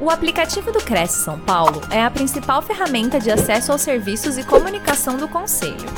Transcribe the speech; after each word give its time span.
O 0.00 0.10
aplicativo 0.10 0.70
do 0.70 0.78
Cresce 0.78 1.24
São 1.24 1.40
Paulo 1.40 1.80
é 1.90 2.00
a 2.00 2.08
principal 2.08 2.62
ferramenta 2.62 3.18
de 3.18 3.32
acesso 3.32 3.72
aos 3.72 3.80
serviços 3.80 4.38
e 4.38 4.44
comunicação 4.44 5.16
do 5.16 5.26
Conselho. 5.26 5.88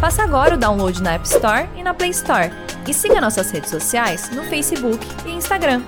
Faça 0.00 0.22
agora 0.22 0.54
o 0.54 0.58
download 0.58 1.02
na 1.02 1.12
App 1.12 1.26
Store 1.26 1.68
e 1.76 1.82
na 1.82 1.92
Play 1.92 2.08
Store. 2.08 2.50
E 2.88 2.94
siga 2.94 3.20
nossas 3.20 3.50
redes 3.50 3.68
sociais 3.68 4.30
no 4.30 4.44
Facebook 4.44 5.06
e 5.26 5.32
Instagram. 5.32 5.82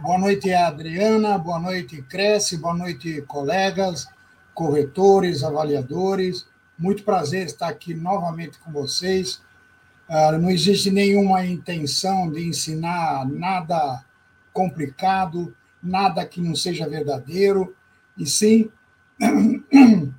Boa 0.00 0.18
noite, 0.18 0.52
Adriana. 0.52 1.36
Boa 1.36 1.58
noite, 1.58 2.00
Cresce. 2.02 2.58
Boa 2.58 2.74
noite, 2.74 3.22
colegas, 3.22 4.06
corretores, 4.54 5.42
avaliadores. 5.42 6.46
Muito 6.78 7.02
prazer 7.02 7.46
estar 7.46 7.66
aqui 7.66 7.92
novamente 7.92 8.56
com 8.60 8.70
vocês 8.70 9.42
não 10.40 10.50
existe 10.50 10.90
nenhuma 10.90 11.46
intenção 11.46 12.30
de 12.30 12.44
ensinar 12.44 13.24
nada 13.28 14.04
complicado, 14.52 15.54
nada 15.80 16.26
que 16.26 16.40
não 16.40 16.56
seja 16.56 16.88
verdadeiro, 16.88 17.76
e 18.18 18.26
sim 18.26 18.68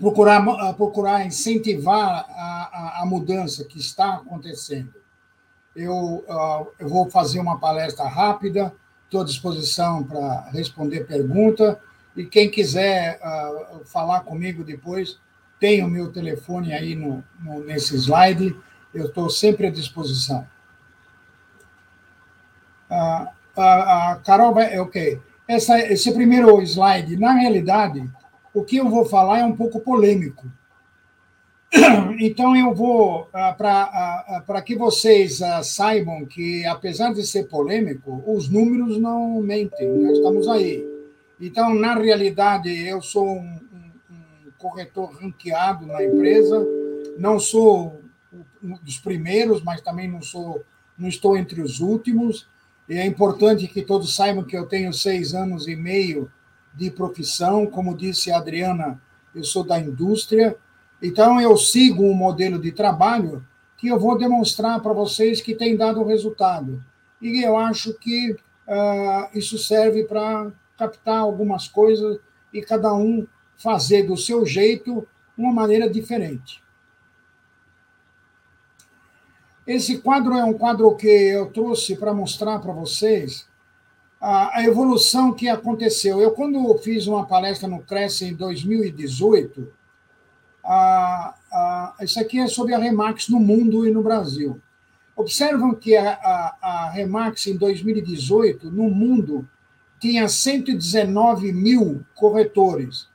procurar, 0.00 0.44
ah, 0.48 0.74
procurar 0.74 1.24
incentivar 1.24 2.26
a, 2.28 2.98
a, 2.98 3.02
a 3.02 3.06
mudança 3.06 3.64
que 3.64 3.78
está 3.78 4.14
acontecendo. 4.14 4.94
Eu, 5.76 6.24
ah, 6.28 6.64
eu 6.80 6.88
vou 6.88 7.08
fazer 7.08 7.38
uma 7.38 7.60
palestra 7.60 8.08
rápida, 8.08 8.74
estou 9.04 9.20
à 9.20 9.24
disposição 9.24 10.02
para 10.02 10.50
responder 10.50 11.06
pergunta, 11.06 11.80
e 12.16 12.26
quem 12.26 12.50
quiser 12.50 13.20
falar 13.84 14.22
comigo 14.22 14.64
depois, 14.64 15.20
tem 15.60 15.84
o 15.84 15.88
meu 15.88 16.10
telefone 16.10 16.72
aí 16.72 16.96
no, 16.96 17.22
no 17.40 17.62
nesse 17.64 17.94
slide 17.94 18.56
eu 18.92 19.06
estou 19.06 19.28
sempre 19.28 19.66
à 19.66 19.70
disposição. 19.70 20.46
A, 22.90 23.32
a, 23.56 24.12
a 24.12 24.16
Carol 24.16 24.54
vai. 24.54 24.74
É 24.74 24.80
ok. 24.80 25.20
Essa, 25.46 25.78
esse 25.78 26.12
primeiro 26.12 26.60
slide, 26.62 27.16
na 27.16 27.32
realidade, 27.32 28.08
o 28.52 28.62
que 28.62 28.76
eu 28.76 28.88
vou 28.88 29.06
falar 29.06 29.38
é 29.38 29.44
um 29.44 29.56
pouco 29.56 29.80
polêmico. 29.80 30.46
Então, 32.20 32.56
eu 32.56 32.74
vou, 32.74 33.28
ah, 33.32 33.52
para 33.52 34.42
ah, 34.48 34.62
que 34.62 34.74
vocês 34.74 35.40
ah, 35.40 35.62
saibam 35.62 36.26
que, 36.26 36.66
apesar 36.66 37.12
de 37.12 37.24
ser 37.24 37.44
polêmico, 37.44 38.22
os 38.26 38.48
números 38.48 38.98
não 38.98 39.40
mentem, 39.40 39.88
nós 39.88 40.16
estamos 40.16 40.48
aí. 40.48 40.84
Então, 41.40 41.72
na 41.74 41.94
realidade, 41.94 42.68
eu 42.88 43.00
sou 43.00 43.28
um, 43.28 43.40
um, 43.40 44.48
um 44.48 44.50
corretor 44.58 45.12
ranqueado 45.12 45.86
na 45.86 46.02
empresa, 46.02 46.66
não 47.18 47.38
sou 47.38 48.00
dos 48.62 48.98
primeiros, 48.98 49.62
mas 49.62 49.80
também 49.80 50.08
não 50.08 50.22
sou, 50.22 50.64
não 50.96 51.08
estou 51.08 51.36
entre 51.36 51.60
os 51.60 51.80
últimos. 51.80 52.46
E 52.88 52.94
é 52.94 53.06
importante 53.06 53.68
que 53.68 53.82
todos 53.82 54.14
saibam 54.14 54.44
que 54.44 54.56
eu 54.56 54.66
tenho 54.66 54.92
seis 54.92 55.34
anos 55.34 55.68
e 55.68 55.76
meio 55.76 56.30
de 56.74 56.90
profissão, 56.90 57.66
como 57.66 57.96
disse 57.96 58.30
a 58.30 58.38
Adriana, 58.38 59.00
eu 59.34 59.44
sou 59.44 59.64
da 59.64 59.78
indústria. 59.78 60.56
Então 61.02 61.40
eu 61.40 61.56
sigo 61.56 62.04
um 62.04 62.14
modelo 62.14 62.58
de 62.58 62.72
trabalho 62.72 63.46
que 63.76 63.88
eu 63.88 63.98
vou 63.98 64.18
demonstrar 64.18 64.80
para 64.80 64.92
vocês 64.92 65.40
que 65.40 65.54
tem 65.54 65.76
dado 65.76 66.04
resultado. 66.04 66.82
E 67.20 67.44
eu 67.44 67.56
acho 67.56 67.94
que 67.94 68.32
uh, 68.32 69.28
isso 69.34 69.58
serve 69.58 70.04
para 70.04 70.50
captar 70.76 71.18
algumas 71.18 71.68
coisas 71.68 72.18
e 72.52 72.60
cada 72.62 72.94
um 72.94 73.26
fazer 73.56 74.04
do 74.04 74.16
seu 74.16 74.46
jeito 74.46 75.06
uma 75.36 75.52
maneira 75.52 75.88
diferente. 75.88 76.62
Esse 79.68 79.98
quadro 79.98 80.32
é 80.32 80.42
um 80.42 80.54
quadro 80.54 80.96
que 80.96 81.06
eu 81.06 81.52
trouxe 81.52 81.94
para 81.94 82.14
mostrar 82.14 82.58
para 82.58 82.72
vocês 82.72 83.46
a, 84.18 84.64
evolução 84.64 85.34
que 85.34 85.46
aconteceu. 85.46 86.22
Eu, 86.22 86.30
quando 86.30 86.78
fiz 86.78 87.06
uma 87.06 87.26
palestra 87.26 87.68
no 87.68 87.82
Cresce 87.82 88.24
em 88.24 88.34
2018, 88.34 89.70
a, 90.64 91.34
a, 91.52 91.96
isso 92.00 92.18
aqui 92.18 92.40
é 92.40 92.46
sobre 92.46 92.72
a 92.72 92.78
Remax 92.78 93.28
no 93.28 93.38
mundo 93.38 93.86
e 93.86 93.90
no 93.90 94.02
Brasil. 94.02 94.58
Observam 95.14 95.74
que 95.74 95.94
a, 95.94 96.12
a, 96.14 96.56
a 96.62 96.90
Remax 96.90 97.46
em 97.46 97.56
2018, 97.58 98.70
no 98.70 98.88
mundo, 98.88 99.46
tinha 100.00 100.26
119 100.30 101.52
mil 101.52 102.06
corretores. 102.14 103.06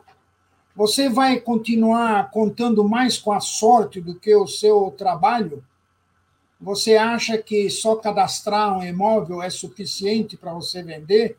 Você 0.74 1.08
vai 1.08 1.40
continuar 1.40 2.30
contando 2.30 2.86
mais 2.86 3.16
com 3.18 3.32
a 3.32 3.40
sorte 3.40 4.00
do 4.00 4.14
que 4.14 4.34
o 4.34 4.46
seu 4.46 4.94
trabalho? 4.96 5.64
Você 6.60 6.96
acha 6.96 7.38
que 7.38 7.70
só 7.70 7.96
cadastrar 7.96 8.76
um 8.76 8.84
imóvel 8.84 9.42
é 9.42 9.48
suficiente 9.48 10.36
para 10.36 10.52
você 10.52 10.82
vender? 10.82 11.36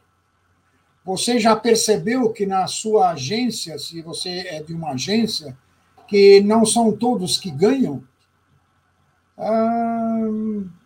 Você 1.04 1.40
já 1.40 1.56
percebeu 1.56 2.32
que 2.32 2.46
na 2.46 2.68
sua 2.68 3.12
agência, 3.12 3.78
se 3.78 4.02
você 4.02 4.30
é 4.30 4.64
de 4.64 4.74
uma 4.74 4.92
agência, 4.92 5.58
que 6.08 6.42
não 6.42 6.66
são 6.66 6.92
todos 6.92 7.38
que 7.38 7.52
ganham? 7.52 8.04
Ah, 9.38 10.20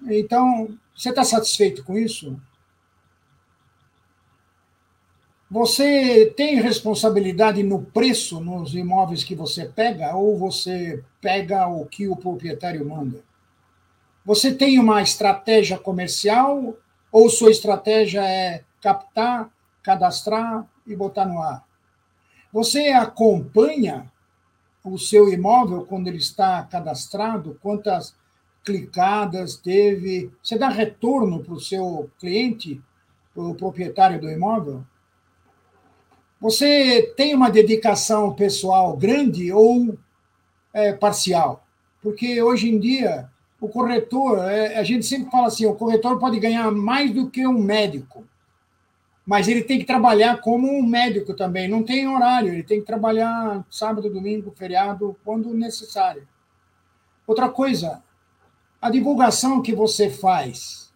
então, 0.07 0.77
você 0.95 1.09
está 1.09 1.23
satisfeito 1.23 1.83
com 1.83 1.97
isso? 1.97 2.37
Você 5.49 6.33
tem 6.37 6.61
responsabilidade 6.61 7.61
no 7.61 7.81
preço 7.81 8.39
nos 8.39 8.73
imóveis 8.73 9.23
que 9.23 9.35
você 9.35 9.65
pega 9.65 10.15
ou 10.15 10.37
você 10.37 11.03
pega 11.19 11.67
o 11.67 11.85
que 11.85 12.07
o 12.07 12.15
proprietário 12.15 12.87
manda? 12.87 13.21
Você 14.23 14.53
tem 14.53 14.79
uma 14.79 15.01
estratégia 15.01 15.77
comercial 15.77 16.75
ou 17.11 17.29
sua 17.29 17.51
estratégia 17.51 18.23
é 18.23 18.63
captar, 18.81 19.49
cadastrar 19.83 20.65
e 20.87 20.95
botar 20.95 21.25
no 21.25 21.41
ar? 21.41 21.65
Você 22.53 22.89
acompanha 22.89 24.09
o 24.83 24.97
seu 24.97 25.31
imóvel 25.31 25.85
quando 25.85 26.07
ele 26.07 26.17
está 26.17 26.63
cadastrado? 26.63 27.59
Quantas 27.61 28.15
clicadas 28.63 29.55
teve. 29.55 30.31
Você 30.41 30.57
dá 30.57 30.69
retorno 30.69 31.43
para 31.43 31.53
o 31.53 31.59
seu 31.59 32.09
cliente, 32.19 32.81
para 33.33 33.43
o 33.43 33.55
proprietário 33.55 34.19
do 34.19 34.29
imóvel? 34.29 34.83
Você 36.39 37.13
tem 37.15 37.35
uma 37.35 37.51
dedicação 37.51 38.33
pessoal 38.33 38.97
grande 38.97 39.51
ou 39.51 39.97
é, 40.73 40.91
parcial? 40.93 41.65
Porque 42.01 42.41
hoje 42.41 42.69
em 42.69 42.79
dia 42.79 43.29
o 43.59 43.69
corretor, 43.69 44.39
é, 44.49 44.79
a 44.79 44.83
gente 44.83 45.05
sempre 45.05 45.29
fala 45.29 45.47
assim, 45.47 45.67
o 45.67 45.75
corretor 45.75 46.17
pode 46.17 46.39
ganhar 46.39 46.71
mais 46.71 47.13
do 47.13 47.29
que 47.29 47.45
um 47.45 47.61
médico, 47.61 48.25
mas 49.23 49.47
ele 49.47 49.61
tem 49.61 49.77
que 49.77 49.85
trabalhar 49.85 50.41
como 50.41 50.67
um 50.67 50.83
médico 50.83 51.35
também, 51.35 51.67
não 51.67 51.83
tem 51.83 52.07
horário, 52.07 52.51
ele 52.51 52.63
tem 52.63 52.79
que 52.79 52.87
trabalhar 52.87 53.63
sábado, 53.69 54.09
domingo, 54.09 54.51
feriado, 54.57 55.15
quando 55.23 55.53
necessário. 55.53 56.27
Outra 57.27 57.49
coisa, 57.49 58.01
a 58.81 58.89
divulgação 58.89 59.61
que 59.61 59.75
você 59.75 60.09
faz 60.09 60.91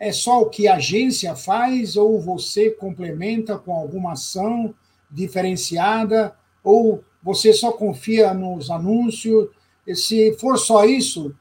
é 0.00 0.10
só 0.10 0.42
o 0.42 0.50
que 0.50 0.66
a 0.66 0.74
agência 0.74 1.36
faz 1.36 1.96
ou 1.96 2.20
você 2.20 2.70
complementa 2.70 3.56
com 3.56 3.72
alguma 3.72 4.12
ação 4.12 4.74
diferenciada 5.08 6.36
ou 6.62 7.04
você 7.22 7.52
só 7.52 7.70
confia 7.70 8.34
nos 8.34 8.68
anúncios? 8.68 9.48
E 9.86 9.94
se 9.94 10.36
for 10.40 10.58
só 10.58 10.84
isso, 10.84 11.34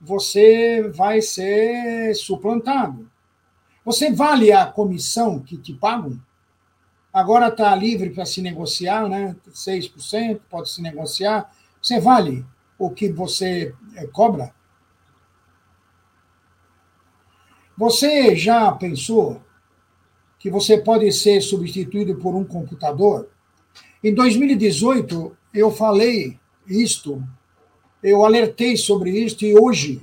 você 0.00 0.82
vai 0.94 1.22
ser 1.22 2.14
suplantado. 2.14 3.08
Você 3.84 4.10
vale 4.10 4.50
a 4.50 4.66
comissão 4.66 5.38
que 5.38 5.56
te 5.56 5.72
pagam? 5.72 6.20
Agora 7.12 7.48
está 7.48 7.74
livre 7.76 8.10
para 8.10 8.26
se 8.26 8.42
negociar, 8.42 9.08
né? 9.08 9.36
6%, 9.48 10.40
pode 10.50 10.70
se 10.70 10.82
negociar. 10.82 11.54
Você 11.80 12.00
vale 12.00 12.44
o 12.76 12.90
que 12.90 13.12
você 13.12 13.72
eh, 13.94 14.06
cobra? 14.08 14.52
Você 17.76 18.36
já 18.36 18.70
pensou 18.72 19.42
que 20.38 20.48
você 20.48 20.78
pode 20.78 21.10
ser 21.12 21.40
substituído 21.40 22.14
por 22.16 22.34
um 22.34 22.44
computador? 22.44 23.28
Em 24.02 24.14
2018, 24.14 25.36
eu 25.52 25.70
falei 25.70 26.38
isto, 26.66 27.22
eu 28.02 28.24
alertei 28.24 28.76
sobre 28.76 29.10
isto 29.10 29.44
e 29.44 29.58
hoje 29.58 30.02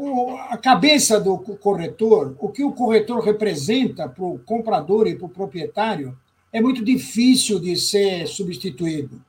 o, 0.00 0.36
a 0.48 0.56
cabeça 0.56 1.20
do 1.20 1.38
corretor, 1.38 2.34
o 2.38 2.48
que 2.48 2.64
o 2.64 2.72
corretor 2.72 3.22
representa 3.22 4.08
para 4.08 4.24
o 4.24 4.38
comprador 4.38 5.06
e 5.06 5.14
para 5.14 5.26
o 5.26 5.30
proprietário, 5.30 6.16
é 6.50 6.60
muito 6.60 6.82
difícil 6.82 7.60
de 7.60 7.76
ser 7.76 8.26
substituído. 8.26 9.22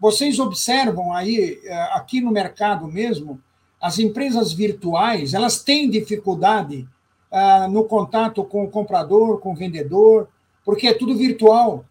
Vocês 0.00 0.38
observam 0.38 1.12
aí, 1.12 1.60
eh, 1.62 1.88
aqui 1.92 2.20
no 2.20 2.30
mercado 2.30 2.86
mesmo, 2.88 3.38
as 3.80 3.98
empresas 3.98 4.52
virtuais, 4.52 5.34
elas 5.34 5.62
têm 5.62 5.90
dificuldade 5.90 6.88
uh, 7.30 7.70
no 7.70 7.84
contato 7.84 8.42
com 8.42 8.64
o 8.64 8.70
comprador, 8.70 9.38
com 9.40 9.52
o 9.52 9.56
vendedor, 9.56 10.28
porque 10.64 10.88
é 10.88 10.94
tudo 10.94 11.14
virtual. 11.14 11.84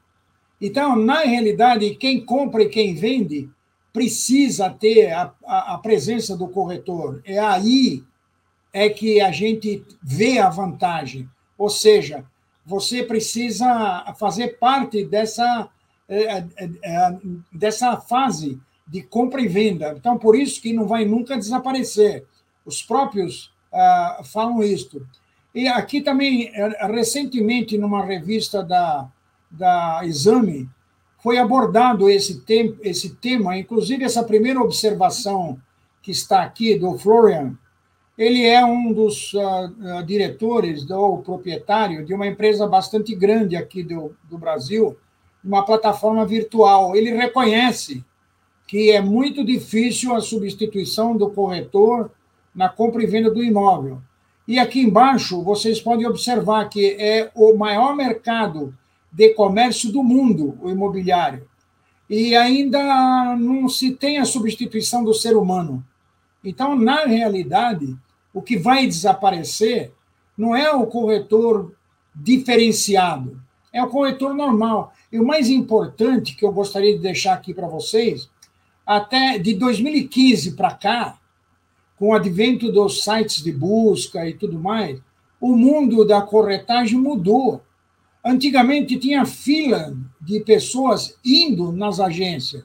Então, 0.60 0.96
na 0.96 1.20
realidade, 1.20 1.94
quem 1.96 2.26
compra 2.26 2.64
e 2.64 2.70
quem 2.70 2.96
vende 2.96 3.48
precisa 3.94 4.72
ter 4.72 5.12
a, 5.12 5.32
a, 5.46 5.76
a 5.76 5.78
presença 5.78 6.36
do 6.36 6.48
corretor. 6.48 7.22
É 7.24 7.38
aí 7.38 8.04
é 8.74 8.90
que 8.90 9.22
a 9.22 9.32
gente 9.32 9.86
vê 10.02 10.40
a 10.40 10.50
vantagem. 10.50 11.30
Ou 11.56 11.70
seja, 11.70 12.26
você 12.66 13.04
precisa 13.04 14.14
fazer 14.20 14.58
parte 14.58 15.06
dessa, 15.06 15.70
é, 16.10 16.24
é, 16.24 16.46
é, 16.84 17.18
dessa 17.52 17.96
fase 17.98 18.60
de 18.88 19.04
compra 19.04 19.40
e 19.42 19.48
venda. 19.48 19.96
Então, 19.98 20.18
por 20.18 20.36
isso 20.36 20.62
que 20.62 20.74
não 20.74 20.88
vai 20.88 21.06
nunca 21.06 21.38
desaparecer. 21.38 22.26
Os 22.66 22.82
próprios 22.82 23.54
uh, 23.72 24.24
falam 24.24 24.64
isto. 24.64 25.06
E 25.54 25.68
aqui 25.68 26.02
também, 26.02 26.52
recentemente, 26.92 27.78
numa 27.78 28.04
revista 28.04 28.64
da, 28.64 29.08
da 29.52 30.02
Exame, 30.04 30.68
foi 31.22 31.38
abordado 31.38 32.10
esse, 32.10 32.42
tem, 32.42 32.76
esse 32.82 33.16
tema, 33.16 33.58
inclusive 33.58 34.04
essa 34.04 34.24
primeira 34.24 34.60
observação 34.60 35.60
que 36.02 36.12
está 36.12 36.42
aqui, 36.42 36.78
do 36.78 36.98
Florian, 36.98 37.58
ele 38.18 38.46
é 38.46 38.64
um 38.64 38.94
dos 38.94 39.34
uh, 39.34 39.40
uh, 39.40 40.04
diretores 40.06 40.90
ou 40.90 41.24
proprietário 41.24 42.06
de 42.06 42.14
uma 42.14 42.28
empresa 42.28 42.68
bastante 42.68 43.16
grande 43.16 43.56
aqui 43.56 43.82
do, 43.82 44.16
do 44.30 44.38
Brasil, 44.38 44.96
uma 45.44 45.66
plataforma 45.66 46.26
virtual. 46.26 46.96
Ele 46.96 47.12
reconhece 47.12 48.04
que 48.68 48.92
é 48.92 49.02
muito 49.02 49.44
difícil 49.44 50.16
a 50.16 50.22
substituição 50.22 51.18
do 51.18 51.30
corretor 51.30 52.12
na 52.54 52.70
compra 52.70 53.04
e 53.04 53.08
venda 53.08 53.32
do 53.32 53.44
imóvel. 53.44 54.00
E 54.48 54.60
aqui 54.60 54.82
embaixo 54.82 55.42
vocês 55.42 55.82
podem 55.82 56.06
observar 56.06 56.70
que 56.70 56.92
é 57.00 57.32
o 57.34 57.56
maior 57.56 57.96
mercado 57.96 58.76
de 59.12 59.30
comércio 59.30 59.92
do 59.92 60.04
mundo, 60.04 60.58
o 60.62 60.70
imobiliário. 60.70 61.48
E 62.10 62.36
ainda 62.36 63.36
não 63.38 63.68
se 63.68 63.92
tem 63.92 64.20
a 64.20 64.26
substituição 64.26 65.04
do 65.04 65.14
ser 65.14 65.36
humano. 65.36 65.84
Então, 66.44 66.76
na 66.76 67.06
realidade, 67.06 67.96
o 68.34 68.42
que 68.42 68.58
vai 68.58 68.86
desaparecer 68.86 69.94
não 70.38 70.56
é 70.56 70.72
o 70.72 70.88
corretor 70.88 71.74
diferenciado, 72.14 73.42
é 73.72 73.82
o 73.82 73.90
corretor 73.90 74.34
normal. 74.34 74.94
E 75.12 75.20
o 75.20 75.26
mais 75.26 75.50
importante 75.50 76.36
que 76.36 76.46
eu 76.46 76.52
gostaria 76.52 76.96
de 76.96 77.02
deixar 77.02 77.34
aqui 77.34 77.54
para 77.54 77.68
vocês, 77.68 78.30
até 78.86 79.38
de 79.38 79.54
2015 79.54 80.56
para 80.56 80.74
cá, 80.74 81.18
com 81.98 82.10
o 82.10 82.14
advento 82.14 82.72
dos 82.72 83.04
sites 83.04 83.44
de 83.44 83.52
busca 83.52 84.28
e 84.28 84.34
tudo 84.34 84.60
mais, 84.60 85.00
o 85.40 85.56
mundo 85.56 86.06
da 86.06 86.22
corretagem 86.22 86.98
mudou. 86.98 87.62
Antigamente 88.26 88.98
tinha 88.98 89.26
fila 89.26 89.96
de 90.20 90.40
pessoas 90.40 91.18
indo 91.24 91.72
nas 91.72 92.00
agências, 92.00 92.64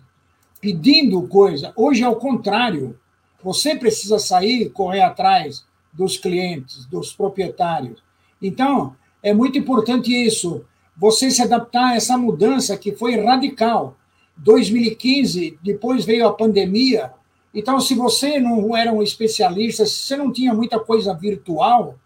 pedindo 0.61 1.27
coisa. 1.29 1.73
Hoje 1.77 2.03
é 2.03 2.09
o 2.09 2.17
contrário. 2.17 2.99
Você 3.43 3.75
precisa 3.77 4.19
sair, 4.19 4.71
correr 4.71 5.03
atrás 5.03 5.65
dos 5.93 6.17
clientes, 6.17 6.85
dos 6.87 7.13
proprietários. 7.13 8.03
Então, 8.41 8.97
é 9.23 9.33
muito 9.33 9.59
importante 9.59 10.13
isso, 10.13 10.65
você 10.97 11.31
se 11.31 11.43
adaptar 11.43 11.91
a 11.91 11.95
essa 11.97 12.17
mudança 12.17 12.77
que 12.77 12.93
foi 12.93 13.21
radical. 13.21 13.97
2015, 14.37 15.59
depois 15.63 16.05
veio 16.05 16.27
a 16.27 16.33
pandemia, 16.33 17.13
então, 17.53 17.81
se 17.81 17.95
você 17.95 18.39
não 18.39 18.77
era 18.77 18.93
um 18.93 19.03
especialista, 19.03 19.87
se 19.87 19.95
você 19.95 20.17
não 20.17 20.33
tinha 20.33 20.53
muita 20.53 20.79
coisa 20.79 21.15
virtual, 21.15 21.97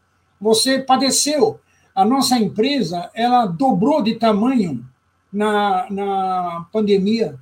você 0.40 0.78
padeceu. 0.78 1.60
A 1.94 2.04
nossa 2.04 2.38
empresa 2.38 3.10
ela 3.14 3.46
dobrou 3.46 4.02
de 4.02 4.14
tamanho 4.14 4.84
na, 5.32 5.86
na 5.90 6.66
pandemia, 6.72 7.38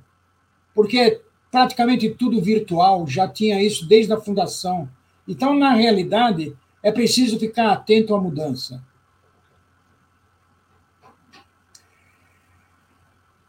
porque 0.73 1.21
praticamente 1.51 2.09
tudo 2.09 2.41
virtual, 2.41 3.05
já 3.05 3.27
tinha 3.27 3.61
isso 3.61 3.85
desde 3.85 4.13
a 4.13 4.21
fundação. 4.21 4.89
Então, 5.27 5.53
na 5.53 5.73
realidade, 5.73 6.55
é 6.81 6.91
preciso 6.91 7.37
ficar 7.37 7.73
atento 7.73 8.15
à 8.15 8.21
mudança. 8.21 8.81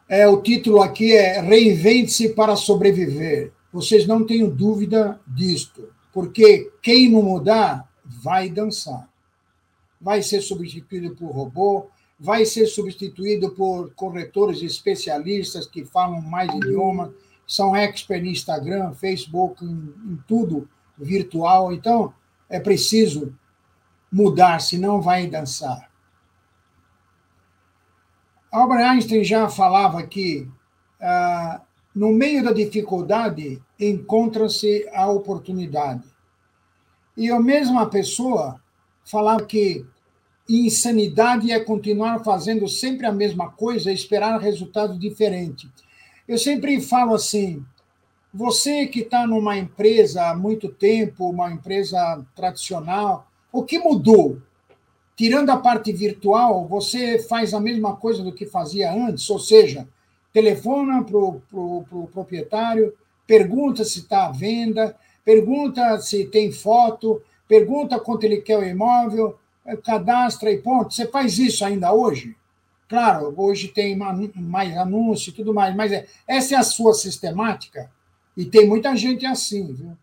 É, 0.09 0.29
o 0.29 0.43
título 0.43 0.83
aqui 0.83 1.13
é 1.13 1.41
Reinvente-se 1.41 2.31
para 2.31 2.57
sobreviver. 2.57 3.53
Vocês 3.73 4.07
não 4.07 4.27
tenham 4.27 4.51
dúvida 4.51 5.19
disto, 5.27 5.89
porque 6.13 6.71
quem 6.83 7.11
não 7.11 7.23
mudar 7.23 7.89
vai 8.05 8.51
dançar. 8.51 9.09
Vai 9.99 10.23
ser 10.23 10.43
substituído 10.43 11.15
por 11.15 11.31
robô, 11.31 11.87
vai 12.21 12.45
ser 12.45 12.67
substituído 12.67 13.53
por 13.53 13.95
corretores 13.95 14.61
especialistas 14.61 15.67
que 15.67 15.85
falam 15.85 16.21
mais 16.21 16.53
idiomas, 16.55 17.11
são 17.53 17.77
expert 17.77 18.25
em 18.25 18.31
Instagram, 18.31 18.95
Facebook, 18.95 19.63
em, 19.63 19.95
em 20.07 20.19
tudo 20.27 20.67
virtual. 20.97 21.71
Então, 21.71 22.15
é 22.49 22.59
preciso 22.59 23.35
mudar, 24.11 24.59
senão 24.59 25.03
vai 25.03 25.27
dançar. 25.27 25.91
Albert 28.51 28.87
Einstein 28.87 29.23
já 29.23 29.51
falava 29.51 30.03
que 30.07 30.49
ah, 30.99 31.61
no 31.95 32.11
meio 32.11 32.43
da 32.43 32.55
dificuldade 32.55 33.63
encontra-se 33.79 34.89
a 34.91 35.11
oportunidade. 35.11 36.09
E 37.15 37.31
a 37.31 37.39
mesma 37.39 37.85
pessoa 37.85 38.63
falava 39.05 39.45
que 39.45 39.85
insanidade 40.49 41.53
é 41.53 41.61
continuar 41.61 42.25
fazendo 42.25 42.67
sempre 42.67 43.05
a 43.05 43.13
mesma 43.13 43.51
coisa 43.51 43.91
e 43.91 43.95
esperar 43.95 44.41
resultado 44.41 44.99
diferente. 44.99 45.71
Eu 46.27 46.39
sempre 46.39 46.81
falo 46.81 47.15
assim: 47.15 47.65
você 48.33 48.87
que 48.87 49.01
está 49.01 49.27
numa 49.27 49.59
empresa 49.59 50.31
há 50.31 50.37
muito 50.37 50.69
tempo, 50.69 51.29
uma 51.29 51.53
empresa 51.53 52.25
tradicional, 52.35 53.27
o 53.53 53.63
que 53.63 53.79
mudou? 53.79 54.41
Tirando 55.15 55.51
a 55.51 55.57
parte 55.59 55.93
virtual, 55.93 56.67
você 56.67 57.19
faz 57.19 57.53
a 57.53 57.61
mesma 57.61 57.97
coisa 57.97 58.23
do 58.23 58.33
que 58.33 58.47
fazia 58.47 58.93
antes, 58.93 59.29
ou 59.29 59.39
seja, 59.39 59.87
telefona 60.33 61.05
para 61.05 61.19
o 61.19 61.43
pro, 61.51 61.85
pro 61.89 62.07
proprietário, 62.07 62.95
pergunta 63.27 63.85
se 63.85 64.01
está 64.01 64.27
à 64.27 64.33
venda, 64.33 64.97
pergunta 65.25 65.99
se 66.01 66.25
tem 66.25 66.51
foto, 66.51 67.21
pergunta 67.47 68.01
quanto 68.01 68.25
ele 68.25 68.39
quer 68.39 68.59
o 68.59 68.65
imóvel, 68.65 69.39
eh, 69.67 69.77
cadastra 69.77 70.51
e 70.51 70.59
ponto. 70.59 70.95
Você 70.95 71.07
faz 71.07 71.39
isso 71.39 71.65
ainda 71.65 71.93
hoje? 71.93 72.35
Claro, 72.93 73.33
hoje 73.39 73.69
tem 73.69 73.97
mais 73.97 74.77
anúncio 74.77 75.31
e 75.31 75.33
tudo 75.33 75.55
mais, 75.55 75.75
mas 75.75 75.91
é, 75.93 76.07
essa 76.29 76.57
é 76.57 76.59
a 76.59 76.63
sua 76.63 76.93
sistemática? 76.93 77.91
E 78.37 78.45
tem 78.45 78.69
muita 78.69 78.95
gente 78.95 79.25
assim, 79.25 79.73
viu? 79.73 79.97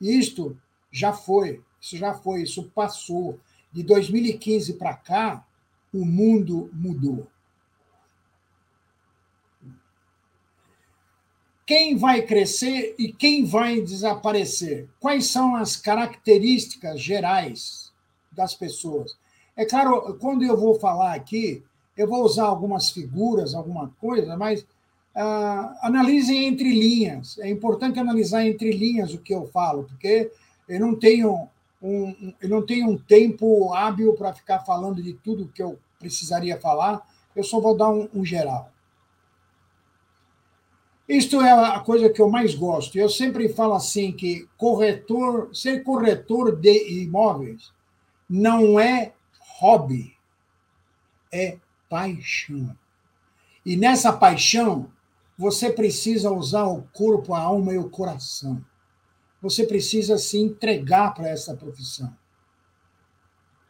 Isto 0.00 0.56
já 0.90 1.12
foi, 1.12 1.62
isso 1.78 1.98
já 1.98 2.14
foi, 2.14 2.44
isso 2.44 2.62
passou 2.74 3.38
de 3.70 3.82
2015 3.82 4.72
para 4.78 4.94
cá, 4.94 5.46
o 5.92 6.02
mundo 6.02 6.70
mudou. 6.72 7.26
Quem 11.66 11.94
vai 11.94 12.22
crescer 12.22 12.94
e 12.98 13.12
quem 13.12 13.44
vai 13.44 13.82
desaparecer? 13.82 14.88
Quais 14.98 15.26
são 15.26 15.56
as 15.56 15.76
características 15.76 17.02
gerais 17.02 17.92
das 18.32 18.54
pessoas? 18.54 19.18
É 19.54 19.66
claro, 19.66 20.16
quando 20.18 20.42
eu 20.42 20.56
vou 20.56 20.80
falar 20.80 21.12
aqui, 21.12 21.62
eu 22.00 22.08
vou 22.08 22.24
usar 22.24 22.44
algumas 22.44 22.90
figuras, 22.90 23.54
alguma 23.54 23.92
coisa, 24.00 24.34
mas 24.34 24.62
uh, 24.62 25.76
analisem 25.82 26.46
entre 26.46 26.70
linhas. 26.70 27.38
É 27.38 27.50
importante 27.50 27.98
analisar 27.98 28.46
entre 28.46 28.72
linhas 28.72 29.12
o 29.12 29.18
que 29.18 29.34
eu 29.34 29.46
falo, 29.48 29.84
porque 29.84 30.32
eu 30.66 30.80
não 30.80 30.94
tenho 30.94 31.46
um, 31.82 32.32
eu 32.40 32.48
não 32.48 32.64
tenho 32.64 32.88
um 32.88 32.96
tempo 32.96 33.74
hábil 33.74 34.14
para 34.14 34.32
ficar 34.32 34.60
falando 34.60 35.02
de 35.02 35.12
tudo 35.12 35.52
que 35.54 35.62
eu 35.62 35.78
precisaria 35.98 36.58
falar, 36.58 37.06
eu 37.36 37.44
só 37.44 37.60
vou 37.60 37.76
dar 37.76 37.90
um, 37.90 38.08
um 38.14 38.24
geral. 38.24 38.72
Isto 41.06 41.42
é 41.42 41.52
a 41.52 41.80
coisa 41.80 42.08
que 42.08 42.22
eu 42.22 42.30
mais 42.30 42.54
gosto. 42.54 42.96
Eu 42.96 43.10
sempre 43.10 43.46
falo 43.50 43.74
assim 43.74 44.10
que 44.10 44.48
corretor, 44.56 45.54
ser 45.54 45.82
corretor 45.82 46.56
de 46.56 47.02
imóveis 47.02 47.70
não 48.26 48.80
é 48.80 49.12
hobby, 49.58 50.14
é 51.30 51.58
paixão. 51.90 52.74
E 53.66 53.76
nessa 53.76 54.10
paixão, 54.10 54.90
você 55.36 55.70
precisa 55.70 56.30
usar 56.30 56.64
o 56.64 56.82
corpo, 56.94 57.34
a 57.34 57.40
alma 57.40 57.74
e 57.74 57.78
o 57.78 57.90
coração 57.90 58.64
você 59.40 59.64
precisa 59.64 60.18
se 60.18 60.38
entregar 60.38 61.14
para 61.14 61.28
essa 61.28 61.54
profissão. 61.54 62.12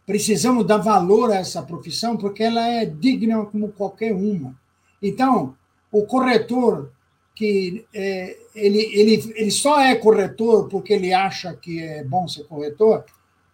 Precisamos 0.04 0.66
dar 0.66 0.78
valor 0.78 1.30
a 1.30 1.36
essa 1.36 1.62
profissão 1.62 2.16
porque 2.16 2.42
ela 2.42 2.66
é 2.66 2.84
digna 2.84 3.44
como 3.46 3.70
qualquer 3.72 4.12
uma. 4.12 4.58
Então, 5.00 5.54
o 5.92 6.04
corretor 6.04 6.90
que 7.34 7.86
é, 7.94 8.36
ele, 8.54 8.78
ele, 8.92 9.32
ele 9.36 9.50
só 9.50 9.80
é 9.80 9.94
corretor 9.94 10.68
porque 10.68 10.92
ele 10.92 11.12
acha 11.12 11.54
que 11.54 11.80
é 11.80 12.04
bom 12.04 12.26
ser 12.28 12.44
corretor, 12.44 13.04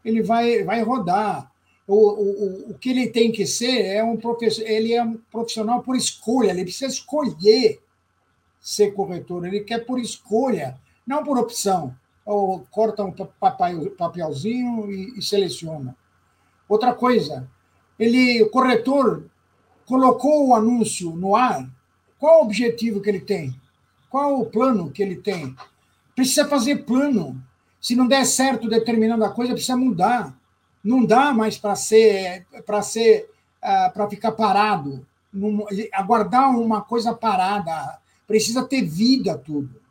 ele 0.05 0.23
vai, 0.23 0.65
vai 0.65 0.83
rodar. 0.83 1.53
O, 1.87 1.95
o, 1.95 2.71
o 2.71 2.75
que 2.75 2.91
ele 2.91 3.09
tem 3.09 3.31
que 3.31 3.47
ser 3.47 3.85
é 3.85 4.03
um 4.03 4.17
professor, 4.17 4.65
ele 4.67 4.93
é 4.93 5.03
um 5.03 5.17
profissional 5.31 5.83
por 5.83 5.95
escolha, 5.97 6.51
ele 6.51 6.65
precisa 6.65 6.93
escolher 6.93 7.81
ser 8.61 8.93
corretor, 8.93 9.47
ele 9.47 9.61
quer 9.61 9.87
por 9.87 10.01
escolha, 10.01 10.77
não 11.07 11.23
por 11.23 11.39
opção 11.39 11.95
ou 12.25 12.67
corta 12.73 13.05
um 13.05 13.13
papelzinho 13.97 14.91
e, 14.91 15.17
e 15.17 15.23
seleciona. 15.23 15.97
Outra 16.69 16.93
coisa, 16.93 17.49
ele, 17.97 18.43
o 18.43 18.51
corretor 18.51 19.25
colocou 19.87 20.49
o 20.49 20.55
anúncio 20.55 21.15
no 21.15 21.37
ar, 21.37 21.71
qual 22.19 22.41
o 22.41 22.45
objetivo 22.45 23.01
que 23.01 23.09
ele 23.09 23.21
tem? 23.21 23.55
Qual 24.11 24.41
o 24.41 24.47
plano 24.47 24.91
que 24.91 25.03
ele 25.03 25.17
tem? 25.17 25.55
Precisa 26.15 26.49
fazer 26.49 26.85
plano. 26.85 27.41
Se 27.81 27.95
não 27.95 28.09
der 28.09 28.25
certo 28.25 28.69
determinada 28.69 29.29
coisa, 29.31 29.53
precisa 29.53 29.77
mudar. 29.77 30.37
Não 30.87 31.05
dá 31.05 31.33
mais 31.33 31.59
para 31.59 31.75
ser 31.75 32.47
para 32.65 32.81
ser 32.83 33.31
uh, 33.63 33.93
para 33.93 34.09
ficar 34.09 34.33
parado, 34.33 35.07
num, 35.33 35.67
aguardar 35.93 36.51
uma 36.51 36.81
coisa 36.81 37.15
parada. 37.15 37.99
Precisa 38.27 38.65
ter 38.65 38.83
vida 38.83 39.37
tudo. 39.37 39.87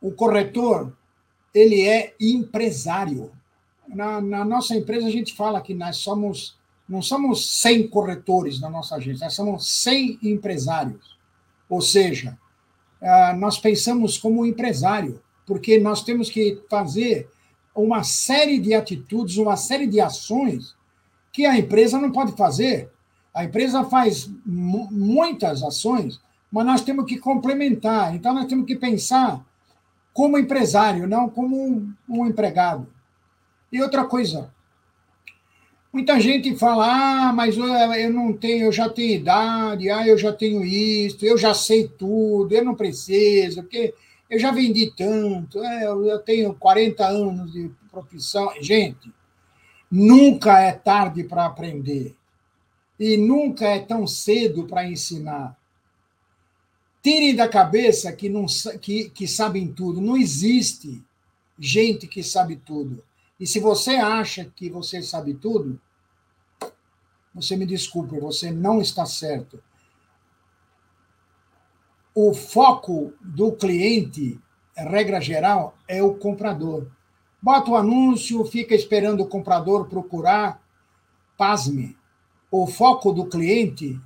o 0.00 0.12
corretor 0.12 0.92
ele 1.54 1.82
é 1.82 2.14
empresário. 2.20 3.32
Na, 3.86 4.20
na, 4.20 4.44
nossa 4.44 4.74
empresa 4.74 5.06
a 5.06 5.10
gente 5.10 5.34
fala 5.34 5.60
que 5.60 5.74
nós 5.74 5.96
somos 5.98 6.56
não 6.88 7.02
somos 7.02 7.60
100 7.60 7.88
corretores 7.88 8.60
na 8.60 8.70
nossa 8.70 8.96
agência, 8.96 9.24
nós 9.24 9.34
somos 9.34 9.82
100 9.82 10.20
empresários. 10.22 11.18
Ou 11.68 11.82
seja, 11.82 12.38
ah, 12.40 12.47
nós 13.36 13.58
pensamos 13.58 14.18
como 14.18 14.44
empresário, 14.44 15.20
porque 15.46 15.78
nós 15.78 16.02
temos 16.02 16.28
que 16.28 16.62
fazer 16.68 17.28
uma 17.74 18.02
série 18.02 18.58
de 18.58 18.74
atitudes, 18.74 19.36
uma 19.36 19.56
série 19.56 19.86
de 19.86 20.00
ações 20.00 20.74
que 21.32 21.46
a 21.46 21.56
empresa 21.56 21.98
não 21.98 22.10
pode 22.10 22.32
fazer. 22.32 22.90
A 23.32 23.44
empresa 23.44 23.84
faz 23.84 24.28
muitas 24.44 25.62
ações, 25.62 26.20
mas 26.50 26.66
nós 26.66 26.82
temos 26.82 27.04
que 27.04 27.18
complementar. 27.18 28.14
Então, 28.14 28.34
nós 28.34 28.46
temos 28.46 28.66
que 28.66 28.74
pensar 28.74 29.44
como 30.12 30.36
empresário, 30.36 31.06
não 31.06 31.30
como 31.30 31.56
um, 31.56 31.94
um 32.08 32.26
empregado. 32.26 32.88
E 33.70 33.80
outra 33.80 34.04
coisa, 34.04 34.52
muita 35.92 36.20
gente 36.20 36.56
fala: 36.56 37.28
ah, 37.28 37.32
mas 37.32 37.56
eu, 37.56 38.12
não 38.12 38.32
tenho, 38.32 38.66
eu 38.66 38.72
já 38.72 38.88
tenho 38.88 39.14
idade, 39.14 39.90
ah, 39.90 40.06
eu 40.06 40.18
já 40.18 40.32
tenho 40.32 40.64
isso, 40.64 41.24
eu 41.24 41.36
já 41.36 41.54
sei 41.54 41.88
tudo, 41.88 42.54
eu 42.54 42.64
não 42.64 42.74
preciso, 42.74 43.62
porque 43.62 43.94
eu 44.28 44.38
já 44.38 44.50
vendi 44.50 44.92
tanto, 44.94 45.62
é, 45.64 45.84
eu 45.84 46.18
tenho 46.18 46.54
40 46.54 47.06
anos 47.06 47.52
de 47.52 47.70
profissão. 47.90 48.52
Gente, 48.60 49.10
nunca 49.90 50.60
é 50.60 50.72
tarde 50.72 51.24
para 51.24 51.46
aprender. 51.46 52.14
E 53.00 53.16
nunca 53.16 53.66
é 53.66 53.78
tão 53.78 54.06
cedo 54.06 54.64
para 54.66 54.88
ensinar. 54.88 55.56
Tirem 57.02 57.34
da 57.34 57.48
cabeça 57.48 58.12
que, 58.12 58.28
não, 58.28 58.44
que, 58.80 59.08
que 59.10 59.26
sabem 59.26 59.72
tudo. 59.72 60.00
Não 60.00 60.16
existe 60.16 61.02
gente 61.58 62.06
que 62.06 62.22
sabe 62.22 62.56
tudo. 62.56 63.02
E 63.38 63.46
se 63.46 63.60
você 63.60 63.92
acha 63.96 64.44
que 64.44 64.68
você 64.68 65.02
sabe 65.02 65.34
tudo, 65.34 65.80
você 67.34 67.56
me 67.56 67.66
desculpe, 67.66 68.18
você 68.18 68.50
não 68.50 68.80
está 68.80 69.06
certo. 69.06 69.62
O 72.14 72.34
foco 72.34 73.12
do 73.20 73.52
cliente 73.52 74.40
regra 74.84 75.20
geral, 75.20 75.76
é 75.86 76.02
o 76.02 76.14
comprador. 76.14 76.86
Bota 77.40 77.70
o 77.70 77.76
anúncio, 77.76 78.44
fica 78.44 78.74
esperando 78.74 79.22
o 79.22 79.28
comprador 79.28 79.88
procurar. 79.88 80.62
Pasme, 81.36 81.96
o 82.50 82.66
foco 82.66 83.12
do 83.12 83.26
cliente, 83.26 83.98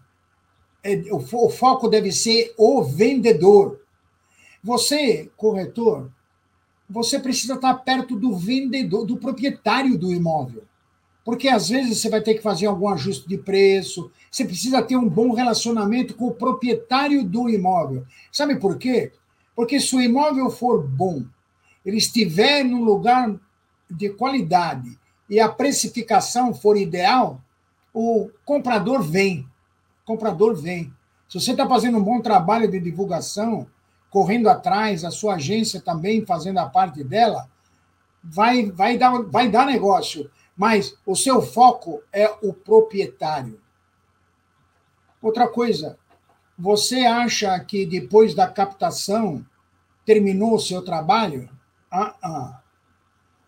é, 0.83 1.03
o 1.11 1.51
foco 1.51 1.89
deve 1.89 2.13
ser 2.13 2.55
o 2.59 2.83
vendedor. 2.83 3.81
Você, 4.63 5.31
corretor, 5.37 6.11
você 6.93 7.19
precisa 7.19 7.55
estar 7.55 7.73
perto 7.75 8.15
do 8.15 8.37
vendedor, 8.37 9.07
do 9.07 9.17
proprietário 9.17 9.97
do 9.97 10.13
imóvel. 10.13 10.65
Porque 11.25 11.49
às 11.49 11.71
vezes 11.71 12.01
você 12.01 12.11
vai 12.11 12.21
ter 12.21 12.35
que 12.35 12.43
fazer 12.43 12.67
algum 12.67 12.89
ajuste 12.89 13.27
de 13.27 13.39
preço, 13.39 14.11
você 14.31 14.45
precisa 14.45 14.83
ter 14.83 14.97
um 14.97 15.09
bom 15.09 15.33
relacionamento 15.33 16.15
com 16.15 16.27
o 16.27 16.35
proprietário 16.35 17.25
do 17.25 17.49
imóvel. 17.49 18.05
Sabe 18.31 18.57
por 18.57 18.77
quê? 18.77 19.13
Porque 19.57 19.81
se 19.81 19.97
o 19.97 20.01
imóvel 20.01 20.51
for 20.51 20.87
bom, 20.87 21.25
ele 21.85 21.97
estiver 21.97 22.63
num 22.63 22.85
lugar 22.85 23.35
de 23.91 24.11
qualidade 24.11 24.99
e 25.31 25.41
a 25.41 25.49
precificação 25.49 26.53
for 26.53 26.77
ideal, 26.77 27.41
o 27.95 28.31
comprador 28.45 29.03
vem. 29.03 29.47
O 30.03 30.07
comprador 30.07 30.55
vem. 30.55 30.93
Se 31.29 31.41
você 31.41 31.53
está 31.53 31.67
fazendo 31.67 31.97
um 31.97 32.03
bom 32.03 32.21
trabalho 32.21 32.71
de 32.71 32.79
divulgação, 32.79 33.67
correndo 34.13 34.51
atrás, 34.51 35.05
a 35.05 35.11
sua 35.11 35.37
agência 35.37 35.81
também 35.81 36.25
fazendo 36.27 36.59
a 36.59 36.69
parte 36.69 37.03
dela, 37.03 37.49
vai, 38.23 38.71
vai, 38.71 38.99
dar, 38.99 39.23
vai 39.23 39.49
dar 39.49 39.67
negócio. 39.67 40.31
Mas 40.55 40.95
o 41.07 41.17
seu 41.17 41.41
foco 41.41 42.03
é 42.13 42.31
o 42.43 42.53
proprietário. 42.53 43.59
Outra 45.21 45.49
coisa, 45.49 45.99
você 46.59 47.07
acha 47.07 47.59
que 47.61 47.87
depois 47.87 48.35
da 48.35 48.47
captação 48.47 49.45
terminou 50.05 50.57
o 50.57 50.61
seu 50.61 50.83
trabalho? 50.83 51.49
Ah, 51.91 52.15
ah. 52.23 52.61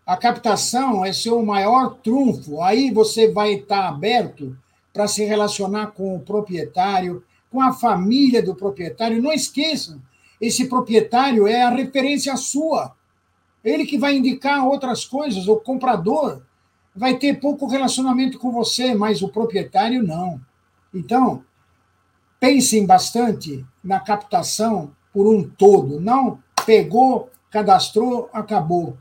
A 0.03 0.17
captação 0.17 1.05
é 1.05 1.13
seu 1.13 1.43
maior 1.45 1.95
trunfo. 1.97 2.61
Aí 2.61 2.91
você 2.91 3.31
vai 3.31 3.53
estar 3.53 3.87
aberto 3.87 4.57
para 4.91 5.07
se 5.07 5.23
relacionar 5.25 5.87
com 5.87 6.15
o 6.15 6.21
proprietário, 6.21 7.23
com 7.51 7.61
a 7.61 7.71
família 7.71 8.41
do 8.41 8.55
proprietário. 8.55 9.21
Não 9.21 9.31
esqueçam, 9.31 10.01
esse 10.39 10.67
proprietário 10.67 11.47
é 11.47 11.63
a 11.63 11.69
referência 11.69 12.35
sua. 12.35 12.95
Ele 13.63 13.85
que 13.85 13.97
vai 13.97 14.15
indicar 14.15 14.65
outras 14.65 15.05
coisas. 15.05 15.47
O 15.47 15.57
comprador 15.57 16.41
vai 16.95 17.17
ter 17.17 17.39
pouco 17.39 17.67
relacionamento 17.67 18.37
com 18.37 18.51
você, 18.51 18.93
mas 18.93 19.21
o 19.21 19.29
proprietário 19.29 20.03
não. 20.03 20.39
Então, 20.93 21.43
pensem 22.39 22.85
bastante 22.85 23.65
na 23.83 23.99
captação 23.99 24.95
por 25.11 25.27
um 25.27 25.43
todo. 25.43 25.99
Não 25.99 26.39
pegou, 26.65 27.29
cadastrou, 27.49 28.29
acabou. 28.31 28.97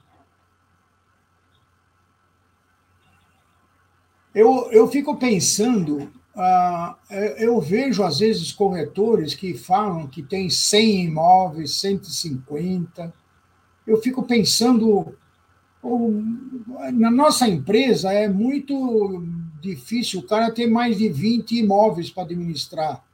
Eu, 4.35 4.69
eu 4.73 4.89
fico 4.89 5.17
pensando, 5.17 6.11
uh, 6.37 7.15
eu 7.39 7.61
vejo 7.61 8.03
às 8.03 8.19
vezes 8.19 8.53
corretores 8.53 9.35
que 9.35 9.55
falam 9.55 10.07
que 10.07 10.23
tem 10.23 10.51
100 10.51 11.05
imóveis, 11.05 11.81
150. 11.81 13.13
Eu 13.87 14.01
fico 14.01 14.23
pensando, 14.23 15.15
na 16.93 17.11
nossa 17.11 17.49
empresa 17.49 18.13
é 18.13 18.29
muito 18.29 19.23
difícil 19.61 20.21
o 20.21 20.27
cara 20.27 20.51
ter 20.53 20.67
mais 20.67 20.99
de 20.99 21.09
20 21.09 21.59
imóveis 21.59 22.11
para 22.11 22.25
administrar, 22.25 23.05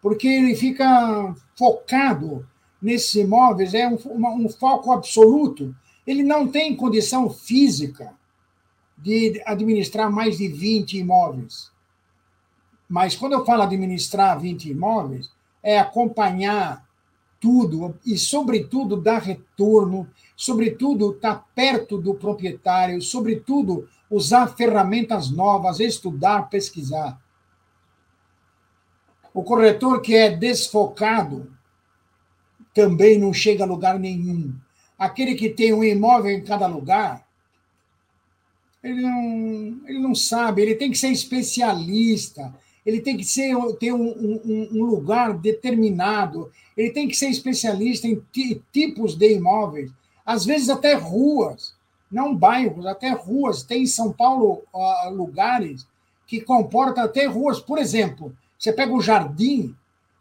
porque 0.00 0.26
ele 0.26 0.54
fica 0.54 1.34
focado 1.56 2.46
nesses 2.80 3.14
imóveis, 3.14 3.74
é 3.74 3.86
um, 3.88 3.98
um 4.44 4.48
foco 4.48 4.92
absoluto. 4.92 5.74
Ele 6.06 6.22
não 6.22 6.48
tem 6.48 6.74
condição 6.74 7.28
física 7.28 8.14
de 8.96 9.42
administrar 9.46 10.10
mais 10.10 10.38
de 10.38 10.48
20 10.48 10.98
imóveis. 10.98 11.70
Mas 12.90 13.14
quando 13.14 13.34
eu 13.34 13.44
falo 13.44 13.62
administrar 13.62 14.40
20 14.40 14.68
imóveis, 14.68 15.30
é 15.62 15.78
acompanhar 15.78 16.84
tudo 17.38 17.96
e, 18.04 18.18
sobretudo, 18.18 19.00
dar 19.00 19.22
retorno, 19.22 20.10
sobretudo, 20.34 21.12
estar 21.12 21.36
tá 21.36 21.44
perto 21.54 21.96
do 21.96 22.16
proprietário, 22.16 23.00
sobretudo, 23.00 23.88
usar 24.10 24.48
ferramentas 24.48 25.30
novas, 25.30 25.78
estudar, 25.78 26.50
pesquisar. 26.50 27.16
O 29.32 29.44
corretor 29.44 30.02
que 30.02 30.16
é 30.16 30.28
desfocado 30.28 31.48
também 32.74 33.20
não 33.20 33.32
chega 33.32 33.62
a 33.62 33.68
lugar 33.68 34.00
nenhum. 34.00 34.52
Aquele 34.98 35.36
que 35.36 35.48
tem 35.48 35.72
um 35.72 35.84
imóvel 35.84 36.32
em 36.32 36.42
cada 36.42 36.66
lugar, 36.66 37.24
ele 38.82 39.00
não, 39.00 39.80
ele 39.86 39.98
não 40.00 40.14
sabe, 40.14 40.62
ele 40.62 40.74
tem 40.74 40.90
que 40.90 40.98
ser 40.98 41.10
especialista, 41.10 42.52
ele 42.84 43.00
tem 43.00 43.16
que 43.16 43.24
ser, 43.24 43.54
ter 43.78 43.92
um, 43.92 44.08
um, 44.08 44.68
um 44.72 44.84
lugar 44.84 45.34
determinado, 45.36 46.50
ele 46.76 46.90
tem 46.90 47.08
que 47.08 47.16
ser 47.16 47.28
especialista 47.28 48.06
em 48.06 48.22
tipos 48.72 49.14
de 49.14 49.34
imóveis, 49.34 49.90
às 50.24 50.44
vezes 50.44 50.68
até 50.68 50.94
ruas, 50.94 51.74
não 52.10 52.34
bairros, 52.34 52.86
até 52.86 53.10
ruas. 53.10 53.62
Tem 53.62 53.82
em 53.82 53.86
São 53.86 54.12
Paulo 54.12 54.62
uh, 54.72 55.10
lugares 55.10 55.86
que 56.26 56.40
comportam 56.40 57.04
até 57.04 57.26
ruas. 57.26 57.60
Por 57.60 57.78
exemplo, 57.78 58.34
você 58.58 58.72
pega 58.72 58.92
o 58.92 59.00
jardim, 59.00 59.74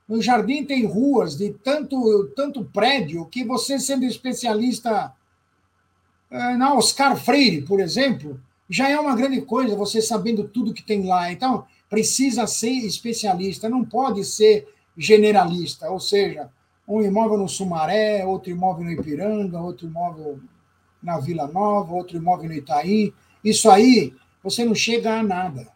no 0.08 0.22
jardim 0.22 0.66
tem 0.66 0.86
ruas 0.86 1.38
de 1.38 1.52
tanto, 1.52 2.26
tanto 2.36 2.66
prédio 2.66 3.26
que 3.26 3.44
você, 3.44 3.80
sendo 3.80 4.06
especialista 4.06 5.14
uh, 6.32 6.58
na 6.58 6.74
Oscar 6.74 7.16
Freire, 7.16 7.62
por 7.62 7.80
exemplo, 7.80 8.40
já 8.70 8.90
é 8.90 9.00
uma 9.00 9.16
grande 9.16 9.42
coisa 9.42 9.76
você 9.76 10.02
sabendo 10.02 10.48
tudo 10.48 10.74
que 10.74 10.84
tem 10.84 11.06
lá. 11.06 11.32
Então, 11.32 11.66
precisa 11.90 12.46
ser 12.46 12.86
especialista, 12.86 13.68
não 13.68 13.84
pode 13.84 14.24
ser 14.24 14.68
generalista, 14.98 15.90
ou 15.90 16.00
seja, 16.00 16.50
um 16.88 17.02
imóvel 17.02 17.38
no 17.38 17.48
Sumaré, 17.48 18.26
outro 18.26 18.50
imóvel 18.50 18.86
no 18.86 18.92
Ipiranga, 18.92 19.60
outro 19.60 19.88
imóvel 19.88 20.40
na 21.02 21.20
Vila 21.20 21.48
Nova, 21.48 21.94
outro 21.94 22.18
imóvel 22.18 22.50
no 22.50 22.56
Itaí. 22.56 23.14
Isso 23.44 23.70
aí, 23.70 24.16
você 24.44 24.66
não 24.66 24.76
chega 24.76 25.20
a 25.20 25.24
nada. 25.24 25.72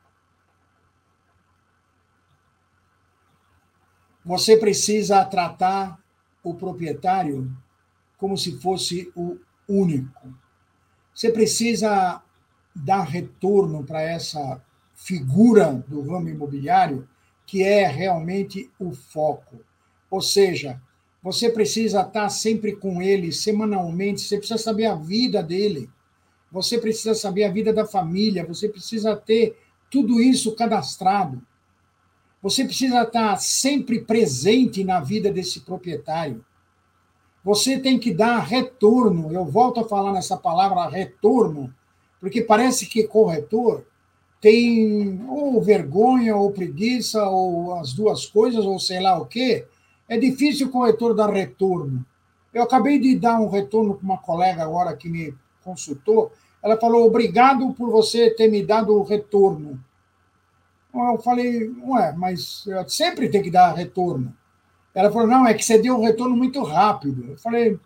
Você 4.25 4.57
precisa 4.57 5.23
tratar 5.25 5.99
o 6.43 6.53
proprietário 6.53 7.51
como 8.17 8.37
se 8.37 8.57
fosse 8.59 9.11
o 9.15 9.37
único. 9.67 10.33
Você 11.13 11.31
precisa 11.31 12.21
dar 12.75 13.03
retorno 13.03 13.83
para 13.83 14.01
essa 14.01 14.61
figura 15.03 15.83
do 15.85 16.01
ramo 16.01 16.29
imobiliário, 16.29 17.05
que 17.45 17.61
é 17.61 17.85
realmente 17.85 18.71
o 18.79 18.93
foco. 18.93 19.59
Ou 20.09 20.21
seja, 20.21 20.81
você 21.21 21.49
precisa 21.49 22.01
estar 22.01 22.29
sempre 22.29 22.73
com 22.73 23.01
ele, 23.01 23.33
semanalmente, 23.33 24.21
você 24.21 24.37
precisa 24.37 24.57
saber 24.57 24.85
a 24.85 24.95
vida 24.95 25.43
dele, 25.43 25.89
você 26.49 26.77
precisa 26.77 27.13
saber 27.13 27.43
a 27.43 27.51
vida 27.51 27.73
da 27.73 27.85
família, 27.85 28.45
você 28.45 28.69
precisa 28.69 29.13
ter 29.13 29.57
tudo 29.91 30.21
isso 30.21 30.55
cadastrado. 30.55 31.41
Você 32.41 32.63
precisa 32.63 33.03
estar 33.03 33.35
sempre 33.37 34.01
presente 34.01 34.85
na 34.85 35.01
vida 35.01 35.31
desse 35.31 35.61
proprietário. 35.61 36.45
Você 37.43 37.77
tem 37.77 37.99
que 37.99 38.13
dar 38.13 38.39
retorno. 38.39 39.33
Eu 39.33 39.45
volto 39.45 39.81
a 39.81 39.87
falar 39.87 40.13
nessa 40.13 40.37
palavra 40.37 40.87
retorno, 40.87 41.73
porque 42.21 42.41
parece 42.41 42.85
que 42.85 43.07
corretor 43.07 43.85
tem 44.43 45.23
ou 45.25 45.61
vergonha, 45.61 46.35
ou 46.35 46.51
preguiça, 46.51 47.23
ou 47.23 47.75
as 47.75 47.93
duas 47.93 48.25
coisas, 48.25 48.65
ou 48.65 48.77
sei 48.77 48.99
lá 48.99 49.17
o 49.17 49.25
quê. 49.25 49.65
É 50.05 50.17
difícil 50.17 50.67
o 50.67 50.69
corretor 50.69 51.15
dar 51.15 51.31
retorno. 51.31 52.05
Eu 52.53 52.63
acabei 52.63 52.99
de 52.99 53.17
dar 53.17 53.39
um 53.39 53.47
retorno 53.47 53.95
com 53.95 54.03
uma 54.03 54.17
colega 54.17 54.61
agora 54.61 54.97
que 54.97 55.07
me 55.07 55.33
consultou. 55.63 56.33
Ela 56.61 56.75
falou: 56.77 57.07
obrigado 57.07 57.73
por 57.73 57.89
você 57.89 58.31
ter 58.31 58.51
me 58.51 58.61
dado 58.61 58.93
o 58.93 59.03
retorno. 59.03 59.79
Eu 60.93 61.17
falei: 61.19 61.73
ué, 61.87 62.13
mas 62.17 62.65
sempre 62.89 63.29
tem 63.29 63.41
que 63.41 63.49
dar 63.49 63.73
retorno. 63.73 64.35
Ela 64.93 65.09
falou: 65.09 65.25
não, 65.25 65.47
é 65.47 65.53
que 65.53 65.63
você 65.63 65.77
deu 65.77 65.95
um 65.95 66.03
retorno 66.03 66.35
muito 66.35 66.61
rápido. 66.63 67.29
Eu 67.29 67.37
falei: 67.37 67.79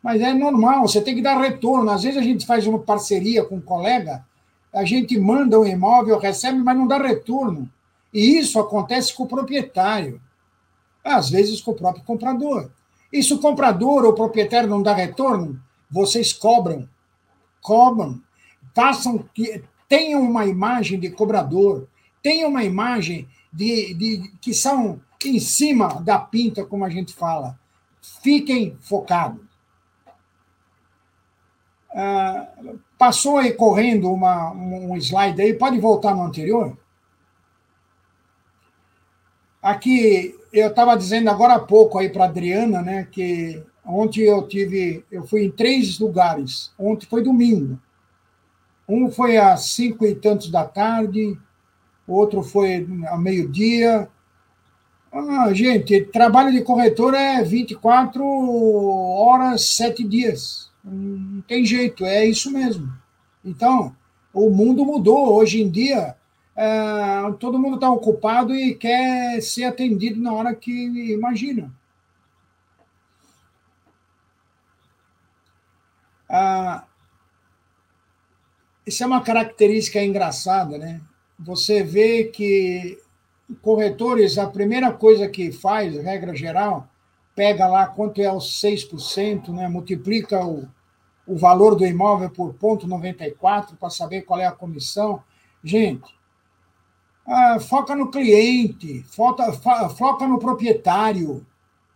mas 0.00 0.22
é 0.22 0.32
normal, 0.32 0.86
você 0.86 1.00
tem 1.00 1.16
que 1.16 1.20
dar 1.20 1.40
retorno. 1.40 1.90
Às 1.90 2.04
vezes 2.04 2.16
a 2.16 2.22
gente 2.22 2.46
faz 2.46 2.64
uma 2.64 2.78
parceria 2.78 3.44
com 3.44 3.56
um 3.56 3.60
colega, 3.60 4.24
a 4.72 4.84
gente 4.84 5.18
manda 5.18 5.58
um 5.58 5.66
imóvel, 5.66 6.18
recebe, 6.18 6.58
mas 6.58 6.76
não 6.76 6.86
dá 6.86 6.98
retorno. 6.98 7.70
E 8.12 8.38
isso 8.38 8.58
acontece 8.58 9.14
com 9.14 9.24
o 9.24 9.28
proprietário. 9.28 10.20
Às 11.02 11.30
vezes 11.30 11.60
com 11.60 11.72
o 11.72 11.76
próprio 11.76 12.04
comprador. 12.04 12.70
E 13.12 13.22
se 13.22 13.32
o 13.32 13.40
comprador 13.40 14.04
ou 14.04 14.10
o 14.10 14.14
proprietário 14.14 14.68
não 14.68 14.82
dá 14.82 14.94
retorno, 14.94 15.60
vocês 15.90 16.32
cobram. 16.32 16.88
Cobram. 17.60 18.20
Façam 18.74 19.24
que 19.34 19.62
tenham 19.88 20.22
uma 20.22 20.46
imagem 20.46 21.00
de 21.00 21.10
cobrador, 21.10 21.88
tenham 22.22 22.50
uma 22.50 22.62
imagem 22.62 23.26
de, 23.52 23.92
de 23.94 24.32
que 24.40 24.54
são 24.54 25.00
em 25.24 25.40
cima 25.40 26.00
da 26.00 26.18
pinta, 26.18 26.64
como 26.64 26.84
a 26.84 26.88
gente 26.88 27.12
fala. 27.12 27.58
Fiquem 28.22 28.76
focados. 28.80 29.49
Ah, 31.92 32.48
passou 32.98 33.38
aí 33.38 33.52
correndo 33.52 34.12
uma, 34.12 34.52
um 34.52 34.96
slide 34.96 35.40
aí, 35.40 35.54
pode 35.54 35.78
voltar 35.78 36.14
no 36.14 36.22
anterior? 36.22 36.76
Aqui, 39.62 40.34
eu 40.52 40.68
estava 40.68 40.96
dizendo 40.96 41.28
agora 41.28 41.54
há 41.54 41.60
pouco 41.60 41.98
aí 41.98 42.08
para 42.08 42.24
Adriana, 42.24 42.80
né, 42.80 43.06
que 43.10 43.62
ontem 43.84 44.22
eu 44.22 44.46
tive, 44.46 45.04
eu 45.10 45.26
fui 45.26 45.44
em 45.44 45.50
três 45.50 45.98
lugares. 45.98 46.72
Ontem 46.78 47.06
foi 47.06 47.22
domingo. 47.22 47.78
Um 48.88 49.10
foi 49.10 49.36
às 49.36 49.66
cinco 49.66 50.04
e 50.06 50.14
tantos 50.14 50.50
da 50.50 50.64
tarde, 50.64 51.38
outro 52.06 52.42
foi 52.42 52.86
ao 53.08 53.18
meio-dia. 53.18 54.08
Ah, 55.12 55.52
gente, 55.52 56.04
trabalho 56.06 56.52
de 56.52 56.62
corretor 56.62 57.14
é 57.14 57.42
24 57.42 58.24
horas, 58.24 59.76
sete 59.76 60.04
dias. 60.04 60.69
Não 60.82 61.42
tem 61.42 61.64
jeito, 61.64 62.04
é 62.04 62.24
isso 62.24 62.50
mesmo. 62.50 62.92
Então, 63.44 63.94
o 64.32 64.50
mundo 64.50 64.84
mudou. 64.84 65.34
Hoje 65.34 65.62
em 65.62 65.70
dia, 65.70 66.16
é, 66.56 67.32
todo 67.38 67.58
mundo 67.58 67.76
está 67.76 67.90
ocupado 67.90 68.54
e 68.54 68.74
quer 68.74 69.40
ser 69.40 69.64
atendido 69.64 70.20
na 70.20 70.32
hora 70.32 70.54
que 70.54 70.70
imagina. 71.12 71.72
Ah, 76.28 76.84
isso 78.86 79.02
é 79.02 79.06
uma 79.06 79.22
característica 79.22 80.02
engraçada, 80.02 80.76
né? 80.78 81.00
Você 81.38 81.82
vê 81.82 82.24
que 82.24 82.98
corretores, 83.62 84.36
a 84.36 84.46
primeira 84.48 84.92
coisa 84.92 85.28
que 85.28 85.52
faz, 85.52 85.96
regra 86.02 86.34
geral, 86.34 86.89
pega 87.40 87.66
lá 87.66 87.86
quanto 87.86 88.20
é 88.20 88.30
os 88.30 88.60
6%, 88.60 89.48
né? 89.48 89.66
multiplica 89.66 90.44
o, 90.44 90.68
o 91.26 91.38
valor 91.38 91.74
do 91.74 91.86
imóvel 91.86 92.28
por 92.28 92.52
ponto 92.52 92.86
94 92.86 93.78
para 93.78 93.88
saber 93.88 94.26
qual 94.26 94.38
é 94.38 94.44
a 94.44 94.52
comissão. 94.52 95.22
Gente, 95.64 96.14
ah, 97.26 97.58
foca 97.58 97.96
no 97.96 98.10
cliente, 98.10 99.02
foca, 99.04 99.54
foca 99.88 100.28
no 100.28 100.38
proprietário. 100.38 101.46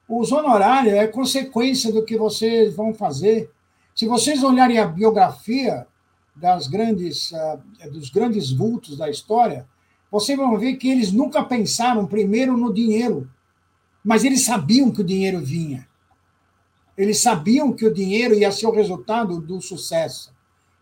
Os 0.08 0.32
honorários 0.32 0.94
é 0.94 1.06
consequência 1.06 1.92
do 1.92 2.06
que 2.06 2.16
vocês 2.16 2.74
vão 2.74 2.94
fazer. 2.94 3.50
Se 3.94 4.06
vocês 4.06 4.42
olharem 4.42 4.78
a 4.78 4.86
biografia 4.86 5.86
das 6.34 6.68
grandes, 6.68 7.32
uh, 7.32 7.90
dos 7.92 8.08
grandes 8.08 8.50
vultos 8.50 8.96
da 8.96 9.10
história, 9.10 9.68
vocês 10.10 10.38
vão 10.38 10.56
ver 10.56 10.76
que 10.76 10.88
eles 10.88 11.12
nunca 11.12 11.44
pensaram 11.44 12.06
primeiro 12.06 12.56
no 12.56 12.72
dinheiro, 12.72 13.28
mas 14.04 14.22
eles 14.22 14.44
sabiam 14.44 14.90
que 14.90 15.00
o 15.00 15.04
dinheiro 15.04 15.40
vinha. 15.40 15.88
Eles 16.96 17.20
sabiam 17.20 17.72
que 17.72 17.86
o 17.86 17.92
dinheiro 17.92 18.34
ia 18.34 18.52
ser 18.52 18.66
o 18.66 18.72
resultado 18.72 19.40
do 19.40 19.60
sucesso. 19.60 20.32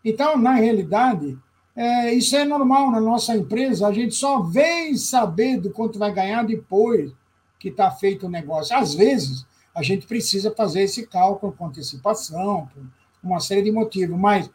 Então, 0.03 0.37
na 0.37 0.53
realidade, 0.53 1.39
é, 1.75 2.13
isso 2.13 2.35
é 2.35 2.45
normal 2.45 2.91
na 2.91 2.99
nossa 2.99 3.35
empresa, 3.35 3.87
a 3.87 3.93
gente 3.93 4.13
só 4.13 4.41
vem 4.41 4.95
saber 4.95 5.59
do 5.59 5.71
quanto 5.71 5.97
vai 5.97 6.13
ganhar 6.13 6.43
depois 6.43 7.11
que 7.57 7.69
está 7.69 7.89
feito 7.89 8.27
o 8.27 8.29
negócio. 8.29 8.75
Às 8.75 8.93
vezes, 8.93 9.45
a 9.73 9.81
gente 9.81 10.05
precisa 10.05 10.53
fazer 10.53 10.81
esse 10.81 11.07
cálculo 11.07 11.53
com 11.53 11.67
antecipação, 11.67 12.67
por 12.73 12.83
uma 13.23 13.39
série 13.39 13.63
de 13.63 13.71
motivos, 13.71 14.19
mas 14.19 14.51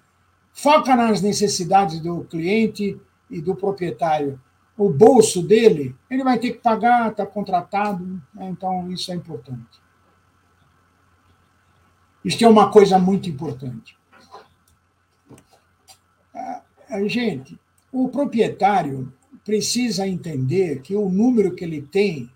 foca 0.53 0.95
nas 0.95 1.21
necessidades 1.21 1.99
do 2.01 2.23
cliente 2.25 3.01
e 3.31 3.41
do 3.41 3.57
proprietário. 3.57 4.41
O 4.79 4.89
bolso 4.89 5.43
dele, 5.43 5.95
ele 6.09 6.25
vai 6.25 6.39
ter 6.39 6.53
que 6.53 6.61
pagar, 6.61 7.11
está 7.11 7.27
contratado, 7.27 8.05
né? 8.33 8.49
então 8.49 8.91
isso 8.91 9.13
é 9.13 9.15
importante. 9.15 9.83
Isso 12.25 12.45
é 12.45 12.49
uma 12.49 12.71
coisa 12.71 12.99
muito 12.99 13.29
importante. 13.29 13.99
Gente, 17.07 17.59
o 17.93 18.09
proprietário 18.09 19.13
precisa 19.45 20.07
entender 20.07 20.81
que 20.81 20.95
o 20.95 21.09
número 21.09 21.55
que 21.55 21.65
ele 21.65 21.83
tem 21.83 22.31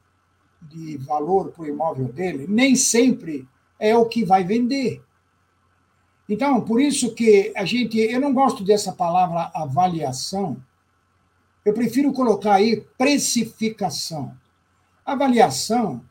de 0.60 0.96
valor 0.98 1.50
para 1.50 1.62
o 1.62 1.66
imóvel 1.66 2.12
dele 2.12 2.46
nem 2.48 2.74
sempre 2.74 3.48
é 3.78 3.96
o 3.96 4.06
que 4.06 4.24
vai 4.24 4.44
vender. 4.44 5.02
Então, 6.28 6.60
por 6.60 6.80
isso 6.80 7.14
que 7.14 7.52
a 7.56 7.64
gente, 7.64 7.98
eu 7.98 8.20
não 8.20 8.32
gosto 8.32 8.62
dessa 8.64 8.92
palavra 8.92 9.50
avaliação, 9.54 10.56
eu 11.64 11.72
prefiro 11.72 12.12
colocar 12.12 12.54
aí 12.54 12.84
precificação. 12.98 14.36
Avaliação 15.04 16.02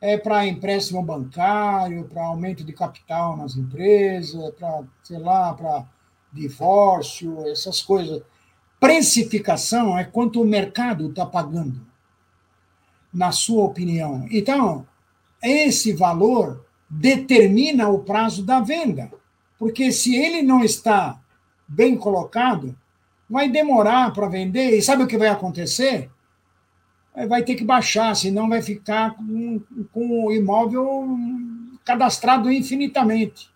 é 0.00 0.16
para 0.16 0.46
empréstimo 0.46 1.02
bancário, 1.02 2.04
para 2.04 2.24
aumento 2.24 2.64
de 2.64 2.72
capital 2.72 3.36
nas 3.36 3.56
empresas, 3.56 4.54
para, 4.54 4.82
sei 5.02 5.18
lá, 5.18 5.52
para 5.52 5.84
divórcio, 6.32 7.46
essas 7.48 7.82
coisas. 7.82 8.22
Precificação 8.78 9.98
é 9.98 10.04
quanto 10.04 10.40
o 10.40 10.46
mercado 10.46 11.10
está 11.10 11.26
pagando, 11.26 11.86
na 13.12 13.30
sua 13.30 13.64
opinião. 13.64 14.26
Então, 14.30 14.86
esse 15.42 15.92
valor 15.92 16.64
determina 16.88 17.88
o 17.88 18.00
prazo 18.00 18.42
da 18.42 18.60
venda, 18.60 19.12
porque 19.58 19.92
se 19.92 20.16
ele 20.16 20.40
não 20.40 20.64
está 20.64 21.20
bem 21.68 21.96
colocado, 21.96 22.74
vai 23.30 23.48
demorar 23.48 24.12
para 24.12 24.28
vender, 24.28 24.76
e 24.76 24.82
sabe 24.82 25.04
o 25.04 25.06
que 25.06 25.16
vai 25.16 25.28
acontecer? 25.28 26.10
Vai 27.28 27.44
ter 27.44 27.54
que 27.54 27.64
baixar, 27.64 28.14
senão 28.16 28.48
vai 28.48 28.60
ficar 28.60 29.14
com, 29.14 29.60
com 29.92 30.26
o 30.26 30.32
imóvel 30.32 31.16
cadastrado 31.84 32.50
infinitamente. 32.50 33.48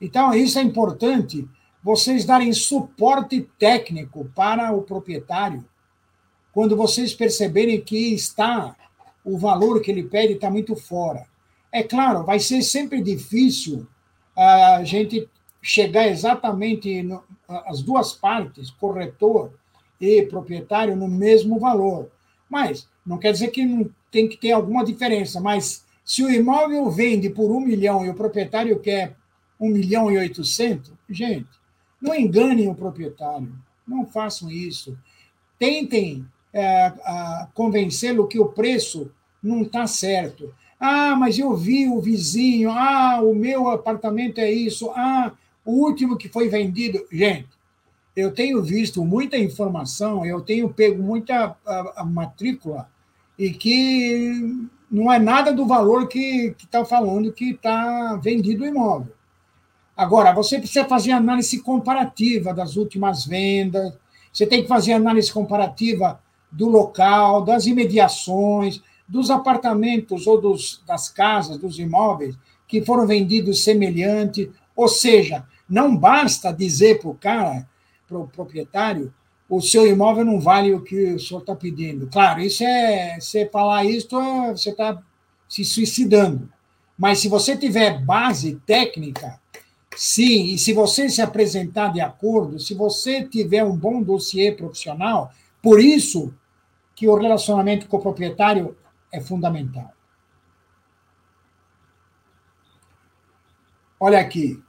Então, 0.00 0.32
isso 0.34 0.58
é 0.58 0.62
importante 0.62 1.48
vocês 1.82 2.24
darem 2.24 2.52
suporte 2.52 3.46
técnico 3.58 4.30
para 4.34 4.72
o 4.72 4.82
proprietário 4.82 5.64
quando 6.52 6.76
vocês 6.76 7.12
perceberem 7.12 7.80
que 7.80 8.14
está 8.14 8.74
o 9.24 9.36
valor 9.36 9.80
que 9.80 9.90
ele 9.90 10.04
pede 10.04 10.34
está 10.34 10.50
muito 10.50 10.74
fora. 10.76 11.26
É 11.70 11.82
claro, 11.82 12.24
vai 12.24 12.38
ser 12.38 12.62
sempre 12.62 13.02
difícil 13.02 13.86
a 14.36 14.82
gente 14.84 15.28
chegar 15.60 16.06
exatamente 16.06 17.02
as 17.48 17.82
duas 17.82 18.12
partes, 18.12 18.70
corretor 18.70 19.52
e 20.00 20.22
proprietário, 20.22 20.96
no 20.96 21.08
mesmo 21.08 21.58
valor. 21.58 22.10
Mas 22.48 22.88
não 23.04 23.18
quer 23.18 23.32
dizer 23.32 23.48
que 23.48 23.64
não 23.64 23.88
tem 24.10 24.28
que 24.28 24.36
ter 24.36 24.52
alguma 24.52 24.84
diferença. 24.84 25.40
Mas 25.40 25.84
se 26.04 26.22
o 26.22 26.30
imóvel 26.30 26.90
vende 26.90 27.30
por 27.30 27.50
um 27.50 27.60
milhão 27.60 28.04
e 28.04 28.10
o 28.10 28.14
proprietário 28.14 28.78
quer 28.80 29.16
um 29.58 29.68
milhão 29.68 30.10
e 30.10 30.18
oitocentos, 30.18 30.92
gente, 31.08 31.48
não 32.00 32.14
enganem 32.14 32.68
o 32.68 32.74
proprietário, 32.74 33.52
não 33.86 34.04
façam 34.06 34.50
isso. 34.50 34.96
Tentem 35.58 36.26
é, 36.52 36.92
convencê-lo 37.54 38.26
que 38.26 38.38
o 38.38 38.46
preço 38.48 39.10
não 39.42 39.62
está 39.62 39.86
certo. 39.86 40.54
Ah, 40.78 41.16
mas 41.16 41.38
eu 41.38 41.56
vi 41.56 41.88
o 41.88 42.00
vizinho, 42.00 42.70
ah, 42.70 43.20
o 43.22 43.34
meu 43.34 43.68
apartamento 43.68 44.38
é 44.38 44.50
isso, 44.50 44.90
ah, 44.90 45.32
o 45.64 45.72
último 45.72 46.16
que 46.16 46.28
foi 46.28 46.48
vendido. 46.48 47.06
Gente, 47.10 47.48
eu 48.14 48.32
tenho 48.32 48.62
visto 48.62 49.04
muita 49.04 49.36
informação, 49.36 50.24
eu 50.24 50.40
tenho 50.40 50.72
pego 50.72 51.02
muita 51.02 51.56
a, 51.66 52.02
a 52.02 52.04
matrícula 52.04 52.88
e 53.38 53.50
que 53.50 54.68
não 54.90 55.12
é 55.12 55.18
nada 55.18 55.52
do 55.52 55.66
valor 55.66 56.06
que 56.06 56.54
está 56.62 56.84
falando 56.84 57.32
que 57.32 57.50
está 57.50 58.16
vendido 58.16 58.62
o 58.62 58.66
imóvel. 58.66 59.12
Agora, 59.96 60.32
você 60.32 60.58
precisa 60.58 60.84
fazer 60.84 61.12
análise 61.12 61.60
comparativa 61.60 62.52
das 62.52 62.76
últimas 62.76 63.24
vendas, 63.24 63.92
você 64.32 64.46
tem 64.46 64.62
que 64.62 64.68
fazer 64.68 64.92
análise 64.92 65.32
comparativa 65.32 66.20
do 66.50 66.68
local, 66.68 67.42
das 67.44 67.66
imediações, 67.66 68.82
dos 69.06 69.30
apartamentos 69.30 70.26
ou 70.26 70.40
dos, 70.40 70.82
das 70.86 71.08
casas, 71.08 71.58
dos 71.58 71.78
imóveis 71.78 72.36
que 72.66 72.84
foram 72.84 73.06
vendidos 73.06 73.62
semelhante. 73.62 74.50
Ou 74.74 74.88
seja, 74.88 75.44
não 75.68 75.96
basta 75.96 76.52
dizer 76.52 77.00
para 77.00 77.10
o 77.10 77.14
cara, 77.14 77.68
para 78.06 78.18
o 78.18 78.28
proprietário, 78.28 79.12
o 79.48 79.60
seu 79.60 79.86
imóvel 79.86 80.24
não 80.24 80.40
vale 80.40 80.74
o 80.74 80.82
que 80.82 81.14
o 81.14 81.18
senhor 81.18 81.40
está 81.40 81.54
pedindo. 81.54 82.06
Claro, 82.08 82.40
isso 82.40 82.64
é. 82.64 83.18
Você 83.20 83.48
falar 83.48 83.84
isso, 83.84 84.08
você 84.50 84.70
está 84.70 85.00
se 85.48 85.64
suicidando. 85.64 86.48
Mas 86.96 87.18
se 87.18 87.28
você 87.28 87.56
tiver 87.56 88.00
base 88.02 88.60
técnica, 88.66 89.40
Sim, 89.96 90.46
e 90.46 90.58
se 90.58 90.72
você 90.72 91.08
se 91.08 91.22
apresentar 91.22 91.92
de 91.92 92.00
acordo, 92.00 92.58
se 92.58 92.74
você 92.74 93.24
tiver 93.24 93.62
um 93.62 93.76
bom 93.76 94.02
dossiê 94.02 94.50
profissional, 94.50 95.32
por 95.62 95.80
isso 95.80 96.34
que 96.96 97.06
o 97.06 97.14
relacionamento 97.16 97.86
com 97.86 97.96
o 97.96 98.02
proprietário 98.02 98.76
é 99.12 99.20
fundamental. 99.20 99.92
Olha 103.98 104.18
aqui. 104.18 104.62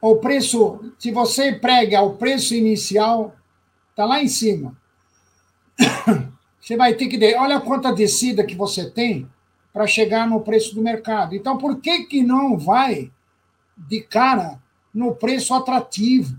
O 0.00 0.16
preço, 0.16 0.92
se 0.98 1.10
você 1.10 1.52
prega 1.52 2.02
o 2.02 2.16
preço 2.16 2.54
inicial, 2.54 3.34
está 3.90 4.04
lá 4.04 4.22
em 4.22 4.28
cima. 4.28 4.76
Você 6.60 6.76
vai 6.76 6.94
ter 6.94 7.06
que. 7.06 7.34
Olha 7.36 7.60
quanta 7.60 7.92
descida 7.92 8.44
que 8.44 8.56
você 8.56 8.90
tem 8.90 9.30
para 9.72 9.86
chegar 9.86 10.26
no 10.28 10.40
preço 10.40 10.74
do 10.74 10.82
mercado. 10.82 11.36
Então, 11.36 11.56
por 11.56 11.80
que, 11.80 12.06
que 12.06 12.24
não 12.24 12.58
vai 12.58 13.12
de 13.76 14.00
cara 14.00 14.60
no 14.96 15.14
preço 15.14 15.52
atrativo. 15.52 16.34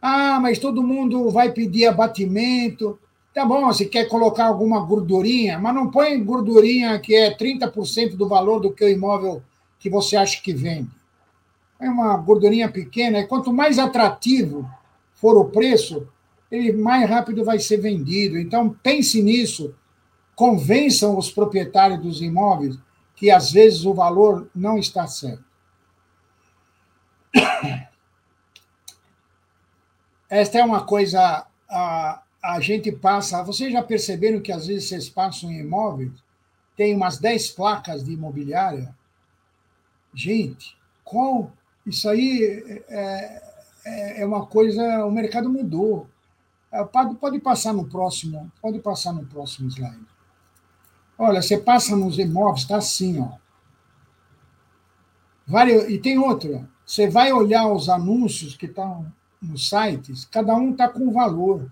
Ah, 0.00 0.38
mas 0.40 0.60
todo 0.60 0.82
mundo 0.82 1.28
vai 1.30 1.50
pedir 1.50 1.86
abatimento. 1.86 2.98
Tá 3.34 3.44
bom, 3.44 3.70
se 3.72 3.86
quer 3.86 4.08
colocar 4.08 4.46
alguma 4.46 4.80
gordurinha, 4.80 5.58
mas 5.58 5.74
não 5.74 5.90
põe 5.90 6.22
gordurinha 6.22 6.98
que 7.00 7.14
é 7.14 7.36
30% 7.36 8.16
do 8.16 8.28
valor 8.28 8.60
do 8.60 8.72
que 8.72 8.84
o 8.84 8.88
imóvel 8.88 9.42
que 9.78 9.90
você 9.90 10.16
acha 10.16 10.40
que 10.40 10.54
vende. 10.54 10.88
É 11.78 11.88
uma 11.88 12.16
gordurinha 12.16 12.70
pequena, 12.70 13.18
e 13.18 13.26
quanto 13.26 13.52
mais 13.52 13.78
atrativo 13.78 14.68
for 15.14 15.36
o 15.36 15.46
preço, 15.46 16.08
ele 16.50 16.72
mais 16.72 17.08
rápido 17.08 17.44
vai 17.44 17.58
ser 17.58 17.76
vendido. 17.78 18.38
Então, 18.38 18.70
pense 18.82 19.22
nisso, 19.22 19.74
convençam 20.34 21.16
os 21.18 21.30
proprietários 21.30 22.00
dos 22.00 22.22
imóveis 22.22 22.78
que 23.14 23.30
às 23.30 23.50
vezes 23.50 23.84
o 23.86 23.94
valor 23.94 24.48
não 24.54 24.78
está 24.78 25.06
certo. 25.06 25.44
Esta 30.28 30.58
é 30.58 30.64
uma 30.64 30.84
coisa 30.84 31.46
a, 31.68 32.22
a 32.42 32.60
gente 32.60 32.92
passa. 32.92 33.42
Vocês 33.42 33.72
já 33.72 33.82
perceberam 33.82 34.40
que 34.40 34.52
às 34.52 34.66
vezes 34.66 34.88
vocês 34.88 35.08
passam 35.08 35.50
em 35.50 35.60
imóveis, 35.60 36.12
tem 36.76 36.94
umas 36.94 37.18
10 37.18 37.50
placas 37.52 38.04
de 38.04 38.12
imobiliária? 38.12 38.94
Gente, 40.12 40.76
com 41.02 41.50
isso 41.86 42.08
aí 42.08 42.42
é, 42.88 43.42
é, 43.84 44.22
é 44.22 44.26
uma 44.26 44.44
coisa. 44.46 45.04
O 45.04 45.10
mercado 45.10 45.48
mudou. 45.48 46.08
É, 46.72 46.82
pode, 46.84 47.14
pode 47.14 47.38
passar 47.38 47.72
no 47.72 47.86
próximo, 47.86 48.50
pode 48.60 48.80
passar 48.80 49.12
no 49.12 49.24
próximo 49.24 49.68
slide. 49.68 50.04
Olha, 51.16 51.40
você 51.40 51.56
passa 51.56 51.96
nos 51.96 52.18
imóveis, 52.18 52.62
está 52.62 52.76
assim, 52.76 53.20
ó. 53.20 53.38
Vários, 55.46 55.88
e 55.88 55.98
tem 55.98 56.18
outra. 56.18 56.68
Você 56.84 57.08
vai 57.08 57.32
olhar 57.32 57.68
os 57.68 57.88
anúncios 57.88 58.56
que 58.56 58.66
estão 58.66 59.10
nos 59.40 59.68
sites, 59.68 60.24
cada 60.24 60.54
um 60.54 60.72
está 60.72 60.88
com 60.88 61.12
valor, 61.12 61.70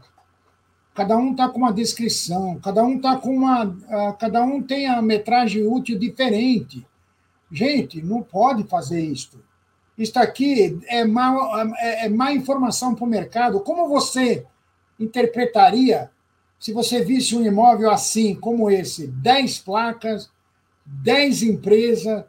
cada 0.94 1.16
um 1.16 1.33
está 1.33 1.48
com 1.48 1.59
uma 1.59 1.72
descrição, 1.72 2.59
cada 2.61 2.83
um 2.85 2.96
está 2.96 3.16
com 3.16 3.37
uma. 3.37 3.77
Cada 4.18 4.42
um 4.42 4.62
tem 4.62 4.87
a 4.87 5.03
metragem 5.03 5.66
útil 5.66 5.98
diferente. 5.98 6.87
Gente, 7.50 8.00
não 8.00 8.22
pode 8.22 8.64
fazer 8.64 9.00
isso. 9.00 9.42
Isso 9.96 10.18
aqui 10.18 10.78
é 10.88 11.04
má, 11.04 11.74
é, 11.78 12.07
é 12.07 12.09
má 12.09 12.33
informação 12.33 12.94
para 12.94 13.04
o 13.04 13.09
mercado. 13.09 13.61
Como 13.61 13.88
você 13.88 14.44
interpretaria 14.98 16.11
se 16.59 16.72
você 16.72 17.04
visse 17.04 17.37
um 17.37 17.44
imóvel 17.44 17.90
assim, 17.90 18.35
como 18.35 18.70
esse, 18.70 19.07
10 19.07 19.59
placas, 19.59 20.30
10 20.87 21.42
empresas, 21.42 22.24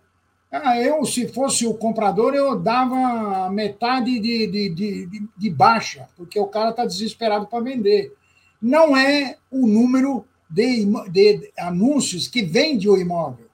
ah, 0.51 0.77
eu, 0.77 1.05
se 1.05 1.27
fosse 1.29 1.65
o 1.65 1.73
comprador, 1.73 2.33
eu 2.33 2.59
dava 2.59 3.49
metade 3.49 4.19
de, 4.19 4.47
de, 4.47 4.69
de, 4.69 5.27
de 5.37 5.49
baixa, 5.49 6.07
porque 6.15 6.39
o 6.39 6.47
cara 6.47 6.71
está 6.71 6.85
desesperado 6.85 7.47
para 7.47 7.63
vender. 7.63 8.13
Não 8.61 8.95
é 8.95 9.37
o 9.49 9.67
número 9.67 10.25
de, 10.49 10.85
de 11.09 11.51
anúncios 11.57 12.27
que 12.27 12.41
vende 12.41 12.89
o 12.89 12.97
imóvel. 12.97 13.47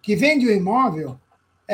Que 0.00 0.16
vende 0.16 0.46
o 0.46 0.52
imóvel 0.52 1.18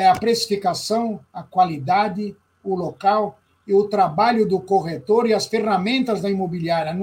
é 0.01 0.07
a 0.07 0.15
precificação, 0.15 1.19
a 1.33 1.43
qualidade, 1.43 2.35
o 2.63 2.75
local 2.75 3.39
e 3.67 3.73
o 3.73 3.85
trabalho 3.85 4.47
do 4.47 4.59
corretor 4.59 5.27
e 5.27 5.33
as 5.33 5.45
ferramentas 5.45 6.21
da 6.21 6.29
imobiliária. 6.29 6.95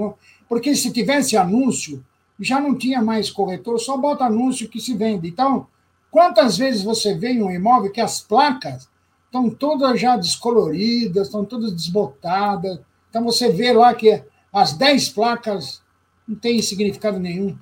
Porque 0.47 0.75
se 0.75 0.91
tivesse 0.91 1.37
anúncio, 1.37 2.03
já 2.39 2.59
não 2.59 2.75
tinha 2.75 3.01
mais 3.01 3.29
corretor, 3.29 3.79
só 3.79 3.97
bota 3.97 4.25
anúncio 4.25 4.69
que 4.69 4.79
se 4.79 4.93
vende. 4.93 5.27
Então, 5.27 5.67
Quantas 6.09 6.57
vezes 6.57 6.83
você 6.83 7.13
vê 7.13 7.29
em 7.29 7.43
um 7.43 7.51
imóvel 7.51 7.91
que 7.91 8.01
as 8.01 8.21
placas 8.21 8.89
estão 9.25 9.49
todas 9.49 9.99
já 9.99 10.15
descoloridas, 10.15 11.27
estão 11.27 11.43
todas 11.43 11.71
desbotadas. 11.71 12.79
Então 13.09 13.23
você 13.23 13.51
vê 13.51 13.73
lá 13.73 13.93
que 13.93 14.23
as 14.51 14.73
10 14.73 15.09
placas 15.09 15.81
não 16.27 16.35
têm 16.35 16.61
significado 16.61 17.19
nenhum. 17.19 17.57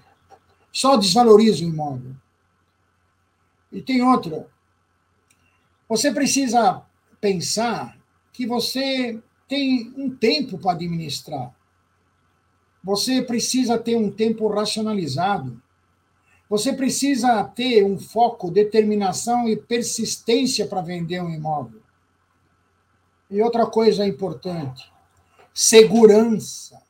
Só 0.71 0.95
desvaloriza 0.95 1.65
o 1.65 1.67
imóvel. 1.67 2.11
E 3.71 3.81
tem 3.81 4.01
outra. 4.01 4.47
Você 5.95 6.12
precisa 6.12 6.81
pensar 7.21 7.97
que 8.34 8.45
você 8.45 9.17
tem 9.47 9.93
um 9.95 10.13
tempo 10.13 10.58
para 10.58 10.73
administrar. 10.73 11.55
Você 12.84 13.21
precisa 13.21 13.77
ter 13.77 13.95
um 13.95 14.12
tempo 14.12 14.45
racionalizado. 14.49 15.63
Você 16.49 16.73
precisa 16.73 17.41
ter 17.45 17.86
um 17.86 17.97
foco, 17.97 18.51
determinação 18.51 19.47
e 19.47 19.55
persistência 19.55 20.67
para 20.67 20.81
vender 20.81 21.21
um 21.21 21.29
imóvel. 21.29 21.79
E 23.31 23.41
outra 23.41 23.65
coisa 23.65 24.05
importante: 24.05 24.91
segurança. 25.53 26.84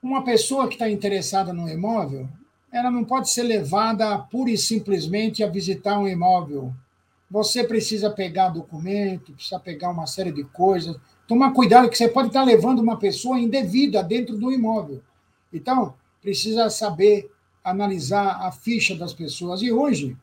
Uma 0.00 0.22
pessoa 0.22 0.68
que 0.68 0.74
está 0.76 0.88
interessada 0.88 1.52
no 1.52 1.68
imóvel, 1.68 2.28
ela 2.70 2.92
não 2.92 3.04
pode 3.04 3.28
ser 3.28 3.42
levada 3.42 4.16
pura 4.18 4.52
e 4.52 4.56
simplesmente 4.56 5.42
a 5.42 5.48
visitar 5.48 5.98
um 5.98 6.06
imóvel. 6.06 6.72
Você 7.30 7.62
precisa 7.62 8.10
pegar 8.10 8.48
documento, 8.48 9.32
precisa 9.32 9.60
pegar 9.60 9.90
uma 9.90 10.06
série 10.06 10.32
de 10.32 10.42
coisas. 10.44 10.96
Tomar 11.28 11.52
cuidado 11.52 11.88
que 11.88 11.96
você 11.96 12.08
pode 12.08 12.28
estar 12.28 12.42
levando 12.42 12.80
uma 12.80 12.98
pessoa 12.98 13.38
indevida 13.38 14.02
dentro 14.02 14.36
do 14.36 14.50
imóvel. 14.50 15.00
Então, 15.52 15.94
precisa 16.20 16.68
saber 16.68 17.30
analisar 17.62 18.46
a 18.46 18.50
ficha 18.50 18.96
das 18.96 19.12
pessoas. 19.12 19.62
E 19.62 19.70
hoje, 19.70 20.16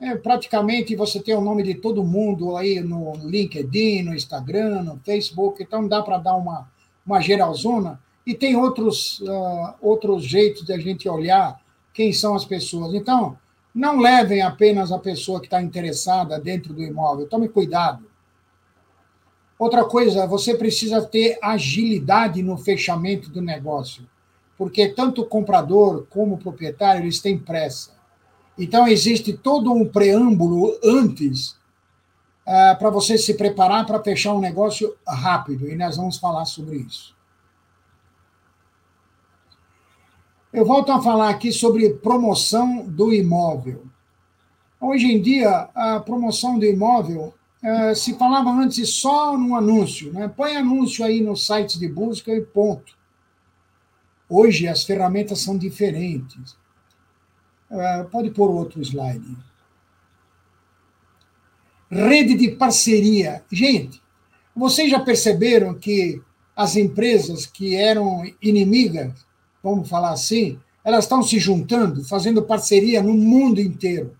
é, 0.00 0.14
praticamente 0.14 0.96
você 0.96 1.20
tem 1.20 1.34
o 1.34 1.40
nome 1.40 1.62
de 1.62 1.74
todo 1.74 2.04
mundo 2.04 2.56
aí 2.56 2.80
no 2.80 3.14
LinkedIn, 3.16 4.02
no 4.02 4.14
Instagram, 4.14 4.82
no 4.82 4.98
Facebook, 5.04 5.62
então 5.62 5.86
dá 5.86 6.02
para 6.02 6.18
dar 6.18 6.36
uma, 6.36 6.70
uma 7.04 7.20
geralzona. 7.20 8.00
E 8.26 8.34
tem 8.34 8.56
outros, 8.56 9.20
uh, 9.20 9.74
outros 9.80 10.24
jeitos 10.24 10.64
de 10.64 10.72
a 10.72 10.78
gente 10.78 11.08
olhar 11.08 11.60
quem 11.94 12.12
são 12.12 12.34
as 12.34 12.44
pessoas. 12.44 12.92
Então, 12.94 13.38
não 13.76 13.98
levem 13.98 14.42
apenas 14.42 14.90
a 14.90 14.98
pessoa 14.98 15.38
que 15.38 15.46
está 15.46 15.62
interessada 15.62 16.40
dentro 16.40 16.74
do 16.74 16.82
imóvel, 16.82 17.28
tome 17.28 17.48
cuidado. 17.48 18.04
Outra 19.58 19.84
coisa, 19.84 20.26
você 20.26 20.54
precisa 20.54 21.00
ter 21.00 21.38
agilidade 21.40 22.42
no 22.42 22.58
fechamento 22.58 23.30
do 23.30 23.40
negócio 23.40 24.04
porque 24.56 24.88
tanto 24.88 25.22
o 25.22 25.26
comprador 25.26 26.06
como 26.08 26.34
o 26.34 26.38
proprietário 26.38 27.02
eles 27.02 27.20
têm 27.20 27.38
pressa. 27.38 27.92
Então 28.58 28.88
existe 28.88 29.32
todo 29.32 29.72
um 29.72 29.86
preâmbulo 29.86 30.78
antes 30.82 31.50
uh, 32.46 32.76
para 32.78 32.90
você 32.90 33.18
se 33.18 33.34
preparar 33.34 33.84
para 33.84 34.02
fechar 34.02 34.32
um 34.32 34.40
negócio 34.40 34.96
rápido 35.06 35.68
e 35.68 35.76
nós 35.76 35.96
vamos 35.96 36.16
falar 36.16 36.46
sobre 36.46 36.78
isso. 36.78 37.14
Eu 40.56 40.64
volto 40.64 40.90
a 40.90 41.02
falar 41.02 41.28
aqui 41.28 41.52
sobre 41.52 41.90
promoção 41.96 42.82
do 42.86 43.12
imóvel. 43.12 43.84
Hoje 44.80 45.04
em 45.04 45.20
dia, 45.20 45.68
a 45.74 46.00
promoção 46.00 46.58
do 46.58 46.64
imóvel 46.64 47.34
uh, 47.62 47.94
se 47.94 48.14
falava 48.14 48.48
antes 48.48 48.88
só 48.88 49.36
no 49.36 49.54
anúncio, 49.54 50.10
né? 50.14 50.32
Põe 50.34 50.56
anúncio 50.56 51.04
aí 51.04 51.20
no 51.20 51.36
site 51.36 51.78
de 51.78 51.86
busca 51.86 52.32
e 52.32 52.40
ponto. 52.40 52.96
Hoje 54.30 54.66
as 54.66 54.82
ferramentas 54.82 55.40
são 55.40 55.58
diferentes. 55.58 56.52
Uh, 57.70 58.08
pode 58.10 58.30
pôr 58.30 58.48
outro 58.48 58.80
slide. 58.80 59.36
Rede 61.90 62.34
de 62.34 62.52
parceria. 62.52 63.44
Gente, 63.52 64.02
vocês 64.56 64.90
já 64.90 65.00
perceberam 65.00 65.74
que 65.74 66.18
as 66.56 66.76
empresas 66.76 67.44
que 67.44 67.76
eram 67.76 68.22
inimigas, 68.40 69.25
vamos 69.70 69.88
falar 69.88 70.10
assim, 70.10 70.58
elas 70.84 71.04
estão 71.04 71.22
se 71.22 71.38
juntando, 71.38 72.04
fazendo 72.04 72.42
parceria 72.42 73.02
no 73.02 73.14
mundo 73.14 73.60
inteiro. 73.60 74.16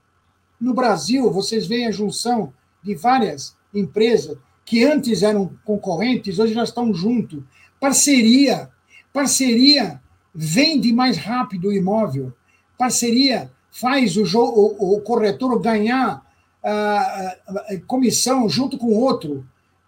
No 0.61 0.74
Brasil, 0.74 1.30
vocês 1.30 1.66
veem 1.66 1.87
a 1.87 1.92
junção 1.92 2.52
de 2.82 2.94
várias 2.94 3.56
empresas 3.74 4.37
que 4.64 4.85
antes 4.85 5.22
eram 5.22 5.50
concorrentes, 5.64 6.38
hoje 6.38 6.54
já 6.54 6.64
estão 6.64 6.92
juntos. 6.92 7.42
Parceria 7.78 8.70
Parceria 9.16 9.98
vende 10.35 10.92
mais 10.92 11.16
rápido 11.16 11.68
o 11.68 11.72
imóvel. 11.72 12.35
Parceria 12.76 13.50
faz 13.70 14.14
o, 14.14 14.24
o, 14.38 14.96
o 14.96 15.00
corretor 15.00 15.59
ganhar 15.59 16.22
uh, 16.62 17.80
comissão 17.87 18.46
junto 18.46 18.76
com 18.76 18.92
outro. 18.92 19.42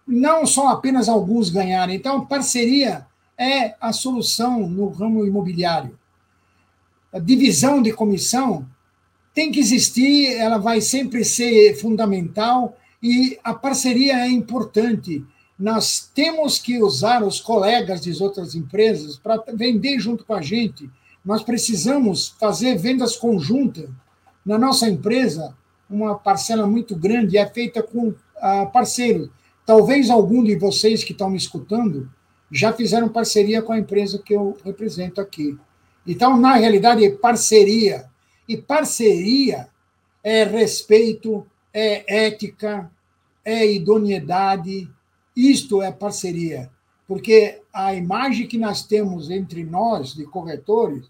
Não 0.07 0.47
só 0.47 0.69
apenas 0.69 1.07
alguns 1.07 1.51
ganharem. 1.51 1.95
Então, 1.95 2.25
parceria 2.25 3.05
é 3.39 3.75
a 3.79 3.93
solução 3.93 4.67
no 4.67 4.89
ramo 4.89 5.25
imobiliário. 5.25 5.97
A 7.11 7.19
divisão 7.19 7.81
de 7.81 7.93
comissão 7.93 8.67
tem 9.33 9.51
que 9.51 9.59
existir, 9.59 10.35
ela 10.35 10.57
vai 10.57 10.81
sempre 10.81 11.23
ser 11.23 11.75
fundamental 11.75 12.77
e 13.01 13.39
a 13.43 13.53
parceria 13.53 14.19
é 14.19 14.29
importante 14.29 15.25
nós 15.59 16.09
temos 16.15 16.57
que 16.57 16.81
usar 16.81 17.21
os 17.21 17.41
colegas 17.41 17.99
de 17.99 18.23
outras 18.23 18.55
empresas 18.55 19.17
para 19.17 19.43
vender 19.53 19.99
junto 19.99 20.23
com 20.23 20.33
a 20.33 20.41
gente. 20.41 20.89
Nós 21.23 21.43
precisamos 21.43 22.29
fazer 22.39 22.77
vendas 22.77 23.17
conjuntas. 23.17 23.89
Na 24.45 24.57
nossa 24.57 24.89
empresa, 24.89 25.53
uma 25.89 26.15
parcela 26.15 26.65
muito 26.65 26.95
grande 26.95 27.37
é 27.37 27.45
feita 27.45 27.83
com 27.83 28.07
uh, 28.07 28.71
parceiros. 28.71 29.29
Talvez 29.65 30.09
algum 30.09 30.41
de 30.41 30.55
vocês 30.55 31.03
que 31.03 31.11
estão 31.11 31.29
me 31.29 31.37
escutando 31.37 32.09
já 32.51 32.73
fizeram 32.73 33.09
parceria 33.09 33.61
com 33.61 33.73
a 33.73 33.79
empresa 33.79 34.19
que 34.19 34.33
eu 34.33 34.57
represento 34.63 35.21
aqui. 35.21 35.57
Então, 36.05 36.37
na 36.37 36.55
realidade, 36.55 37.05
é 37.05 37.11
parceria. 37.11 38.09
E 38.47 38.57
parceria 38.57 39.67
é 40.23 40.43
respeito, 40.43 41.45
é 41.73 42.25
ética, 42.27 42.91
é 43.45 43.71
idoneidade. 43.71 44.89
Isto 45.35 45.81
é 45.81 45.91
parceria. 45.91 46.69
Porque 47.07 47.61
a 47.73 47.93
imagem 47.93 48.47
que 48.47 48.57
nós 48.57 48.83
temos 48.83 49.29
entre 49.29 49.63
nós, 49.63 50.13
de 50.13 50.25
corretores, 50.25 51.09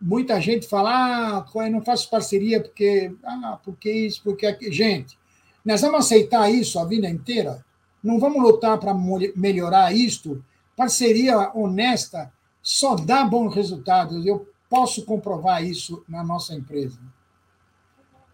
muita 0.00 0.40
gente 0.40 0.66
fala, 0.66 0.90
ah, 0.90 1.46
eu 1.54 1.70
não 1.70 1.82
faço 1.82 2.10
parceria 2.10 2.60
porque, 2.60 3.14
ah, 3.24 3.58
porque 3.64 3.90
isso, 3.90 4.22
porque 4.22 4.70
Gente, 4.72 5.18
nós 5.64 5.80
vamos 5.80 6.00
aceitar 6.00 6.50
isso 6.50 6.78
a 6.78 6.84
vida 6.84 7.08
inteira? 7.08 7.64
Não 8.02 8.18
vamos 8.18 8.42
lutar 8.42 8.78
para 8.78 8.92
melhorar 9.36 9.94
isto? 9.94 10.44
Parceria 10.76 11.50
honesta 11.54 12.32
só 12.62 12.94
dá 12.94 13.24
bons 13.24 13.54
resultados. 13.54 14.24
Eu 14.24 14.48
posso 14.68 15.04
comprovar 15.04 15.64
isso 15.64 16.04
na 16.08 16.24
nossa 16.24 16.54
empresa. 16.54 16.98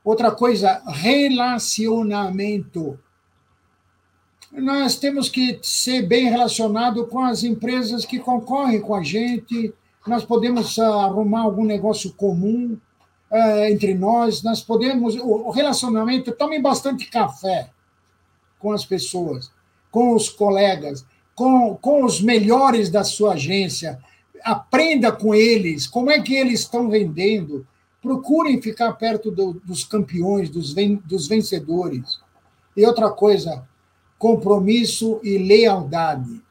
Outra 0.04 0.30
coisa, 0.30 0.82
relacionamento. 0.86 2.98
Nós 4.52 4.96
temos 4.96 5.28
que 5.28 5.58
ser 5.62 6.06
bem 6.06 6.30
relacionado 6.30 7.06
com 7.06 7.20
as 7.20 7.42
empresas 7.42 8.06
que 8.06 8.18
concorrem 8.18 8.80
com 8.80 8.94
a 8.94 9.02
gente, 9.02 9.74
nós 10.08 10.24
podemos 10.24 10.78
ah, 10.78 11.04
arrumar 11.04 11.42
algum 11.42 11.64
negócio 11.64 12.12
comum 12.14 12.78
uh, 13.30 13.64
entre 13.70 13.94
nós, 13.94 14.42
nós 14.42 14.62
podemos. 14.62 15.14
O, 15.16 15.50
relacionamento, 15.50 16.32
tome 16.32 16.60
bastante 16.60 17.06
café 17.06 17.70
com 18.58 18.72
as 18.72 18.84
pessoas, 18.84 19.52
com 19.90 20.14
os 20.14 20.28
colegas, 20.28 21.04
com, 21.38 21.76
com 21.76 22.04
os 22.04 22.20
melhores 22.20 22.90
da 22.90 23.04
sua 23.04 23.34
agência, 23.34 24.00
aprenda 24.42 25.12
com 25.12 25.32
eles 25.32 25.86
como 25.86 26.10
é 26.10 26.20
que 26.20 26.34
eles 26.34 26.62
estão 26.62 26.90
vendendo, 26.90 27.64
procurem 28.02 28.60
ficar 28.60 28.94
perto 28.94 29.30
do, 29.30 29.52
dos 29.52 29.84
campeões, 29.84 30.50
dos, 30.50 30.72
ven, 30.72 30.96
dos 31.04 31.28
vencedores. 31.28 32.18
E 32.76 32.84
outra 32.84 33.08
coisa, 33.10 33.64
compromisso 34.18 35.20
e 35.22 35.38
lealdade. 35.38 36.42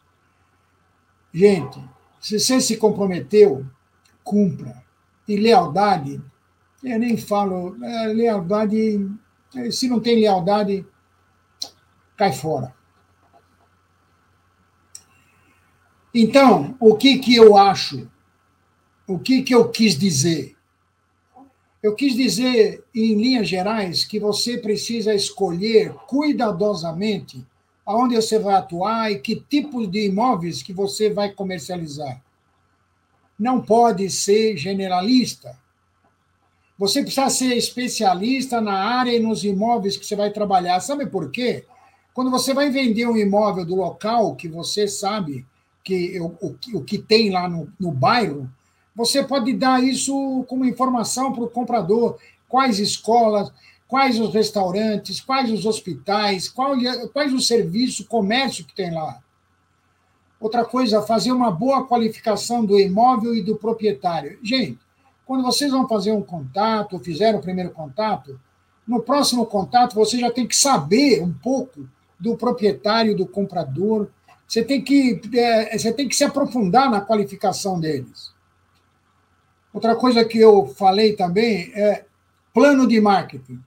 Gente, 1.33 1.83
se 2.21 2.39
você 2.39 2.61
se 2.61 2.77
comprometeu, 2.77 3.65
cumpra. 4.23 4.81
E 5.27 5.35
lealdade, 5.35 6.21
eu 6.81 6.97
nem 6.97 7.17
falo, 7.17 7.75
é, 7.83 8.07
lealdade, 8.07 9.05
se 9.69 9.89
não 9.89 9.99
tem 9.99 10.21
lealdade, 10.21 10.85
cai 12.15 12.31
fora. 12.31 12.76
Então, 16.19 16.75
o 16.79 16.95
que, 16.95 17.19
que 17.19 17.35
eu 17.35 17.55
acho? 17.55 18.09
O 19.07 19.19
que, 19.19 19.43
que 19.43 19.53
eu 19.53 19.69
quis 19.69 19.95
dizer? 19.95 20.55
Eu 21.83 21.93
quis 21.93 22.15
dizer, 22.15 22.83
em 22.93 23.13
linhas 23.13 23.47
gerais, 23.47 24.03
que 24.03 24.19
você 24.19 24.57
precisa 24.57 25.13
escolher 25.13 25.93
cuidadosamente 26.07 27.45
aonde 27.85 28.15
você 28.15 28.39
vai 28.39 28.55
atuar 28.55 29.11
e 29.11 29.19
que 29.19 29.35
tipo 29.35 29.85
de 29.85 30.07
imóveis 30.07 30.63
que 30.63 30.73
você 30.73 31.07
vai 31.07 31.31
comercializar. 31.33 32.19
Não 33.37 33.61
pode 33.61 34.09
ser 34.09 34.57
generalista. 34.57 35.55
Você 36.79 37.03
precisa 37.03 37.29
ser 37.29 37.55
especialista 37.55 38.59
na 38.59 38.73
área 38.73 39.15
e 39.15 39.19
nos 39.19 39.43
imóveis 39.43 39.95
que 39.95 40.03
você 40.03 40.15
vai 40.15 40.31
trabalhar. 40.31 40.79
Sabe 40.79 41.05
por 41.05 41.29
quê? 41.29 41.63
Quando 42.11 42.31
você 42.31 42.55
vai 42.55 42.71
vender 42.71 43.05
um 43.05 43.15
imóvel 43.15 43.63
do 43.63 43.75
local 43.75 44.35
que 44.35 44.47
você 44.47 44.87
sabe 44.87 45.45
que 45.87 46.19
o, 46.19 46.25
o, 46.41 46.55
o 46.73 46.83
que 46.83 46.97
tem 46.97 47.29
lá 47.29 47.47
no, 47.47 47.71
no 47.79 47.91
bairro, 47.91 48.49
você 48.93 49.23
pode 49.23 49.53
dar 49.53 49.81
isso 49.81 50.43
como 50.49 50.65
informação 50.65 51.31
para 51.31 51.45
o 51.45 51.49
comprador, 51.49 52.17
quais 52.49 52.77
escolas, 52.77 53.49
quais 53.87 54.19
os 54.19 54.33
restaurantes, 54.33 55.21
quais 55.21 55.49
os 55.49 55.65
hospitais, 55.65 56.49
qual, 56.49 56.75
quais 57.13 57.33
o 57.33 57.39
serviço, 57.39 58.05
comércio 58.05 58.65
que 58.65 58.75
tem 58.75 58.93
lá. 58.93 59.19
Outra 60.41 60.65
coisa, 60.65 61.01
fazer 61.01 61.31
uma 61.31 61.49
boa 61.49 61.87
qualificação 61.87 62.65
do 62.65 62.77
imóvel 62.77 63.33
e 63.33 63.41
do 63.41 63.55
proprietário. 63.55 64.37
Gente, 64.43 64.77
quando 65.25 65.43
vocês 65.43 65.71
vão 65.71 65.87
fazer 65.87 66.11
um 66.11 66.21
contato, 66.21 66.99
fizeram 66.99 67.39
o 67.39 67.41
primeiro 67.41 67.71
contato, 67.71 68.37
no 68.85 69.01
próximo 69.01 69.45
contato 69.45 69.95
você 69.95 70.19
já 70.19 70.31
tem 70.31 70.45
que 70.45 70.55
saber 70.55 71.23
um 71.23 71.31
pouco 71.31 71.87
do 72.19 72.35
proprietário, 72.35 73.15
do 73.15 73.25
comprador. 73.25 74.09
Você 74.47 74.63
tem 74.63 74.81
que, 74.81 75.19
é, 75.33 75.77
você 75.77 75.91
tem 75.91 76.07
que 76.07 76.15
se 76.15 76.23
aprofundar 76.23 76.89
na 76.89 77.01
qualificação 77.01 77.79
deles. 77.79 78.31
Outra 79.73 79.95
coisa 79.95 80.23
que 80.23 80.37
eu 80.37 80.67
falei 80.67 81.15
também 81.15 81.71
é 81.75 82.05
plano 82.53 82.87
de 82.87 82.99
marketing. 83.01 83.61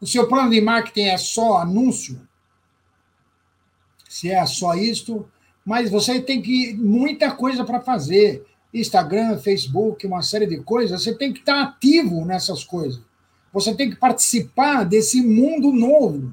O 0.00 0.06
seu 0.06 0.26
plano 0.26 0.50
de 0.50 0.60
marketing 0.60 1.08
é 1.08 1.18
só 1.18 1.58
anúncio? 1.58 2.20
Se 4.08 4.30
é 4.30 4.44
só 4.46 4.74
isto, 4.74 5.28
mas 5.64 5.90
você 5.90 6.20
tem 6.20 6.40
que 6.40 6.72
muita 6.74 7.30
coisa 7.30 7.64
para 7.64 7.80
fazer. 7.80 8.44
Instagram, 8.72 9.38
Facebook, 9.38 10.06
uma 10.06 10.22
série 10.22 10.46
de 10.46 10.58
coisas, 10.62 11.02
você 11.02 11.14
tem 11.14 11.32
que 11.32 11.40
estar 11.40 11.62
ativo 11.62 12.24
nessas 12.24 12.64
coisas. 12.64 13.00
Você 13.52 13.74
tem 13.74 13.90
que 13.90 13.96
participar 13.96 14.84
desse 14.84 15.20
mundo 15.20 15.72
novo 15.72 16.32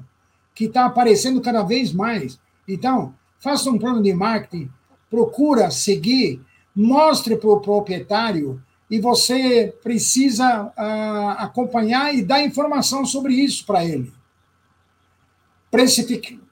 que 0.54 0.64
está 0.64 0.86
aparecendo 0.86 1.40
cada 1.40 1.62
vez 1.62 1.92
mais. 1.92 2.38
Então, 2.66 3.14
faça 3.38 3.70
um 3.70 3.78
plano 3.78 4.02
de 4.02 4.12
marketing, 4.12 4.70
procura 5.10 5.70
seguir, 5.70 6.40
mostre 6.74 7.36
para 7.36 7.50
o 7.50 7.60
proprietário 7.60 8.62
e 8.90 9.00
você 9.00 9.74
precisa 9.82 10.64
uh, 10.66 11.42
acompanhar 11.42 12.14
e 12.14 12.22
dar 12.22 12.42
informação 12.42 13.04
sobre 13.04 13.34
isso 13.34 13.66
para 13.66 13.84
ele. 13.84 14.12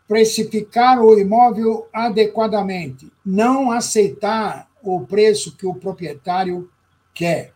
Precificar 0.07 1.01
o 1.01 1.19
imóvel 1.19 1.89
adequadamente, 1.93 3.11
não 3.25 3.71
aceitar 3.71 4.69
o 4.83 5.01
preço 5.01 5.57
que 5.57 5.67
o 5.67 5.75
proprietário 5.75 6.71
quer. 7.15 7.53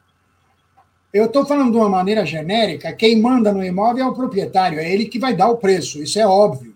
Eu 1.13 1.27
estou 1.27 1.45
falando 1.45 1.73
de 1.73 1.77
uma 1.77 1.89
maneira 1.89 2.25
genérica, 2.25 2.93
quem 2.93 3.21
manda 3.21 3.53
no 3.53 3.65
imóvel 3.65 4.05
é 4.05 4.09
o 4.09 4.15
proprietário, 4.15 4.79
é 4.79 4.91
ele 4.91 5.07
que 5.07 5.19
vai 5.19 5.35
dar 5.35 5.49
o 5.49 5.59
preço, 5.59 6.03
isso 6.03 6.19
é 6.19 6.27
óbvio. 6.27 6.70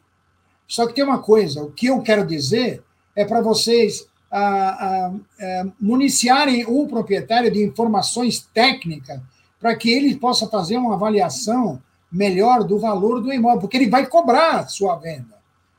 Só 0.66 0.86
que 0.86 0.94
tem 0.94 1.04
uma 1.04 1.18
coisa, 1.18 1.62
o 1.62 1.70
que 1.70 1.86
eu 1.86 2.00
quero 2.02 2.26
dizer 2.26 2.82
é 3.14 3.24
para 3.24 3.40
vocês 3.40 4.08
a, 4.30 4.40
a, 4.40 5.06
a 5.06 5.12
é, 5.38 5.64
municiarem 5.80 6.64
o 6.66 6.86
proprietário 6.88 7.50
de 7.50 7.62
informações 7.62 8.48
técnicas 8.52 9.20
para 9.60 9.76
que 9.76 9.90
ele 9.90 10.16
possa 10.16 10.48
fazer 10.48 10.76
uma 10.76 10.94
avaliação 10.94 11.80
melhor 12.10 12.64
do 12.64 12.78
valor 12.78 13.20
do 13.20 13.32
imóvel, 13.32 13.60
porque 13.60 13.76
ele 13.76 13.90
vai 13.90 14.06
cobrar 14.06 14.60
a 14.60 14.66
sua 14.66 14.96
venda. 14.96 15.36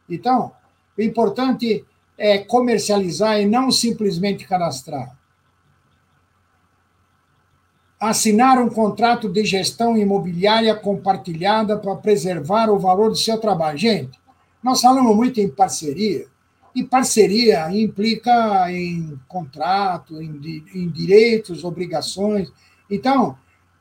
Então, 0.10 0.52
o 0.98 1.02
importante 1.02 1.86
é 2.18 2.38
comercializar 2.38 3.40
e 3.40 3.46
não 3.46 3.72
simplesmente 3.72 4.48
cadastrar. 4.48 5.18
Assinar 8.00 8.62
um 8.62 8.70
contrato 8.70 9.30
de 9.30 9.44
gestão 9.46 9.98
imobiliária 9.98 10.76
compartilhada 10.76 11.78
para 11.78 11.96
preservar 11.96 12.70
o 12.70 12.80
valor 12.80 13.10
do 13.10 13.16
seu 13.16 13.40
trabalho. 13.40 13.78
Gente, 13.78 14.20
nós 14.66 14.82
falamos 14.82 15.16
muito 15.16 15.40
em 15.40 15.48
parceria, 15.48 16.26
e 16.74 16.84
parceria 16.84 17.70
implica 17.70 18.66
em 18.72 19.16
contrato, 19.28 20.20
em, 20.20 20.66
em 20.74 20.90
direitos, 20.90 21.64
obrigações. 21.64 22.52
Então, 22.90 23.38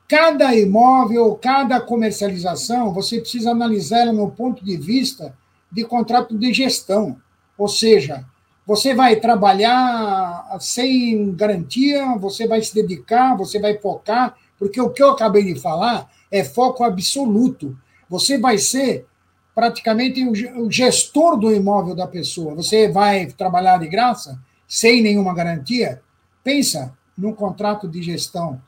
cada 0.07 0.55
imóvel, 0.55 1.37
cada 1.37 1.80
comercialização, 1.80 2.93
você 2.93 3.18
precisa 3.18 3.53
analisá-la 3.53 4.12
no 4.12 4.30
ponto 4.30 4.62
de 4.62 4.76
vista 4.76 5.35
de 5.72 5.87
contrato 5.87 6.37
de 6.37 6.53
gestão. 6.53 7.16
Ou 7.57 7.66
seja, 7.66 8.22
você 8.66 8.95
vai 8.95 9.16
trabalhar 9.16 10.55
sem 10.61 11.35
garantia, 11.35 12.14
você 12.16 12.47
vai 12.47 12.61
se 12.61 12.74
dedicar, 12.74 13.35
você 13.39 13.59
vai 13.59 13.78
focar, 13.78 14.37
porque 14.59 14.78
o 14.78 14.91
que 14.91 15.03
eu 15.03 15.12
acabei 15.12 15.45
de 15.45 15.59
falar 15.59 16.11
é 16.30 16.45
foco 16.45 16.85
absoluto. 16.85 17.74
Você 18.11 18.37
vai 18.37 18.59
ser 18.59 19.07
praticamente 19.55 20.23
o 20.25 20.71
gestor 20.71 21.39
do 21.39 21.53
imóvel 21.53 21.95
da 21.95 22.07
pessoa. 22.07 22.55
Você 22.55 22.89
vai 22.89 23.27
trabalhar 23.27 23.79
de 23.79 23.87
graça, 23.87 24.39
sem 24.67 25.03
nenhuma 25.03 25.35
garantia? 25.35 26.03
Pensa 26.43 26.93
num 27.17 27.33
contrato 27.33 27.89
de 27.89 28.03
gestão. 28.03 28.61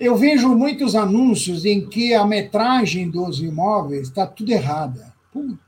Eu 0.00 0.16
vejo 0.16 0.54
muitos 0.56 0.96
anúncios 0.96 1.64
em 1.64 1.86
que 1.86 2.14
a 2.14 2.24
metragem 2.24 3.10
dos 3.10 3.40
imóveis 3.40 4.08
está 4.08 4.26
tudo 4.26 4.50
errada. 4.50 5.12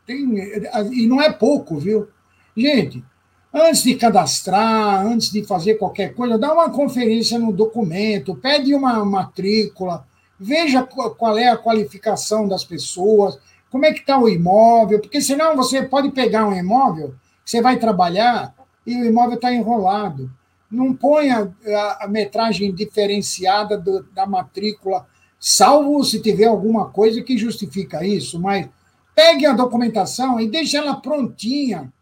Tem, 0.07 0.18
e 0.93 1.07
não 1.07 1.20
é 1.20 1.30
pouco, 1.30 1.78
viu? 1.78 2.09
Gente, 2.57 3.05
antes 3.53 3.82
de 3.82 3.95
cadastrar, 3.95 5.07
antes 5.07 5.30
de 5.30 5.45
fazer 5.45 5.74
qualquer 5.74 6.14
coisa, 6.14 6.39
dá 6.39 6.53
uma 6.53 6.70
conferência 6.70 7.39
no 7.39 7.53
documento, 7.53 8.34
pede 8.34 8.74
uma 8.74 9.05
matrícula, 9.05 10.07
veja 10.39 10.82
qual 10.82 11.39
é 11.39 11.49
a 11.49 11.57
qualificação 11.57 12.47
das 12.47 12.64
pessoas, 12.64 13.39
como 13.70 13.84
é 13.84 13.93
que 13.93 14.01
está 14.01 14.18
o 14.18 14.28
imóvel, 14.28 15.01
porque 15.01 15.20
senão 15.20 15.57
você 15.57 15.82
pode 15.82 16.11
pegar 16.11 16.47
um 16.47 16.55
imóvel, 16.55 17.14
você 17.45 17.61
vai 17.61 17.78
trabalhar 17.78 18.55
e 18.87 18.97
o 18.97 19.05
imóvel 19.05 19.34
está 19.37 19.53
enrolado. 19.53 20.30
Não 20.70 20.95
ponha 20.95 21.53
a, 21.66 22.05
a 22.05 22.09
metragem 22.09 22.74
diferenciada 22.74 23.78
do, 23.78 24.03
da 24.12 24.26
matrícula, 24.26 25.07
salvo 25.39 26.03
se 26.05 26.20
tiver 26.20 26.47
alguma 26.47 26.91
coisa 26.91 27.22
que 27.22 27.39
justifica 27.39 28.05
isso, 28.05 28.41
mas 28.41 28.68
pegue 29.14 29.47
a 29.47 29.53
documentação 29.53 30.41
e 30.41 30.49
deixe 30.49 30.76
ela 30.76 30.97
prontinha 30.97 31.93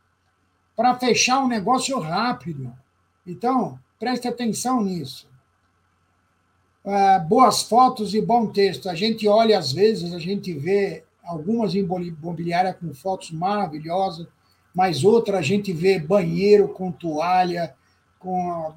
para 0.76 0.94
fechar 0.94 1.40
um 1.40 1.48
negócio 1.48 1.98
rápido. 1.98 2.72
Então, 3.26 3.78
preste 3.98 4.26
atenção 4.26 4.82
nisso. 4.82 5.28
É, 6.84 7.18
boas 7.18 7.62
fotos 7.62 8.12
e 8.12 8.20
bom 8.20 8.46
texto. 8.46 8.90
A 8.90 8.94
gente 8.94 9.26
olha, 9.26 9.58
às 9.58 9.72
vezes, 9.72 10.12
a 10.12 10.18
gente 10.18 10.52
vê 10.52 11.02
algumas 11.24 11.74
imobiliárias 11.74 12.76
com 12.76 12.92
fotos 12.92 13.30
maravilhosas, 13.30 14.26
mas 14.74 15.02
outra 15.02 15.38
a 15.38 15.42
gente 15.42 15.72
vê 15.72 15.98
banheiro 15.98 16.68
com 16.68 16.92
toalha, 16.92 17.74
com 18.18 18.50
a, 18.50 18.74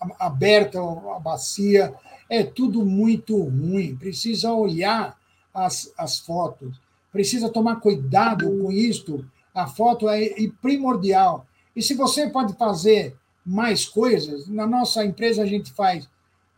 a, 0.00 0.26
aberta 0.26 0.78
a 0.80 1.18
bacia. 1.18 1.92
É 2.30 2.42
tudo 2.42 2.84
muito 2.84 3.36
ruim. 3.36 3.94
Precisa 3.94 4.52
olhar 4.52 5.18
as, 5.52 5.92
as 5.98 6.18
fotos. 6.18 6.80
Precisa 7.12 7.50
tomar 7.50 7.76
cuidado 7.76 8.46
com 8.46 8.72
isto. 8.72 9.22
A 9.54 9.66
foto 9.66 10.08
é 10.08 10.30
primordial. 10.62 11.46
E 11.76 11.82
se 11.82 11.94
você 11.94 12.30
pode 12.30 12.54
fazer 12.54 13.14
mais 13.44 13.84
coisas, 13.84 14.48
na 14.48 14.66
nossa 14.66 15.04
empresa 15.04 15.42
a 15.42 15.46
gente 15.46 15.72
faz 15.72 16.08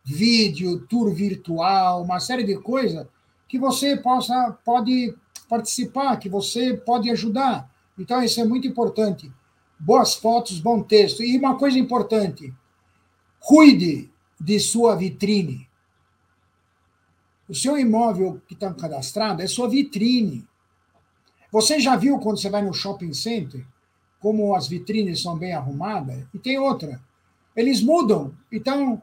vídeo, 0.05 0.87
tour 0.87 1.13
virtual, 1.15 2.03
uma 2.03 2.21
série 2.21 2.45
de 2.45 2.57
coisas 2.59 3.07
que 3.49 3.59
você 3.59 3.97
possa 3.97 4.57
pode 4.65 5.15
participar, 5.49 6.17
que 6.19 6.29
você 6.29 6.77
pode 6.77 7.11
ajudar. 7.11 7.71
Então, 7.99 8.23
isso 8.23 8.41
é 8.41 8.45
muito 8.45 8.67
importante. 8.67 9.33
Boas 9.79 10.15
fotos, 10.15 10.61
bom 10.61 10.83
texto. 10.83 11.23
E 11.23 11.39
uma 11.39 11.57
coisa 11.57 11.79
importante: 11.79 12.53
cuide 13.41 14.11
de 14.41 14.61
sua 14.61 14.95
vitrine. 14.95 15.69
O 17.49 17.55
seu 17.55 17.79
imóvel 17.79 18.41
que 18.47 18.55
está 18.55 18.73
cadastrado 18.73 19.43
é 19.43 19.47
sua 19.47 19.69
vitrine. 19.69 20.47
Você 21.53 21.79
já 21.79 21.95
viu 21.95 22.19
quando 22.19 22.39
você 22.41 22.51
vai 22.51 22.63
no 22.63 22.73
shopping 22.73 23.13
center 23.13 23.65
como 24.19 24.55
as 24.55 24.67
vitrines 24.67 25.21
são 25.21 25.37
bem 25.37 25.53
arrumadas? 25.53 26.25
E 26.33 26.39
tem 26.39 26.59
outra. 26.59 26.99
Eles 27.55 27.83
mudam. 27.83 28.35
Então, 28.51 29.03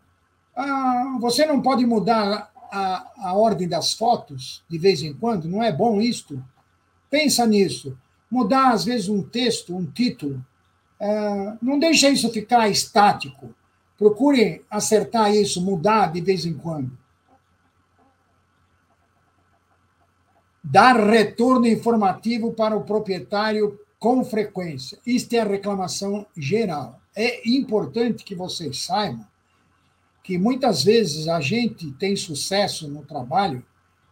ah, 0.56 1.18
você 1.20 1.45
não 1.45 1.62
pode 1.62 1.86
mudar 1.86 2.52
a, 2.72 3.12
a 3.18 3.34
ordem 3.34 3.68
das 3.68 3.93
fotos 3.93 4.64
de 4.70 4.78
vez 4.78 5.02
em 5.02 5.14
quando? 5.14 5.47
Não 5.47 5.64
é 5.64 5.72
bom 5.72 5.99
isto? 5.99 6.43
Pensa 7.10 7.45
nisso. 7.45 7.97
Mudar, 8.30 8.72
às 8.72 8.86
vezes, 8.86 9.10
um 9.10 9.22
texto, 9.22 9.76
um 9.76 9.86
título. 9.86 10.43
É, 10.99 11.58
não 11.62 11.78
deixe 11.78 12.08
isso 12.10 12.32
ficar 12.32 12.70
estático. 12.70 13.54
Procure 13.97 14.64
acertar 14.70 15.34
isso, 15.36 15.62
mudar 15.62 16.12
de 16.12 16.22
vez 16.22 16.45
em 16.45 16.54
quando. 16.54 16.97
Dar 20.64 20.95
retorno 20.95 21.68
informativo 21.68 22.54
para 22.54 22.76
o 22.76 22.84
proprietário 22.84 23.80
com 23.99 24.24
frequência. 24.24 24.97
Isto 25.06 25.34
é 25.34 25.39
a 25.39 25.47
reclamação 25.47 26.26
geral. 26.36 26.99
É 27.16 27.47
importante 27.49 28.24
que 28.24 28.34
vocês 28.34 28.84
saibam 28.84 29.26
que 30.24 30.38
muitas 30.38 30.84
vezes 30.84 31.28
a 31.28 31.39
gente 31.39 31.91
tem 31.93 32.15
sucesso 32.15 32.88
no 32.88 33.03
trabalho 33.03 33.63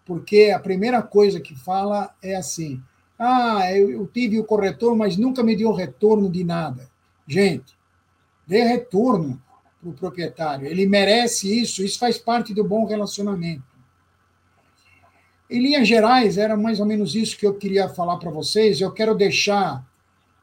porque 0.09 0.51
a 0.51 0.57
primeira 0.57 1.03
coisa 1.03 1.39
que 1.39 1.55
fala 1.55 2.15
é 2.19 2.35
assim: 2.35 2.81
ah, 3.17 3.71
eu, 3.71 4.07
tive 4.07 4.39
o 4.39 4.43
corretor, 4.43 4.95
mas 4.95 5.15
nunca 5.15 5.43
me 5.43 5.55
deu 5.55 5.71
retorno 5.71 6.31
de 6.31 6.43
nada. 6.43 6.89
Gente, 7.27 7.77
dê 8.47 8.63
retorno 8.63 9.39
para 9.79 9.89
o 9.91 9.93
proprietário. 9.93 10.65
Ele 10.65 10.87
merece 10.87 11.61
isso, 11.61 11.83
isso 11.83 11.99
faz 11.99 12.17
parte 12.17 12.55
do 12.55 12.63
bom 12.63 12.85
relacionamento. 12.85 13.69
Em 15.47 15.61
linhas 15.61 15.87
gerais, 15.87 16.39
era 16.39 16.57
mais 16.57 16.79
ou 16.79 16.87
menos 16.87 17.13
isso 17.13 17.37
que 17.37 17.45
eu 17.45 17.53
queria 17.53 17.87
falar 17.87 18.17
para 18.17 18.31
vocês. 18.31 18.81
Eu 18.81 18.91
quero 18.91 19.13
deixar 19.13 19.85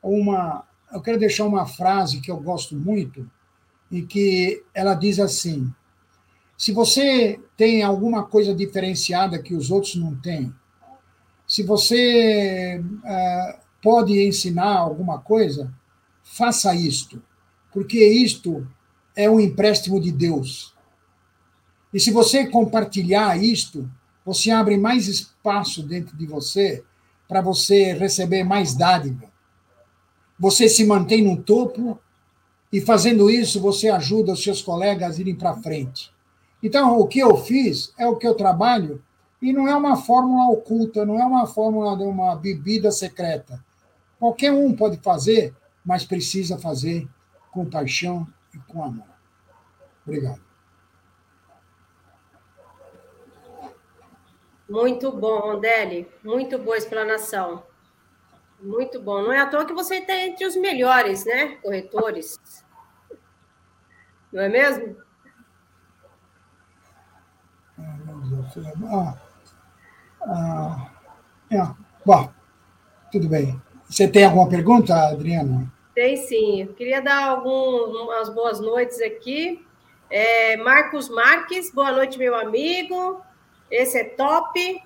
uma, 0.01 0.65
eu 0.93 1.01
quero 1.01 1.19
deixar 1.19 1.45
uma 1.45 1.67
frase 1.67 2.21
que 2.21 2.31
eu 2.31 2.37
gosto 2.37 2.77
muito, 2.77 3.29
e 3.91 4.03
que 4.03 4.63
ela 4.75 4.95
diz 4.95 5.19
assim: 5.19 5.73
se 6.57 6.73
você 6.73 7.41
tem 7.57 7.83
alguma 7.83 8.25
coisa 8.25 8.55
diferenciada 8.55 9.43
que 9.43 9.55
os 9.55 9.71
outros 9.71 9.97
não 9.97 10.15
têm, 10.17 10.53
se 11.47 11.63
você 11.63 12.83
uh, 12.83 13.59
pode 13.83 14.21
ensinar 14.27 14.77
alguma 14.79 15.21
coisa, 15.21 15.73
faça 16.23 16.75
isto, 16.75 17.23
porque 17.73 18.05
isto 18.05 18.67
é 19.15 19.31
um 19.31 19.39
empréstimo 19.39 20.01
de 20.01 20.11
Deus. 20.11 20.75
E 21.95 22.01
se 22.01 22.11
você 22.11 22.47
compartilhar 22.47 23.41
isto, 23.43 23.89
você 24.25 24.51
abre 24.51 24.77
mais 24.77 25.07
espaço 25.07 25.83
dentro 25.83 26.17
de 26.17 26.27
você 26.27 26.83
para 27.29 27.41
você 27.41 27.93
receber 27.93 28.45
mais 28.45 28.75
dádiva. 28.75 29.31
Você 30.39 30.69
se 30.69 30.85
mantém 30.85 31.23
no 31.23 31.43
topo 31.43 31.99
e 32.73 32.81
fazendo 32.81 33.31
isso, 33.31 33.61
você 33.61 33.89
ajuda 33.89 34.33
os 34.33 34.43
seus 34.43 34.61
colegas 34.61 35.17
a 35.17 35.21
irem 35.21 35.35
para 35.35 35.57
frente. 35.57 36.13
Então, 36.63 36.99
o 36.99 37.07
que 37.07 37.19
eu 37.19 37.37
fiz 37.37 37.93
é 37.99 38.07
o 38.07 38.17
que 38.17 38.27
eu 38.27 38.35
trabalho, 38.35 39.03
e 39.41 39.53
não 39.53 39.69
é 39.69 39.77
uma 39.77 39.97
fórmula 39.97 40.51
oculta, 40.51 41.05
não 41.05 41.21
é 41.21 41.25
uma 41.25 41.47
fórmula 41.47 41.97
de 41.97 42.03
uma 42.03 42.35
bebida 42.35 42.91
secreta. 42.91 43.65
Qualquer 44.19 44.53
um 44.53 44.75
pode 44.75 44.97
fazer, 44.99 45.55
mas 45.85 46.05
precisa 46.05 46.59
fazer 46.59 47.09
com 47.53 47.65
paixão 47.65 48.27
e 48.55 48.59
com 48.59 48.83
amor. 48.83 49.07
Obrigado. 50.05 50.41
Muito 54.69 55.13
bom, 55.13 55.61
Deli. 55.61 56.09
Muito 56.25 56.59
boa 56.59 56.77
explanação. 56.77 57.63
Muito 58.61 59.01
bom. 59.01 59.23
Não 59.23 59.33
é 59.33 59.41
à 59.41 59.47
toa 59.47 59.67
que 59.67 59.73
você 59.73 59.97
está 59.97 60.15
entre 60.17 60.47
os 60.47 60.57
melhores, 60.57 61.25
né? 61.25 61.57
Corretores. 61.63 62.39
Não 64.33 64.43
é 64.43 64.49
mesmo? 64.49 64.97
Ah, 68.91 69.19
ah, 70.23 70.91
é. 71.51 71.63
Bom, 72.05 72.33
tudo 73.13 73.29
bem. 73.29 73.61
Você 73.89 74.09
tem 74.09 74.25
alguma 74.25 74.49
pergunta, 74.49 74.95
Adriana? 74.95 75.73
Tem 75.95 76.17
sim. 76.17 76.63
Eu 76.63 76.75
queria 76.75 77.01
dar 77.01 77.29
algumas 77.29 78.29
boas 78.31 78.61
noites 78.61 79.01
aqui. 79.01 79.65
É, 80.11 80.57
Marcos 80.57 81.09
Marques, 81.09 81.73
boa 81.73 81.93
noite, 81.93 82.19
meu 82.19 82.35
amigo. 82.35 83.21
Esse 83.71 83.99
é 83.99 84.05
top. 84.05 84.83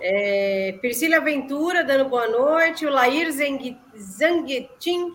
É, 0.00 0.76
Priscila 0.80 1.20
Ventura, 1.20 1.84
dando 1.84 2.08
boa 2.08 2.28
noite. 2.28 2.86
O 2.86 2.90
Lair 2.90 3.30
Zanguetin, 3.96 5.14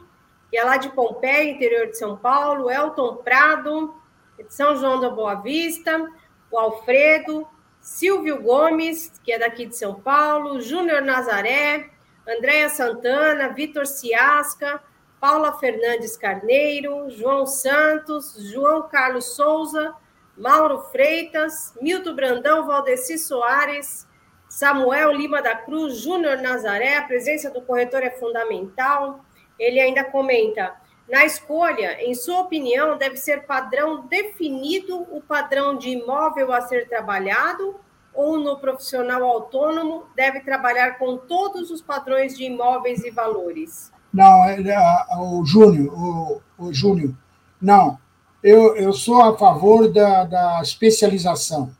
que 0.50 0.58
é 0.58 0.64
lá 0.64 0.78
de 0.78 0.90
Pompeia, 0.90 1.52
interior 1.52 1.88
de 1.88 1.98
São 1.98 2.16
Paulo. 2.16 2.70
Elton 2.72 3.18
Prado, 3.18 3.94
de 4.38 4.54
São 4.54 4.76
João 4.78 5.00
da 5.00 5.10
Boa 5.10 5.36
Vista. 5.36 6.08
O 6.52 6.58
Alfredo. 6.58 7.48
Silvio 7.80 8.42
Gomes, 8.42 9.14
que 9.24 9.32
é 9.32 9.40
daqui 9.40 9.66
de 9.66 9.78
São 9.78 9.96
Paulo. 9.96 10.60
Júnior 10.62 11.02
Nazaré. 11.02 11.90
Andréia 12.28 12.70
Santana. 12.70 13.50
Vitor 13.50 13.86
Ciasca. 13.86 14.82
Paula 15.20 15.58
Fernandes 15.58 16.18
Carneiro. 16.18 17.10
João 17.10 17.46
Santos. 17.46 18.36
João 18.52 18.88
Carlos 18.90 19.36
Souza. 19.36 19.94
Mauro 20.38 20.80
Freitas. 20.92 21.74
Milton 21.82 22.14
Brandão. 22.14 22.66
Valdeci 22.66 23.18
Soares. 23.18 24.07
Samuel 24.50 25.12
Lima 25.12 25.42
da 25.42 25.56
Cruz, 25.56 25.98
Júnior 25.98 26.38
Nazaré, 26.38 26.98
a 26.98 27.04
presença 27.04 27.50
do 27.50 27.62
corretor 27.62 28.02
é 28.04 28.12
fundamental. 28.12 29.20
Ele 29.60 29.80
ainda 29.80 30.04
comenta: 30.04 30.74
na 31.10 31.26
escolha, 31.26 32.02
em 32.04 32.14
sua 32.14 32.42
opinião, 32.42 32.98
deve 32.98 33.18
ser 33.18 33.46
padrão 33.46 34.08
definido 34.08 35.02
o 35.12 35.22
padrão 35.22 35.78
de 35.78 35.90
imóvel 35.90 36.52
a 36.54 36.62
ser 36.62 36.88
trabalhado 36.88 37.76
ou 38.18 38.40
no 38.40 38.58
profissional 38.58 39.24
autônomo 39.24 40.06
deve 40.16 40.40
trabalhar 40.40 40.98
com 40.98 41.18
todos 41.18 41.70
os 41.70 41.84
padrões 41.84 42.36
de 42.36 42.46
imóveis 42.46 43.04
e 43.04 43.12
valores? 43.12 43.92
Não, 44.12 44.44
é, 44.46 44.60
é, 44.60 45.18
o 45.18 45.46
Júnior, 45.46 45.94
o, 45.94 46.42
o 46.58 46.74
Júnior, 46.74 47.14
não. 47.62 48.00
Eu, 48.42 48.76
eu 48.76 48.92
sou 48.92 49.22
a 49.22 49.38
favor 49.38 49.92
da, 49.92 50.24
da 50.24 50.62
especialização. 50.64 51.72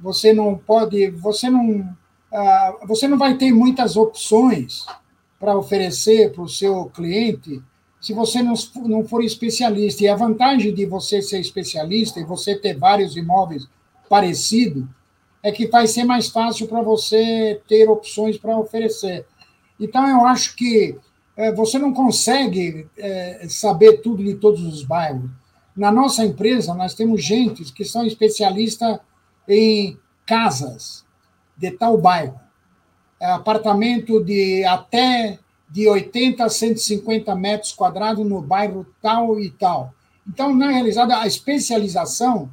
Você 0.00 0.32
não 0.32 0.58
pode, 0.58 1.08
você 1.10 1.48
não 1.48 1.96
ah, 2.38 2.76
você 2.86 3.08
não 3.08 3.16
vai 3.16 3.34
ter 3.38 3.50
muitas 3.50 3.96
opções 3.96 4.84
para 5.40 5.56
oferecer 5.56 6.32
para 6.32 6.42
o 6.42 6.48
seu 6.48 6.84
cliente 6.86 7.62
se 7.98 8.12
você 8.12 8.42
não, 8.42 8.54
for 9.08 9.24
especialista. 9.24 10.04
E 10.04 10.08
a 10.08 10.14
vantagem 10.14 10.74
de 10.74 10.84
você 10.84 11.22
ser 11.22 11.40
especialista 11.40 12.20
e 12.20 12.24
você 12.24 12.54
ter 12.54 12.76
vários 12.76 13.16
imóveis 13.16 13.66
parecidos 14.06 14.84
é 15.42 15.50
que 15.50 15.66
vai 15.66 15.86
ser 15.86 16.04
mais 16.04 16.28
fácil 16.28 16.68
para 16.68 16.82
você 16.82 17.58
ter 17.66 17.88
opções 17.88 18.36
para 18.36 18.58
oferecer. 18.58 19.24
Então, 19.80 20.06
eu 20.06 20.26
acho 20.26 20.56
que 20.56 20.94
é, 21.38 21.50
você 21.52 21.78
não 21.78 21.94
consegue 21.94 22.86
é, 22.98 23.46
saber 23.48 24.02
tudo 24.02 24.22
de 24.22 24.34
todos 24.34 24.62
os 24.62 24.84
bairros. 24.84 25.30
Na 25.74 25.90
nossa 25.90 26.22
empresa, 26.22 26.74
nós 26.74 26.92
temos 26.92 27.24
gente 27.24 27.72
que 27.72 27.84
são 27.84 28.04
especialistas 28.06 28.98
em 29.48 29.98
casas 30.26 31.05
de 31.56 31.70
tal 31.70 31.96
bairro. 31.98 32.38
É, 33.20 33.30
apartamento 33.30 34.22
de 34.22 34.64
até 34.64 35.38
de 35.68 35.88
80 35.88 36.44
a 36.44 36.48
150 36.48 37.34
metros 37.34 37.72
quadrados 37.72 38.26
no 38.26 38.40
bairro 38.40 38.86
tal 39.00 39.40
e 39.40 39.50
tal. 39.50 39.92
Então, 40.26 40.54
na 40.54 40.70
realidade, 40.70 41.12
a 41.12 41.26
especialização 41.26 42.50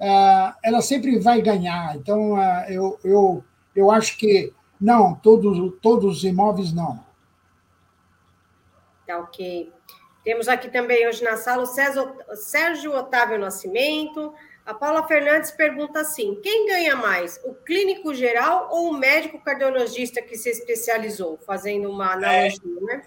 é, 0.00 0.52
ela 0.62 0.80
sempre 0.80 1.18
vai 1.18 1.42
ganhar. 1.42 1.96
Então, 1.96 2.40
é, 2.40 2.66
eu, 2.70 2.98
eu, 3.04 3.44
eu 3.74 3.90
acho 3.90 4.16
que 4.16 4.52
não, 4.80 5.14
todos, 5.14 5.72
todos 5.82 6.18
os 6.18 6.24
imóveis 6.24 6.72
não. 6.72 7.00
Tá 9.06 9.18
ok. 9.18 9.72
Temos 10.22 10.48
aqui 10.48 10.70
também 10.70 11.06
hoje 11.08 11.24
na 11.24 11.36
sala 11.36 11.62
o 11.62 12.36
Sérgio 12.36 12.94
Otávio 12.94 13.38
Nascimento. 13.38 14.32
A 14.68 14.74
Paula 14.74 15.08
Fernandes 15.08 15.50
pergunta 15.50 15.98
assim: 15.98 16.38
quem 16.42 16.68
ganha 16.68 16.94
mais, 16.94 17.40
o 17.42 17.54
clínico 17.54 18.12
geral 18.12 18.68
ou 18.70 18.90
o 18.90 18.98
médico 18.98 19.38
cardiologista 19.40 20.20
que 20.20 20.36
se 20.36 20.50
especializou? 20.50 21.38
Fazendo 21.46 21.90
uma 21.90 22.12
analogia, 22.12 22.60
é, 22.66 22.84
né? 22.84 23.02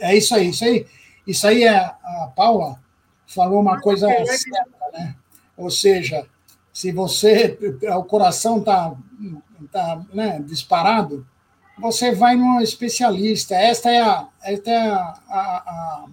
É, 0.00 0.12
é 0.12 0.16
isso 0.18 0.34
aí, 0.34 0.50
isso 0.50 0.64
aí. 0.66 0.86
Isso 1.26 1.46
aí 1.46 1.64
é 1.64 1.78
a 1.78 2.32
Paula 2.36 2.78
falou 3.26 3.58
uma 3.58 3.80
coisa 3.80 4.06
certa, 4.06 4.90
né? 4.92 5.16
Ou 5.56 5.70
seja, 5.70 6.26
se 6.74 6.92
você 6.92 7.58
o 7.96 8.04
coração 8.04 8.58
está 8.58 8.94
tá, 9.72 10.02
né, 10.12 10.42
disparado, 10.44 11.26
você 11.78 12.12
vai 12.12 12.36
num 12.36 12.60
especialista. 12.60 13.54
Esta 13.54 13.90
é 13.90 14.00
a, 14.02 14.28
esta 14.42 14.70
é 14.70 14.90
a, 14.90 15.14
a, 15.26 15.40
a, 15.40 16.06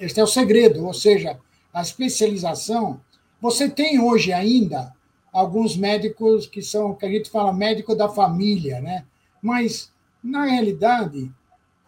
este 0.00 0.18
é 0.18 0.24
o 0.24 0.26
segredo, 0.26 0.84
ou 0.84 0.92
seja, 0.92 1.38
a 1.72 1.80
especialização. 1.80 3.00
Você 3.42 3.68
tem 3.68 4.00
hoje 4.00 4.32
ainda 4.32 4.94
alguns 5.32 5.76
médicos 5.76 6.46
que 6.46 6.62
são, 6.62 6.94
que 6.94 7.04
a 7.04 7.10
gente 7.10 7.28
fala 7.28 7.52
médico 7.52 7.96
da 7.96 8.08
família, 8.08 8.80
né? 8.80 9.04
Mas 9.42 9.92
na 10.22 10.44
realidade 10.44 11.28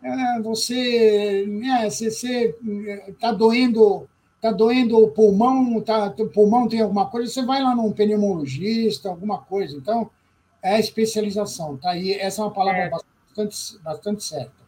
é, 0.03 0.41
você, 0.43 1.47
né, 1.47 1.89
você 1.89 2.55
está 3.09 3.31
doendo 3.31 4.09
está 4.35 4.51
doendo 4.51 4.99
o 4.99 5.11
pulmão, 5.11 5.81
tá, 5.81 6.15
o 6.19 6.29
pulmão 6.29 6.69
tem 6.69 6.83
alguma 6.83 7.07
coisa, 7.07 7.33
você 7.33 7.43
vai 7.43 7.63
lá 7.63 7.75
num 7.75 7.93
pneumologista, 7.93 9.09
alguma 9.09 9.39
coisa. 9.39 9.75
Então, 9.75 10.11
é 10.63 10.75
a 10.75 10.81
especialização. 10.81 11.79
Tá 11.79 11.93
aí, 11.93 12.13
essa 12.13 12.43
é 12.43 12.45
uma 12.45 12.51
palavra 12.51 12.81
é. 12.81 12.91
bastante, 12.91 13.79
bastante 13.83 14.23
certa. 14.23 14.64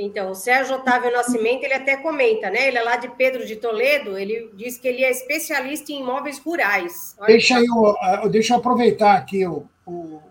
Então, 0.00 0.30
o 0.30 0.34
Sérgio 0.34 0.76
Otávio 0.76 1.10
Nascimento, 1.10 1.64
ele 1.64 1.74
até 1.74 1.96
comenta, 1.96 2.48
né? 2.48 2.68
Ele 2.68 2.78
é 2.78 2.82
lá 2.82 2.96
de 2.96 3.08
Pedro 3.16 3.44
de 3.44 3.56
Toledo, 3.56 4.16
ele 4.16 4.48
diz 4.54 4.78
que 4.78 4.86
ele 4.86 5.02
é 5.02 5.10
especialista 5.10 5.90
em 5.90 6.00
imóveis 6.00 6.38
rurais. 6.38 7.16
Olha 7.18 7.26
deixa 7.26 7.58
eu, 7.60 7.96
ah, 8.00 8.28
deixa 8.28 8.54
eu 8.54 8.58
aproveitar 8.58 9.16
aqui 9.16 9.44
o, 9.44 9.66
o, 9.84 10.22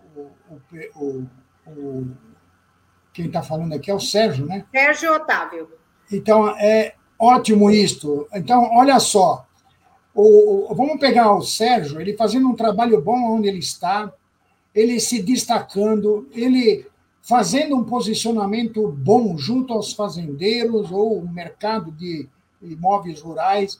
o, 0.96 1.26
o 1.66 2.06
quem 3.12 3.26
está 3.26 3.42
falando 3.42 3.74
aqui 3.74 3.90
é 3.90 3.94
o 3.94 4.00
Sérgio, 4.00 4.46
né? 4.46 4.64
Sérgio 4.72 5.12
Otávio. 5.12 5.68
Então, 6.10 6.48
é 6.58 6.94
ótimo 7.18 7.70
isto. 7.70 8.26
Então, 8.32 8.70
olha 8.72 8.98
só, 8.98 9.46
o, 10.14 10.72
vamos 10.74 10.98
pegar 10.98 11.34
o 11.34 11.42
Sérgio, 11.42 12.00
ele 12.00 12.16
fazendo 12.16 12.48
um 12.48 12.56
trabalho 12.56 13.02
bom 13.02 13.36
onde 13.36 13.48
ele 13.48 13.58
está, 13.58 14.10
ele 14.74 14.98
se 14.98 15.22
destacando, 15.22 16.26
ele 16.32 16.86
fazendo 17.28 17.76
um 17.76 17.84
posicionamento 17.84 18.88
bom 18.90 19.36
junto 19.36 19.74
aos 19.74 19.92
fazendeiros 19.92 20.90
ou 20.90 21.18
o 21.18 21.30
mercado 21.30 21.92
de 21.92 22.26
imóveis 22.62 23.20
rurais. 23.20 23.78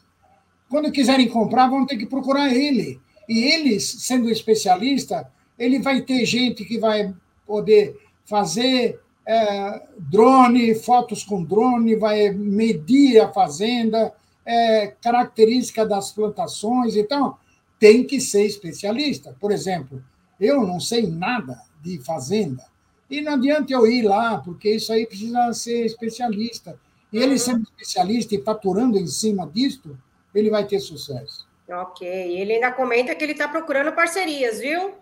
Quando 0.69 0.93
quiserem 0.93 1.27
comprar, 1.29 1.71
vão 1.71 1.87
ter 1.87 1.97
que 1.97 2.05
procurar 2.05 2.55
ele. 2.55 3.01
E 3.27 3.39
eles, 3.39 3.85
sendo 4.01 4.29
especialista, 4.29 5.33
ele 5.59 5.79
vai 5.79 6.03
ter 6.03 6.27
gente 6.27 6.63
que 6.63 6.79
vai 6.79 7.15
poder 7.47 7.99
fazer 8.27 9.01
é, 9.27 9.83
drone, 9.97 10.75
fotos 10.75 11.25
com 11.25 11.43
drone, 11.43 11.97
vai 11.97 12.31
medir 12.31 13.19
a 13.19 13.33
fazenda, 13.33 14.13
é, 14.45 14.89
característica 15.01 15.87
das 15.87 16.13
plantações. 16.13 16.97
Então, 16.97 17.39
tem 17.81 18.05
que 18.05 18.21
ser 18.21 18.45
especialista. 18.45 19.35
Por 19.41 19.51
exemplo, 19.51 20.05
eu 20.39 20.67
não 20.67 20.79
sei 20.79 21.07
nada 21.07 21.59
de 21.83 21.99
fazenda 22.05 22.63
e 23.11 23.21
não 23.21 23.35
adianta 23.35 23.73
eu 23.73 23.87
ir 23.87 24.03
lá, 24.03 24.39
porque 24.39 24.71
isso 24.71 24.93
aí 24.93 25.07
precisa 25.07 25.53
ser 25.53 25.85
especialista. 25.85 26.79
E 27.13 27.17
ele 27.17 27.33
uhum. 27.33 27.39
sendo 27.39 27.63
especialista 27.63 28.35
e 28.35 28.43
faturando 28.43 28.99
em 28.99 29.07
cima 29.07 29.51
disto, 29.53 29.99
ele 30.35 30.51
vai 30.51 30.67
ter 30.67 30.79
sucesso. 30.79 31.49
Ok. 31.69 32.07
Ele 32.07 32.55
ainda 32.55 32.71
comenta 32.73 33.15
que 33.15 33.25
ele 33.25 33.33
está 33.33 33.49
procurando 33.49 33.93
parcerias, 33.93 34.61
viu? 34.61 34.95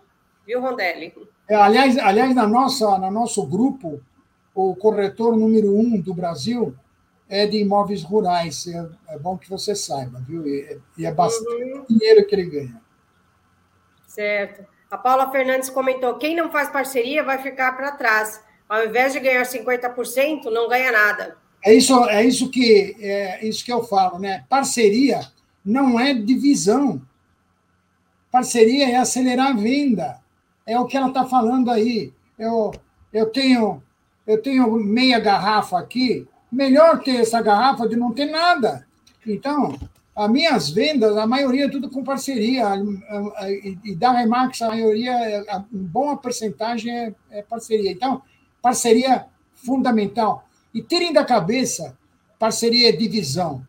Viu, 0.45 0.61
Rondelli? 0.61 1.13
É, 1.49 1.55
aliás, 1.55 1.97
aliás 1.97 2.33
na 2.33 2.47
nossa, 2.47 2.97
no 2.97 3.11
nosso 3.11 3.45
grupo, 3.45 4.01
o 4.55 4.75
corretor 4.75 5.37
número 5.37 5.75
um 5.75 5.99
do 5.99 6.13
Brasil 6.13 6.73
é 7.29 7.45
de 7.45 7.57
imóveis 7.57 8.03
rurais. 8.03 8.67
É, 8.67 8.89
é 9.09 9.19
bom 9.19 9.37
que 9.37 9.49
você 9.49 9.75
saiba, 9.75 10.19
viu? 10.19 10.47
E, 10.47 10.79
e 10.97 11.05
é 11.05 11.11
bastante 11.11 11.63
uhum. 11.63 11.85
dinheiro 11.89 12.25
que 12.25 12.35
ele 12.35 12.49
ganha. 12.49 12.81
Certo. 14.07 14.65
A 14.89 14.97
Paula 14.97 15.31
Fernandes 15.31 15.69
comentou: 15.69 16.15
quem 16.15 16.35
não 16.35 16.51
faz 16.51 16.69
parceria 16.69 17.23
vai 17.23 17.37
ficar 17.39 17.73
para 17.73 17.91
trás. 17.91 18.41
Ao 18.67 18.85
invés 18.85 19.13
de 19.13 19.19
ganhar 19.19 19.43
50%, 19.43 20.45
não 20.45 20.67
ganha 20.67 20.91
nada. 20.91 21.37
É 21.63 21.73
isso, 21.73 22.05
é 22.05 22.23
isso 22.23 22.49
que 22.49 22.95
é 22.99 23.45
isso 23.45 23.63
que 23.63 23.71
eu 23.71 23.83
falo, 23.83 24.19
né? 24.19 24.45
Parceria 24.49 25.21
não 25.63 25.99
é 25.99 26.13
divisão. 26.13 27.01
Parceria 28.31 28.89
é 28.89 28.95
acelerar 28.95 29.47
a 29.47 29.53
venda. 29.53 30.19
É 30.65 30.79
o 30.79 30.85
que 30.85 30.97
ela 30.97 31.07
está 31.07 31.25
falando 31.25 31.71
aí. 31.71 32.13
Eu, 32.37 32.73
eu 33.11 33.25
tenho 33.27 33.81
eu 34.25 34.41
tenho 34.41 34.69
meia 34.71 35.19
garrafa 35.19 35.79
aqui. 35.79 36.27
Melhor 36.51 36.99
ter 36.99 37.17
essa 37.17 37.41
garrafa 37.41 37.87
de 37.87 37.95
não 37.95 38.13
ter 38.13 38.25
nada. 38.25 38.85
Então, 39.25 39.77
as 40.17 40.31
minhas 40.31 40.69
vendas, 40.71 41.15
a 41.15 41.27
maioria 41.27 41.65
é 41.65 41.69
tudo 41.69 41.91
com 41.91 42.03
parceria, 42.03 42.65
e 43.83 43.95
da 43.95 44.11
Remax, 44.13 44.63
a 44.63 44.69
maioria, 44.69 45.45
a 45.47 45.63
boa 45.71 46.17
porcentagem 46.17 46.91
é, 46.91 47.13
é 47.29 47.43
parceria. 47.43 47.91
Então, 47.91 48.23
parceria 48.59 49.27
fundamental. 49.53 50.47
E 50.73 50.81
terem 50.81 51.13
da 51.13 51.23
cabeça, 51.23 51.95
parceria 52.39 52.89
é 52.89 52.91
divisão. 52.91 53.63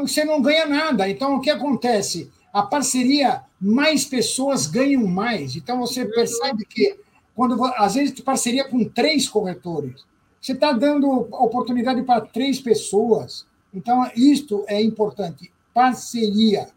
Você 0.00 0.24
não 0.24 0.40
ganha 0.40 0.64
nada. 0.64 1.06
Então, 1.10 1.36
o 1.36 1.40
que 1.42 1.50
acontece? 1.50 2.30
A 2.54 2.62
parceria, 2.62 3.42
mais 3.60 4.06
pessoas 4.06 4.66
ganham 4.66 5.06
mais. 5.06 5.56
Então, 5.56 5.78
você 5.80 6.06
percebe 6.06 6.64
que, 6.64 6.98
quando 7.36 7.62
às 7.76 7.94
vezes, 7.94 8.18
parceria 8.22 8.64
com 8.66 8.82
três 8.82 9.28
corretores, 9.28 10.06
você 10.40 10.52
está 10.52 10.72
dando 10.72 11.06
oportunidade 11.10 12.02
para 12.02 12.22
três 12.22 12.58
pessoas 12.58 13.44
então, 13.72 14.10
isto 14.16 14.64
é 14.68 14.80
importante, 14.82 15.50
parceria. 15.72 16.68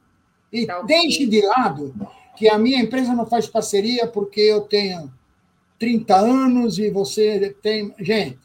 E 0.52 0.66
tá 0.66 0.82
deixe 0.84 1.26
de 1.26 1.42
lado 1.42 1.94
que 2.36 2.48
a 2.48 2.58
minha 2.58 2.80
empresa 2.80 3.14
não 3.14 3.26
faz 3.26 3.48
parceria 3.48 4.08
porque 4.08 4.42
eu 4.42 4.62
tenho 4.62 5.12
30 5.80 6.16
anos 6.16 6.78
e 6.78 6.90
você 6.90 7.56
tem. 7.62 7.94
Gente, 8.00 8.40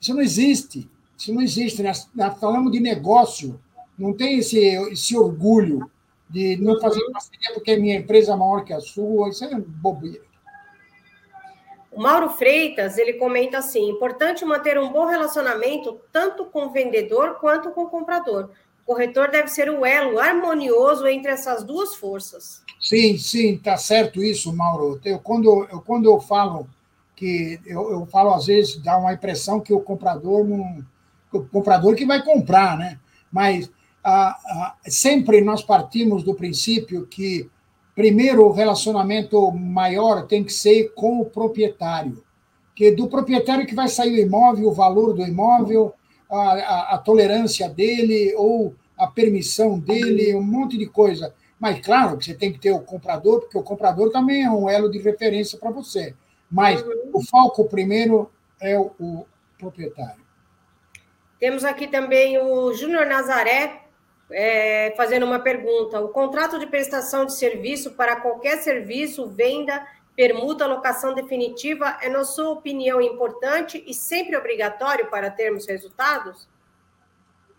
isso 0.00 0.14
não 0.14 0.22
existe. 0.22 0.90
Isso 1.16 1.32
não 1.32 1.42
existe. 1.42 1.82
Nós, 1.82 2.08
nós 2.14 2.38
falamos 2.38 2.72
de 2.72 2.80
negócio, 2.80 3.60
não 3.98 4.12
tem 4.12 4.38
esse, 4.38 4.58
esse 4.58 5.16
orgulho 5.16 5.90
de 6.28 6.56
não 6.56 6.80
fazer 6.80 7.00
parceria 7.12 7.54
porque 7.54 7.72
a 7.72 7.78
minha 7.78 7.96
empresa 7.96 8.32
é 8.32 8.36
maior 8.36 8.64
que 8.64 8.72
a 8.72 8.80
sua. 8.80 9.28
Isso 9.28 9.44
é 9.44 9.60
bobeira. 9.60 10.25
O 11.96 12.02
Mauro 12.02 12.28
Freitas, 12.28 12.98
ele 12.98 13.14
comenta 13.14 13.56
assim: 13.56 13.88
importante 13.88 14.44
manter 14.44 14.78
um 14.78 14.92
bom 14.92 15.06
relacionamento 15.06 15.98
tanto 16.12 16.44
com 16.44 16.66
o 16.66 16.70
vendedor 16.70 17.36
quanto 17.40 17.70
com 17.70 17.84
o 17.84 17.88
comprador. 17.88 18.50
O 18.82 18.92
corretor 18.92 19.30
deve 19.30 19.48
ser 19.48 19.70
o 19.70 19.84
elo 19.84 20.18
harmonioso 20.18 21.06
entre 21.06 21.30
essas 21.30 21.64
duas 21.64 21.94
forças. 21.94 22.62
Sim, 22.78 23.16
sim, 23.16 23.56
tá 23.56 23.78
certo 23.78 24.22
isso, 24.22 24.54
Mauro. 24.54 25.00
Eu, 25.02 25.18
quando, 25.18 25.66
eu, 25.72 25.80
quando 25.80 26.04
eu 26.04 26.20
falo 26.20 26.68
que 27.16 27.58
eu, 27.64 27.90
eu 27.90 28.04
falo 28.04 28.34
às 28.34 28.44
vezes 28.44 28.76
dá 28.76 28.98
uma 28.98 29.14
impressão 29.14 29.58
que 29.58 29.72
o 29.72 29.80
comprador 29.80 30.46
não, 30.46 30.84
o 31.32 31.44
comprador 31.44 31.94
que 31.94 32.04
vai 32.04 32.22
comprar, 32.22 32.76
né? 32.76 33.00
Mas 33.32 33.70
sempre 34.86 35.40
nós 35.40 35.62
partimos 35.62 36.22
do 36.22 36.34
princípio 36.34 37.06
que 37.06 37.50
Primeiro, 37.96 38.44
o 38.44 38.52
relacionamento 38.52 39.50
maior 39.50 40.26
tem 40.26 40.44
que 40.44 40.52
ser 40.52 40.92
com 40.94 41.18
o 41.18 41.24
proprietário, 41.24 42.22
que 42.74 42.90
do 42.90 43.08
proprietário 43.08 43.66
que 43.66 43.74
vai 43.74 43.88
sair 43.88 44.12
o 44.12 44.22
imóvel, 44.22 44.68
o 44.68 44.74
valor 44.74 45.14
do 45.14 45.22
imóvel, 45.22 45.94
a, 46.30 46.36
a, 46.36 46.94
a 46.94 46.98
tolerância 46.98 47.70
dele 47.70 48.34
ou 48.36 48.74
a 48.98 49.06
permissão 49.06 49.78
dele, 49.78 50.34
um 50.34 50.42
monte 50.42 50.76
de 50.76 50.84
coisa. 50.84 51.34
Mas, 51.58 51.80
claro, 51.80 52.18
que 52.18 52.26
você 52.26 52.34
tem 52.34 52.52
que 52.52 52.58
ter 52.58 52.70
o 52.70 52.80
comprador, 52.80 53.40
porque 53.40 53.56
o 53.56 53.62
comprador 53.62 54.10
também 54.10 54.44
é 54.44 54.50
um 54.50 54.68
elo 54.68 54.90
de 54.90 54.98
referência 54.98 55.58
para 55.58 55.70
você. 55.70 56.14
Mas 56.50 56.84
o 57.14 57.22
foco 57.24 57.64
primeiro 57.64 58.30
é 58.60 58.78
o, 58.78 58.92
o 59.00 59.26
proprietário. 59.58 60.20
Temos 61.40 61.64
aqui 61.64 61.86
também 61.86 62.38
o 62.38 62.74
Júnior 62.74 63.06
Nazaré 63.06 63.85
é, 64.30 64.92
fazendo 64.96 65.24
uma 65.26 65.38
pergunta. 65.38 66.00
O 66.00 66.08
contrato 66.08 66.58
de 66.58 66.66
prestação 66.66 67.24
de 67.24 67.34
serviço 67.34 67.92
para 67.92 68.16
qualquer 68.16 68.58
serviço, 68.58 69.28
venda, 69.28 69.86
permuta, 70.14 70.66
locação 70.66 71.14
definitiva 71.14 71.98
é, 72.00 72.08
na 72.08 72.24
sua 72.24 72.50
opinião, 72.50 73.00
importante 73.00 73.82
e 73.86 73.94
sempre 73.94 74.36
obrigatório 74.36 75.08
para 75.10 75.30
termos 75.30 75.66
resultados? 75.66 76.48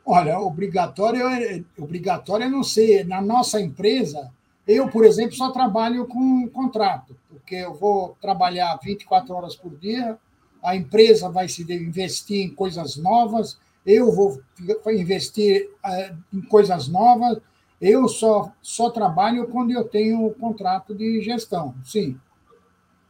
Olha, 0.06 0.40
obrigatório, 0.40 1.28
é, 1.28 1.64
obrigatório 1.78 2.46
eu 2.46 2.52
não 2.52 2.64
sei. 2.64 3.04
Na 3.04 3.22
nossa 3.22 3.60
empresa, 3.60 4.32
eu, 4.68 4.90
por 4.90 5.06
exemplo, 5.06 5.36
só 5.36 5.52
trabalho 5.52 6.06
com 6.08 6.48
contrato, 6.50 7.16
porque 7.30 7.56
eu 7.56 7.74
vou 7.74 8.18
trabalhar 8.20 8.78
24 8.84 9.34
horas 9.34 9.56
por 9.56 9.76
dia, 9.78 10.18
a 10.64 10.76
empresa 10.76 11.30
vai 11.30 11.48
se 11.48 11.62
investir 11.72 12.46
em 12.46 12.54
coisas 12.54 12.98
novas, 12.98 13.58
eu 13.88 14.12
vou 14.12 14.42
investir 14.88 15.70
eh, 15.86 16.14
em 16.34 16.42
coisas 16.42 16.90
novas, 16.90 17.40
eu 17.80 18.10
só, 18.10 18.52
só 18.62 18.90
trabalho 18.90 19.48
quando 19.48 19.72
eu 19.72 19.86
tenho 19.86 20.30
contrato 20.32 20.94
de 20.94 21.22
gestão, 21.22 21.74
sim. 21.86 22.20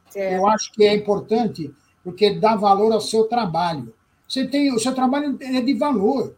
Certo. 0.09 0.33
Eu 0.33 0.47
acho 0.47 0.71
que 0.71 0.83
é 0.83 0.95
importante, 0.95 1.73
porque 2.03 2.35
dá 2.35 2.55
valor 2.55 2.93
ao 2.93 3.01
seu 3.01 3.23
trabalho. 3.23 3.91
Você 4.27 4.45
tem, 4.45 4.71
o 4.71 4.79
seu 4.79 4.93
trabalho 4.93 5.35
é 5.41 5.61
de 5.61 5.73
valor, 5.73 6.35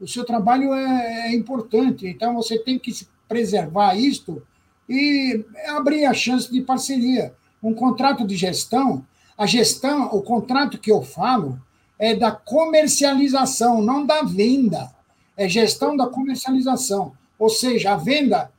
o 0.00 0.06
seu 0.06 0.24
trabalho 0.24 0.72
é, 0.72 1.28
é 1.28 1.34
importante, 1.34 2.06
então 2.06 2.34
você 2.34 2.58
tem 2.58 2.78
que 2.78 2.92
preservar 3.26 3.94
isto 3.94 4.42
e 4.88 5.44
abrir 5.68 6.04
a 6.04 6.14
chance 6.14 6.50
de 6.50 6.60
parceria. 6.62 7.34
Um 7.62 7.74
contrato 7.74 8.26
de 8.26 8.36
gestão, 8.36 9.04
a 9.36 9.46
gestão, 9.46 10.06
o 10.12 10.22
contrato 10.22 10.78
que 10.78 10.92
eu 10.92 11.02
falo, 11.02 11.60
é 12.00 12.14
da 12.14 12.32
comercialização, 12.32 13.82
não 13.82 14.06
da 14.06 14.22
venda. 14.22 14.90
É 15.36 15.46
gestão 15.46 15.94
da 15.94 16.06
comercialização. 16.06 17.12
Ou 17.38 17.50
seja, 17.50 17.92
a 17.92 17.96
venda 17.96 18.50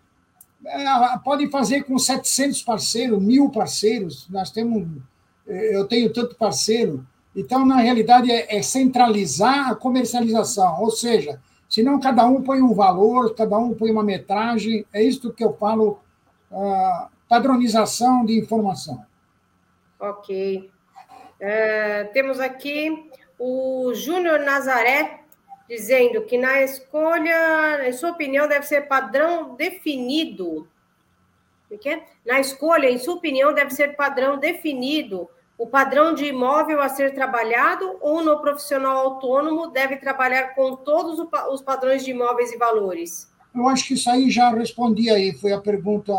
é, 0.63 0.85
pode 1.23 1.49
fazer 1.49 1.83
com 1.83 1.97
700 1.97 2.61
parceiros, 2.61 3.21
mil 3.21 3.49
parceiros. 3.49 4.27
Nós 4.29 4.51
temos, 4.51 4.87
é, 5.47 5.75
eu 5.75 5.87
tenho 5.87 6.13
tanto 6.13 6.35
parceiro. 6.35 7.03
Então, 7.35 7.65
na 7.65 7.77
realidade, 7.77 8.31
é, 8.31 8.57
é 8.57 8.61
centralizar 8.61 9.71
a 9.71 9.75
comercialização. 9.75 10.79
Ou 10.79 10.91
seja, 10.91 11.41
senão 11.67 11.99
cada 11.99 12.23
um 12.27 12.43
põe 12.43 12.61
um 12.61 12.75
valor, 12.75 13.33
cada 13.33 13.57
um 13.57 13.73
põe 13.73 13.89
uma 13.89 14.03
metragem. 14.03 14.85
É 14.93 15.01
isso 15.01 15.33
que 15.33 15.43
eu 15.43 15.53
falo, 15.53 15.99
uh, 16.51 17.09
padronização 17.27 18.23
de 18.23 18.37
informação. 18.37 19.03
Ok. 19.99 20.69
Uh, 21.39 22.13
temos 22.13 22.39
aqui 22.39 23.09
o 23.43 23.91
Júnior 23.95 24.41
Nazaré 24.41 25.21
dizendo 25.67 26.21
que 26.21 26.37
na 26.37 26.61
escolha, 26.61 27.87
em 27.87 27.91
sua 27.91 28.11
opinião, 28.11 28.47
deve 28.47 28.67
ser 28.67 28.81
padrão 28.81 29.55
definido. 29.55 30.67
Na 32.23 32.39
escolha, 32.39 32.87
em 32.87 32.99
sua 32.99 33.15
opinião, 33.15 33.53
deve 33.53 33.71
ser 33.71 33.95
padrão 33.95 34.37
definido 34.37 35.27
o 35.57 35.67
padrão 35.67 36.13
de 36.13 36.25
imóvel 36.25 36.81
a 36.81 36.89
ser 36.89 37.13
trabalhado 37.13 37.97
ou 38.01 38.23
no 38.23 38.41
profissional 38.41 38.97
autônomo 38.97 39.67
deve 39.67 39.97
trabalhar 39.97 40.55
com 40.55 40.75
todos 40.75 41.19
os 41.51 41.61
padrões 41.61 42.03
de 42.03 42.09
imóveis 42.09 42.51
e 42.51 42.57
valores? 42.57 43.31
Eu 43.53 43.67
acho 43.67 43.87
que 43.87 43.93
isso 43.93 44.09
aí 44.09 44.29
já 44.31 44.49
respondi 44.49 45.09
aí. 45.11 45.33
Foi 45.33 45.53
a 45.53 45.61
pergunta. 45.61 46.13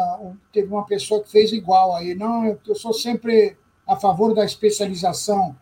Teve 0.53 0.73
uma 0.73 0.87
pessoa 0.87 1.23
que 1.23 1.31
fez 1.31 1.53
igual 1.53 1.95
aí. 1.97 2.15
Não, 2.15 2.57
eu 2.67 2.75
sou 2.77 2.93
sempre 2.93 3.57
a 3.85 3.97
favor 3.97 4.33
da 4.33 4.45
especialização 4.45 5.57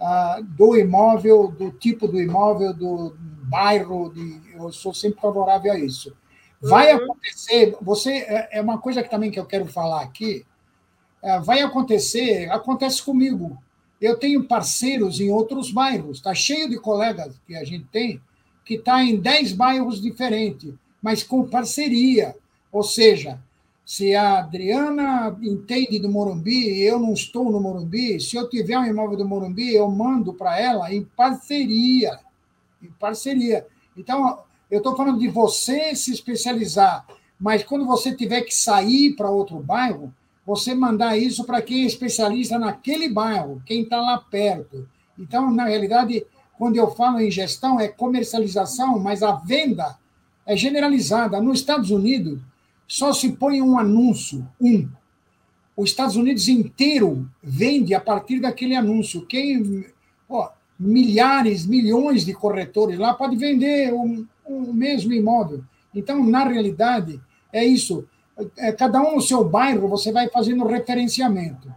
uh, 0.00 0.42
do 0.42 0.76
imóvel, 0.76 1.48
do 1.48 1.70
tipo 1.70 2.08
do 2.08 2.20
imóvel, 2.20 2.72
do 2.72 3.14
bairro, 3.44 4.12
de, 4.12 4.40
eu 4.54 4.72
sou 4.72 4.94
sempre 4.94 5.20
favorável 5.20 5.72
a 5.72 5.78
isso. 5.78 6.16
Vai 6.60 6.94
uhum. 6.94 7.04
acontecer, 7.04 7.76
você 7.80 8.10
é, 8.18 8.58
é 8.58 8.60
uma 8.60 8.78
coisa 8.78 9.02
que 9.02 9.10
também 9.10 9.30
que 9.30 9.38
eu 9.38 9.46
quero 9.46 9.66
falar 9.66 10.02
aqui, 10.02 10.44
é, 11.22 11.38
vai 11.40 11.60
acontecer, 11.60 12.50
acontece 12.50 13.02
comigo. 13.02 13.58
Eu 14.00 14.18
tenho 14.18 14.44
parceiros 14.44 15.20
em 15.20 15.30
outros 15.30 15.70
bairros, 15.70 16.18
está 16.18 16.34
cheio 16.34 16.68
de 16.68 16.78
colegas 16.78 17.38
que 17.46 17.54
a 17.54 17.64
gente 17.64 17.84
tem, 17.86 18.20
que 18.64 18.74
está 18.74 19.02
em 19.02 19.16
10 19.16 19.52
bairros 19.52 20.00
diferentes, 20.00 20.72
mas 21.02 21.22
com 21.22 21.48
parceria. 21.48 22.34
Ou 22.72 22.82
seja, 22.82 23.40
se 23.90 24.14
a 24.14 24.38
Adriana 24.38 25.36
entende 25.42 25.98
do 25.98 26.08
Morumbi 26.08 26.74
e 26.74 26.82
eu 26.82 26.96
não 27.00 27.12
estou 27.12 27.50
no 27.50 27.60
Morumbi, 27.60 28.20
se 28.20 28.36
eu 28.36 28.48
tiver 28.48 28.78
um 28.78 28.86
imóvel 28.86 29.16
do 29.16 29.26
Morumbi, 29.26 29.74
eu 29.74 29.90
mando 29.90 30.32
para 30.32 30.60
ela 30.60 30.94
em 30.94 31.02
parceria. 31.02 32.16
Em 32.80 32.86
parceria. 33.00 33.66
Então, 33.96 34.44
eu 34.70 34.78
estou 34.78 34.96
falando 34.96 35.18
de 35.18 35.26
você 35.26 35.92
se 35.96 36.12
especializar, 36.12 37.04
mas 37.36 37.64
quando 37.64 37.84
você 37.84 38.14
tiver 38.14 38.42
que 38.42 38.54
sair 38.54 39.16
para 39.16 39.28
outro 39.28 39.58
bairro, 39.58 40.14
você 40.46 40.72
mandar 40.72 41.18
isso 41.18 41.42
para 41.42 41.60
quem 41.60 41.82
é 41.82 41.86
especialista 41.86 42.60
naquele 42.60 43.08
bairro, 43.08 43.60
quem 43.66 43.82
está 43.82 44.00
lá 44.00 44.18
perto. 44.18 44.88
Então, 45.18 45.50
na 45.50 45.64
realidade, 45.64 46.24
quando 46.56 46.76
eu 46.76 46.92
falo 46.92 47.18
em 47.18 47.28
gestão, 47.28 47.80
é 47.80 47.88
comercialização, 47.88 49.00
mas 49.00 49.20
a 49.20 49.32
venda 49.32 49.98
é 50.46 50.56
generalizada. 50.56 51.40
Nos 51.40 51.58
Estados 51.58 51.90
Unidos, 51.90 52.38
só 52.90 53.12
se 53.12 53.30
põe 53.30 53.62
um 53.62 53.78
anúncio, 53.78 54.44
um. 54.60 54.88
Os 55.76 55.90
Estados 55.90 56.16
Unidos 56.16 56.48
inteiro 56.48 57.30
vende 57.40 57.94
a 57.94 58.00
partir 58.00 58.40
daquele 58.40 58.74
anúncio. 58.74 59.24
Quem, 59.26 59.86
ó, 60.28 60.50
milhares, 60.76 61.64
milhões 61.64 62.24
de 62.24 62.34
corretores 62.34 62.98
lá 62.98 63.14
pode 63.14 63.36
vender 63.36 63.92
o, 63.94 64.26
o 64.44 64.74
mesmo 64.74 65.12
imóvel. 65.12 65.62
Então, 65.94 66.20
na 66.26 66.42
realidade, 66.42 67.20
é 67.52 67.64
isso. 67.64 68.08
É, 68.56 68.72
cada 68.72 69.00
um 69.00 69.14
no 69.14 69.22
seu 69.22 69.44
bairro, 69.44 69.86
você 69.86 70.10
vai 70.10 70.28
fazendo 70.28 70.66
referenciamento. 70.66 71.72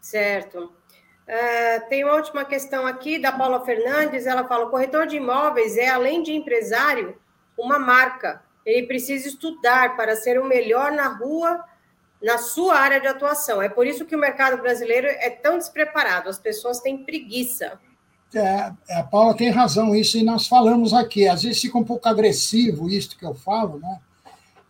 Certo. 0.00 0.64
Uh, 0.64 1.88
tem 1.88 2.02
uma 2.02 2.16
última 2.16 2.44
questão 2.44 2.88
aqui 2.88 3.20
da 3.20 3.30
Paula 3.30 3.64
Fernandes. 3.64 4.26
Ela 4.26 4.48
fala: 4.48 4.66
o 4.66 4.70
corretor 4.70 5.06
de 5.06 5.14
imóveis 5.14 5.76
é, 5.76 5.88
além 5.88 6.24
de 6.24 6.32
empresário, 6.32 7.16
uma 7.56 7.78
marca 7.78 8.42
ele 8.70 8.86
precisa 8.86 9.28
estudar 9.28 9.96
para 9.96 10.16
ser 10.16 10.38
o 10.38 10.46
melhor 10.46 10.92
na 10.92 11.08
rua, 11.08 11.64
na 12.22 12.38
sua 12.38 12.76
área 12.76 13.00
de 13.00 13.06
atuação. 13.06 13.60
É 13.60 13.68
por 13.68 13.86
isso 13.86 14.04
que 14.04 14.14
o 14.14 14.18
mercado 14.18 14.60
brasileiro 14.60 15.06
é 15.06 15.30
tão 15.30 15.58
despreparado, 15.58 16.28
as 16.28 16.38
pessoas 16.38 16.80
têm 16.80 17.04
preguiça. 17.04 17.78
É, 18.34 18.72
é, 18.88 19.00
a 19.00 19.02
Paula 19.02 19.36
tem 19.36 19.50
razão, 19.50 19.94
isso 19.94 20.16
e 20.16 20.22
nós 20.22 20.46
falamos 20.46 20.94
aqui. 20.94 21.26
Às 21.26 21.42
vezes 21.42 21.60
fica 21.60 21.76
um 21.76 21.84
pouco 21.84 22.08
agressivo 22.08 22.88
isso 22.88 23.18
que 23.18 23.24
eu 23.24 23.34
falo, 23.34 23.78
né? 23.78 23.98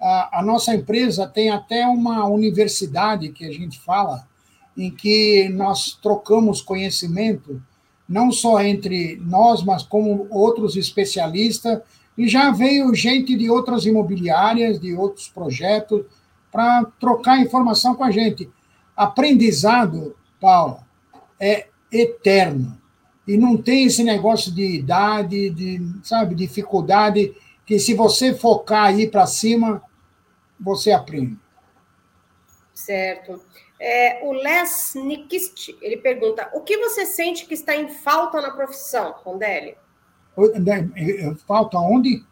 A, 0.00 0.38
a 0.38 0.42
nossa 0.42 0.74
empresa 0.74 1.26
tem 1.26 1.50
até 1.50 1.86
uma 1.86 2.26
universidade 2.26 3.28
que 3.30 3.44
a 3.44 3.52
gente 3.52 3.78
fala, 3.80 4.26
em 4.74 4.90
que 4.90 5.50
nós 5.50 5.98
trocamos 6.00 6.62
conhecimento, 6.62 7.62
não 8.08 8.32
só 8.32 8.62
entre 8.62 9.16
nós, 9.16 9.62
mas 9.62 9.82
como 9.82 10.26
outros 10.30 10.74
especialistas, 10.74 11.80
e 12.16 12.28
já 12.28 12.50
veio 12.50 12.94
gente 12.94 13.36
de 13.36 13.50
outras 13.50 13.86
imobiliárias, 13.86 14.78
de 14.78 14.94
outros 14.94 15.28
projetos, 15.28 16.04
para 16.50 16.84
trocar 16.98 17.40
informação 17.40 17.94
com 17.94 18.04
a 18.04 18.10
gente. 18.10 18.50
Aprendizado, 18.96 20.16
Paula, 20.40 20.84
é 21.38 21.68
eterno. 21.90 22.78
E 23.26 23.36
não 23.36 23.56
tem 23.56 23.84
esse 23.84 24.02
negócio 24.02 24.52
de 24.52 24.62
idade, 24.62 25.50
de, 25.50 25.80
sabe, 26.02 26.34
dificuldade, 26.34 27.34
que 27.64 27.78
se 27.78 27.94
você 27.94 28.34
focar 28.34 28.86
aí 28.86 29.06
para 29.06 29.26
cima, 29.26 29.82
você 30.58 30.90
aprende. 30.90 31.38
Certo. 32.74 33.40
É, 33.78 34.20
o 34.24 34.32
Les 34.32 34.92
Nikist, 34.94 35.76
ele 35.80 35.96
pergunta, 35.96 36.50
o 36.52 36.60
que 36.60 36.76
você 36.76 37.06
sente 37.06 37.46
que 37.46 37.54
está 37.54 37.74
em 37.74 37.88
falta 37.88 38.40
na 38.40 38.50
profissão, 38.50 39.14
Rondelli? 39.22 39.76
Né, 40.36 40.90
é, 40.96 41.34
falta 41.46 41.78
onde? 41.78 42.24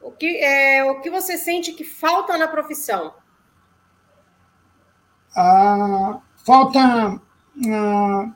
O 0.00 0.10
que, 0.12 0.36
é, 0.38 0.84
o 0.84 1.00
que 1.00 1.10
você 1.10 1.36
sente 1.36 1.72
que 1.72 1.84
falta 1.84 2.38
na 2.38 2.46
profissão? 2.46 3.14
Ah, 5.34 6.20
falta. 6.44 7.20
Ah, 7.68 8.32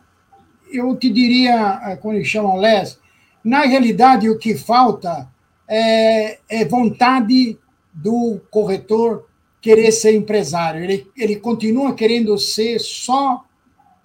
eu 0.72 0.96
te 0.96 1.10
diria, 1.10 1.80
é, 1.84 1.96
quando 1.96 2.16
eles 2.16 2.28
chamam 2.28 2.56
Les, 2.56 2.98
na 3.42 3.62
realidade, 3.62 4.28
o 4.28 4.38
que 4.38 4.56
falta 4.56 5.28
é, 5.68 6.38
é 6.48 6.64
vontade 6.64 7.58
do 7.92 8.40
corretor 8.50 9.26
querer 9.60 9.92
ser 9.92 10.14
empresário. 10.14 10.82
Ele, 10.82 11.10
ele 11.16 11.36
continua 11.36 11.94
querendo 11.94 12.36
ser 12.38 12.78
só 12.78 13.44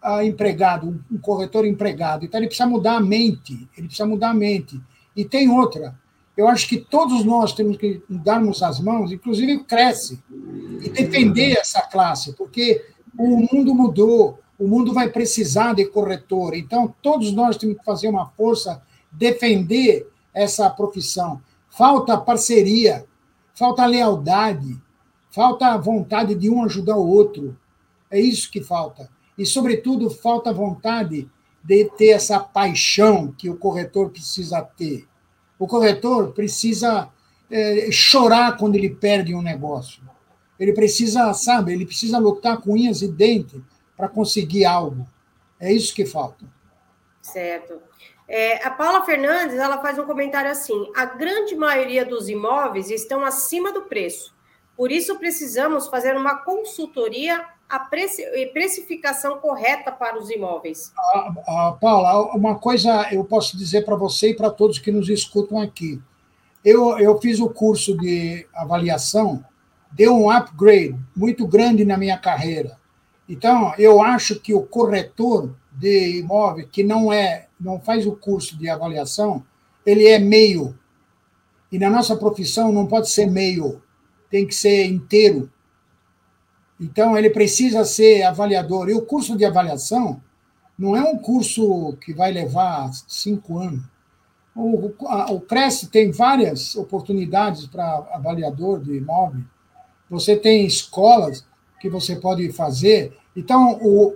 uh, 0.03 0.21
empregado, 0.21 1.03
um 1.11 1.17
corretor 1.17 1.65
empregado. 1.65 2.25
Então, 2.25 2.39
ele 2.39 2.47
precisa 2.47 2.67
mudar 2.67 2.97
a 2.97 3.01
mente. 3.01 3.67
Ele 3.77 3.87
precisa 3.87 4.05
mudar 4.05 4.29
a 4.29 4.33
mente. 4.33 4.79
E 5.15 5.23
tem 5.23 5.49
outra. 5.49 5.97
Eu 6.35 6.47
acho 6.47 6.67
que 6.67 6.77
todos 6.77 7.23
nós 7.23 7.53
temos 7.53 7.77
que 7.77 8.03
darmos 8.09 8.61
as 8.61 8.79
mãos, 8.79 9.11
inclusive 9.11 9.63
cresce, 9.63 10.21
e 10.81 10.89
defender 10.89 11.57
essa 11.57 11.81
classe, 11.81 12.33
porque 12.33 12.85
o 13.17 13.37
mundo 13.37 13.73
mudou, 13.73 14.39
o 14.59 14.67
mundo 14.67 14.93
vai 14.93 15.09
precisar 15.09 15.73
de 15.73 15.85
corretor. 15.85 16.53
Então, 16.53 16.93
todos 17.01 17.31
nós 17.31 17.55
temos 17.57 17.77
que 17.77 17.85
fazer 17.85 18.09
uma 18.09 18.27
força, 18.27 18.81
defender 19.11 20.09
essa 20.33 20.69
profissão. 20.69 21.41
Falta 21.69 22.17
parceria, 22.17 23.05
falta 23.53 23.85
lealdade, 23.85 24.77
falta 25.31 25.77
vontade 25.77 26.35
de 26.35 26.49
um 26.49 26.63
ajudar 26.65 26.97
o 26.97 27.07
outro. 27.07 27.57
É 28.11 28.19
isso 28.19 28.51
que 28.51 28.61
falta. 28.61 29.09
E, 29.37 29.45
sobretudo, 29.45 30.09
falta 30.09 30.51
vontade 30.53 31.29
de 31.65 31.85
ter 31.97 32.09
essa 32.09 32.39
paixão 32.39 33.33
que 33.35 33.49
o 33.49 33.57
corretor 33.57 34.11
precisa 34.11 34.61
ter. 34.61 35.07
O 35.57 35.65
corretor 35.65 36.31
precisa 36.31 37.09
é, 37.49 37.89
chorar 37.91 38.55
quando 38.55 38.75
ele 38.75 38.91
perde 38.91 39.33
um 39.33 39.41
negócio. 39.41 40.03
Ele 40.59 40.73
precisa, 40.73 41.33
sabe, 41.33 41.73
ele 41.73 41.85
precisa 41.85 42.19
lutar 42.19 42.61
com 42.61 42.73
unhas 42.73 43.01
e 43.01 43.07
dentes 43.07 43.59
para 43.97 44.07
conseguir 44.07 44.63
algo. 44.63 45.07
É 45.59 45.73
isso 45.73 45.93
que 45.95 46.05
falta. 46.05 46.45
Certo. 47.19 47.81
É, 48.27 48.63
a 48.63 48.69
Paula 48.69 49.03
Fernandes 49.03 49.57
ela 49.57 49.81
faz 49.81 49.97
um 49.97 50.05
comentário 50.05 50.51
assim: 50.51 50.91
a 50.95 51.05
grande 51.05 51.55
maioria 51.55 52.05
dos 52.05 52.29
imóveis 52.29 52.91
estão 52.91 53.25
acima 53.25 53.71
do 53.71 53.83
preço. 53.83 54.35
Por 54.77 54.91
isso 54.91 55.17
precisamos 55.17 55.87
fazer 55.87 56.15
uma 56.15 56.43
consultoria 56.43 57.43
a 57.69 57.79
precificação 57.79 59.39
correta 59.39 59.91
para 59.91 60.19
os 60.19 60.29
imóveis. 60.29 60.93
Ah, 60.97 61.33
ah, 61.47 61.77
Paula, 61.79 62.35
uma 62.35 62.55
coisa 62.55 63.07
eu 63.11 63.23
posso 63.23 63.57
dizer 63.57 63.83
para 63.83 63.95
você 63.95 64.29
e 64.29 64.35
para 64.35 64.51
todos 64.51 64.79
que 64.79 64.91
nos 64.91 65.09
escutam 65.09 65.59
aqui. 65.59 66.01
Eu, 66.63 66.97
eu 66.99 67.19
fiz 67.19 67.39
o 67.39 67.49
curso 67.49 67.97
de 67.97 68.47
avaliação, 68.53 69.43
deu 69.91 70.15
um 70.15 70.29
upgrade 70.29 70.95
muito 71.15 71.47
grande 71.47 71.85
na 71.85 71.97
minha 71.97 72.17
carreira. 72.17 72.77
Então, 73.27 73.73
eu 73.77 74.01
acho 74.01 74.39
que 74.39 74.53
o 74.53 74.61
corretor 74.61 75.55
de 75.71 76.19
imóvel 76.19 76.67
que 76.67 76.83
não 76.83 77.11
é, 77.11 77.47
não 77.59 77.79
faz 77.79 78.05
o 78.05 78.15
curso 78.15 78.57
de 78.57 78.69
avaliação, 78.69 79.43
ele 79.85 80.07
é 80.07 80.19
meio. 80.19 80.77
E 81.71 81.79
na 81.79 81.89
nossa 81.89 82.15
profissão 82.15 82.71
não 82.71 82.85
pode 82.85 83.09
ser 83.09 83.25
meio, 83.25 83.81
tem 84.29 84.45
que 84.45 84.55
ser 84.55 84.85
inteiro. 84.85 85.51
Então, 86.79 87.17
ele 87.17 87.29
precisa 87.29 87.85
ser 87.85 88.23
avaliador. 88.23 88.89
E 88.89 88.93
o 88.93 89.01
curso 89.01 89.37
de 89.37 89.45
avaliação 89.45 90.21
não 90.77 90.95
é 90.95 91.01
um 91.01 91.17
curso 91.17 91.95
que 92.01 92.13
vai 92.13 92.31
levar 92.31 92.91
cinco 93.07 93.59
anos. 93.59 93.83
O, 94.55 94.91
o 95.31 95.41
Cresce 95.41 95.87
tem 95.87 96.11
várias 96.11 96.75
oportunidades 96.75 97.65
para 97.65 98.07
avaliador 98.13 98.79
de 98.79 98.95
imóvel. 98.95 99.41
Você 100.09 100.35
tem 100.35 100.65
escolas 100.65 101.45
que 101.79 101.89
você 101.89 102.15
pode 102.15 102.51
fazer. 102.51 103.17
Então, 103.35 103.79
o, 103.81 104.15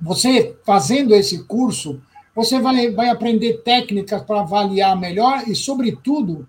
você 0.00 0.56
fazendo 0.64 1.14
esse 1.14 1.42
curso, 1.44 2.00
você 2.34 2.60
vai, 2.60 2.90
vai 2.90 3.08
aprender 3.08 3.62
técnicas 3.62 4.22
para 4.22 4.40
avaliar 4.40 4.98
melhor 4.98 5.48
e, 5.48 5.54
sobretudo, 5.54 6.48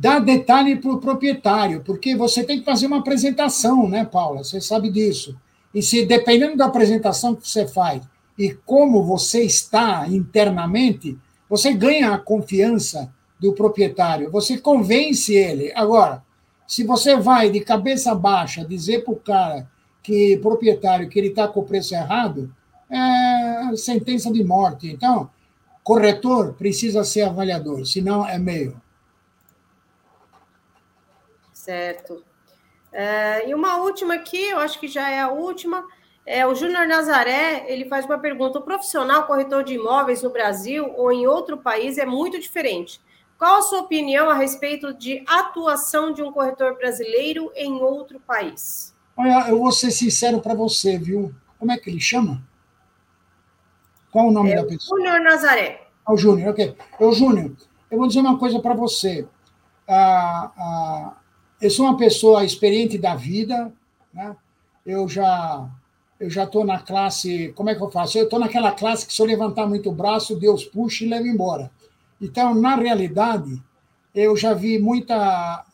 dar 0.00 0.20
detalhe 0.20 0.76
para 0.76 0.92
o 0.92 1.00
proprietário, 1.00 1.82
porque 1.84 2.14
você 2.14 2.44
tem 2.44 2.60
que 2.60 2.64
fazer 2.64 2.86
uma 2.86 2.98
apresentação, 2.98 3.88
né, 3.88 4.04
Paula? 4.04 4.44
Você 4.44 4.60
sabe 4.60 4.90
disso. 4.90 5.36
E 5.74 5.82
se 5.82 6.06
dependendo 6.06 6.56
da 6.56 6.66
apresentação 6.66 7.34
que 7.34 7.48
você 7.48 7.66
faz 7.66 8.02
e 8.38 8.56
como 8.64 9.02
você 9.02 9.42
está 9.42 10.06
internamente, 10.06 11.18
você 11.50 11.72
ganha 11.72 12.14
a 12.14 12.18
confiança 12.18 13.12
do 13.40 13.52
proprietário, 13.52 14.30
você 14.30 14.56
convence 14.56 15.34
ele. 15.34 15.72
Agora, 15.74 16.22
se 16.64 16.84
você 16.84 17.16
vai 17.16 17.50
de 17.50 17.58
cabeça 17.58 18.14
baixa 18.14 18.64
dizer 18.64 19.02
para 19.02 19.12
o 19.12 19.16
cara 19.16 19.68
que 20.00 20.36
proprietário 20.36 21.08
que 21.08 21.18
ele 21.18 21.28
está 21.28 21.48
com 21.48 21.58
o 21.58 21.64
preço 21.64 21.92
errado, 21.96 22.54
é 22.88 23.74
sentença 23.76 24.32
de 24.32 24.44
morte. 24.44 24.88
Então, 24.88 25.28
corretor 25.82 26.52
precisa 26.52 27.02
ser 27.02 27.22
avaliador, 27.22 27.84
senão 27.84 28.24
é 28.24 28.38
meio. 28.38 28.80
Certo. 31.68 32.24
É, 32.90 33.46
e 33.46 33.54
uma 33.54 33.76
última 33.76 34.14
aqui, 34.14 34.42
eu 34.42 34.58
acho 34.58 34.80
que 34.80 34.88
já 34.88 35.10
é 35.10 35.20
a 35.20 35.28
última. 35.28 35.84
É, 36.24 36.46
o 36.46 36.54
Júnior 36.54 36.86
Nazaré 36.86 37.66
ele 37.68 37.84
faz 37.84 38.06
uma 38.06 38.18
pergunta: 38.18 38.58
o 38.58 38.62
profissional 38.62 39.26
corretor 39.26 39.62
de 39.62 39.74
imóveis 39.74 40.22
no 40.22 40.30
Brasil 40.30 40.90
ou 40.96 41.12
em 41.12 41.26
outro 41.26 41.58
país 41.58 41.98
é 41.98 42.06
muito 42.06 42.40
diferente. 42.40 43.02
Qual 43.36 43.58
a 43.58 43.62
sua 43.62 43.80
opinião 43.80 44.30
a 44.30 44.34
respeito 44.34 44.94
de 44.94 45.22
atuação 45.28 46.10
de 46.10 46.22
um 46.22 46.32
corretor 46.32 46.74
brasileiro 46.78 47.52
em 47.54 47.82
outro 47.82 48.18
país? 48.18 48.94
Olha, 49.14 49.50
eu 49.50 49.58
vou 49.58 49.70
ser 49.70 49.90
sincero 49.90 50.40
para 50.40 50.54
você, 50.54 50.96
viu? 50.96 51.34
Como 51.58 51.70
é 51.70 51.76
que 51.76 51.90
ele 51.90 52.00
chama? 52.00 52.42
Qual 54.10 54.28
o 54.28 54.32
nome 54.32 54.52
é 54.52 54.56
da 54.56 54.64
pessoa? 54.64 54.98
Júnior 54.98 55.20
Nazaré. 55.20 55.86
Ah, 56.06 56.14
o 56.14 56.16
Júnior, 56.16 56.48
ok. 56.48 56.74
Eu, 56.98 57.12
Júnior, 57.12 57.52
eu 57.90 57.98
vou 57.98 58.08
dizer 58.08 58.20
uma 58.20 58.38
coisa 58.38 58.58
para 58.58 58.72
você. 58.72 59.28
Ah, 59.86 60.50
ah, 60.56 61.17
eu 61.60 61.70
sou 61.70 61.86
uma 61.86 61.96
pessoa 61.96 62.44
experiente 62.44 62.96
da 62.98 63.14
vida, 63.14 63.72
né? 64.12 64.36
Eu 64.86 65.08
já 65.08 65.68
eu 66.20 66.28
já 66.28 66.44
estou 66.44 66.64
na 66.64 66.80
classe, 66.80 67.52
como 67.54 67.70
é 67.70 67.76
que 67.76 67.82
eu 67.82 67.90
faço? 67.90 68.18
Eu 68.18 68.24
estou 68.24 68.40
naquela 68.40 68.72
classe 68.72 69.06
que 69.06 69.12
se 69.12 69.22
eu 69.22 69.26
levantar 69.26 69.68
muito 69.68 69.88
o 69.88 69.94
braço, 69.94 70.34
Deus 70.34 70.64
puxa 70.64 71.04
e 71.04 71.08
leva 71.08 71.28
embora. 71.28 71.70
Então, 72.20 72.54
na 72.54 72.74
realidade, 72.74 73.62
eu 74.12 74.36
já 74.36 74.52
vi 74.52 74.80
muita. 74.80 75.64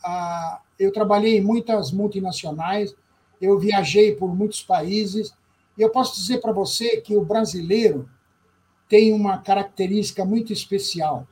eu 0.78 0.92
trabalhei 0.92 1.38
em 1.38 1.40
muitas 1.40 1.90
multinacionais, 1.90 2.94
eu 3.40 3.58
viajei 3.58 4.14
por 4.14 4.36
muitos 4.36 4.62
países, 4.62 5.34
e 5.78 5.82
eu 5.82 5.88
posso 5.88 6.14
dizer 6.14 6.42
para 6.42 6.52
você 6.52 7.00
que 7.00 7.16
o 7.16 7.24
brasileiro 7.24 8.06
tem 8.86 9.14
uma 9.14 9.38
característica 9.38 10.26
muito 10.26 10.52
especial. 10.52 11.26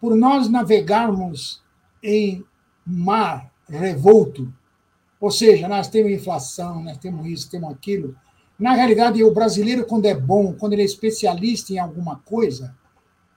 Por 0.00 0.16
nós 0.16 0.48
navegarmos 0.48 1.62
em 2.02 2.42
mar 2.86 3.52
revolto, 3.68 4.52
ou 5.20 5.30
seja, 5.30 5.68
nós 5.68 5.88
temos 5.88 6.12
inflação, 6.12 6.82
nós 6.82 6.96
temos 6.98 7.26
isso, 7.26 7.50
temos 7.50 7.70
aquilo. 7.70 8.14
Na 8.58 8.74
realidade, 8.74 9.22
o 9.22 9.32
brasileiro, 9.32 9.84
quando 9.84 10.06
é 10.06 10.14
bom, 10.14 10.54
quando 10.54 10.72
ele 10.72 10.82
é 10.82 10.84
especialista 10.84 11.72
em 11.72 11.78
alguma 11.78 12.16
coisa, 12.24 12.74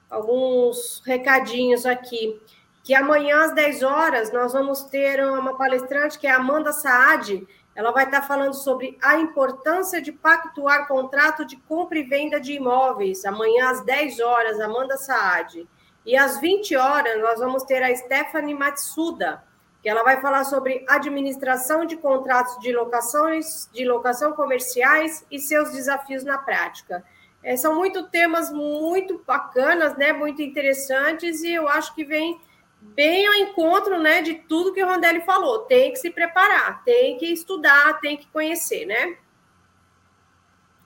alguns 0.08 1.02
recadinhos 1.04 1.84
aqui. 1.84 2.40
Que 2.84 2.94
amanhã 2.94 3.42
às 3.42 3.54
10 3.54 3.82
horas 3.82 4.32
nós 4.32 4.52
vamos 4.52 4.84
ter 4.84 5.20
uma 5.20 5.56
palestrante 5.56 6.16
que 6.16 6.28
é 6.28 6.30
a 6.30 6.36
Amanda 6.36 6.72
Saad, 6.72 7.44
ela 7.74 7.90
vai 7.90 8.04
estar 8.04 8.22
falando 8.22 8.54
sobre 8.54 8.96
a 9.02 9.16
importância 9.16 10.00
de 10.00 10.12
pactuar 10.12 10.86
contrato 10.86 11.44
de 11.44 11.56
compra 11.56 11.98
e 11.98 12.04
venda 12.04 12.40
de 12.40 12.52
imóveis, 12.52 13.24
amanhã 13.24 13.70
às 13.70 13.84
10 13.84 14.20
horas, 14.20 14.60
Amanda 14.60 14.96
Saad. 14.96 15.68
E 16.06 16.16
às 16.16 16.38
20 16.40 16.76
horas, 16.76 17.20
nós 17.20 17.40
vamos 17.40 17.64
ter 17.64 17.82
a 17.82 17.94
Stephanie 17.96 18.54
Matsuda, 18.54 19.49
que 19.82 19.88
ela 19.88 20.02
vai 20.02 20.20
falar 20.20 20.44
sobre 20.44 20.84
administração 20.88 21.86
de 21.86 21.96
contratos 21.96 22.58
de 22.60 22.72
locações, 22.72 23.68
de 23.72 23.84
locação 23.84 24.32
comerciais 24.32 25.24
e 25.30 25.38
seus 25.38 25.72
desafios 25.72 26.22
na 26.22 26.38
prática. 26.38 27.02
É, 27.42 27.56
são 27.56 27.74
muito 27.74 28.06
temas 28.08 28.52
muito 28.52 29.22
bacanas, 29.26 29.96
né, 29.96 30.12
muito 30.12 30.42
interessantes, 30.42 31.42
e 31.42 31.52
eu 31.52 31.66
acho 31.66 31.94
que 31.94 32.04
vem 32.04 32.38
bem 32.80 33.26
ao 33.26 33.34
encontro 33.34 33.98
né, 33.98 34.20
de 34.20 34.34
tudo 34.34 34.72
que 34.74 34.82
o 34.82 34.86
Rondelli 34.86 35.22
falou. 35.22 35.60
Tem 35.60 35.92
que 35.92 35.98
se 35.98 36.10
preparar, 36.10 36.84
tem 36.84 37.16
que 37.16 37.26
estudar, 37.26 38.00
tem 38.00 38.16
que 38.16 38.26
conhecer, 38.28 38.84
né? 38.86 39.16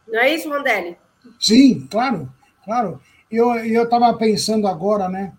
Não 0.07 0.21
é 0.21 0.33
isso, 0.33 0.49
Rondelli? 0.49 0.97
Sim, 1.41 1.89
claro, 1.91 2.33
claro. 2.65 3.01
Eu 3.31 3.83
estava 3.83 4.15
pensando 4.15 4.69
agora, 4.69 5.09
né? 5.09 5.33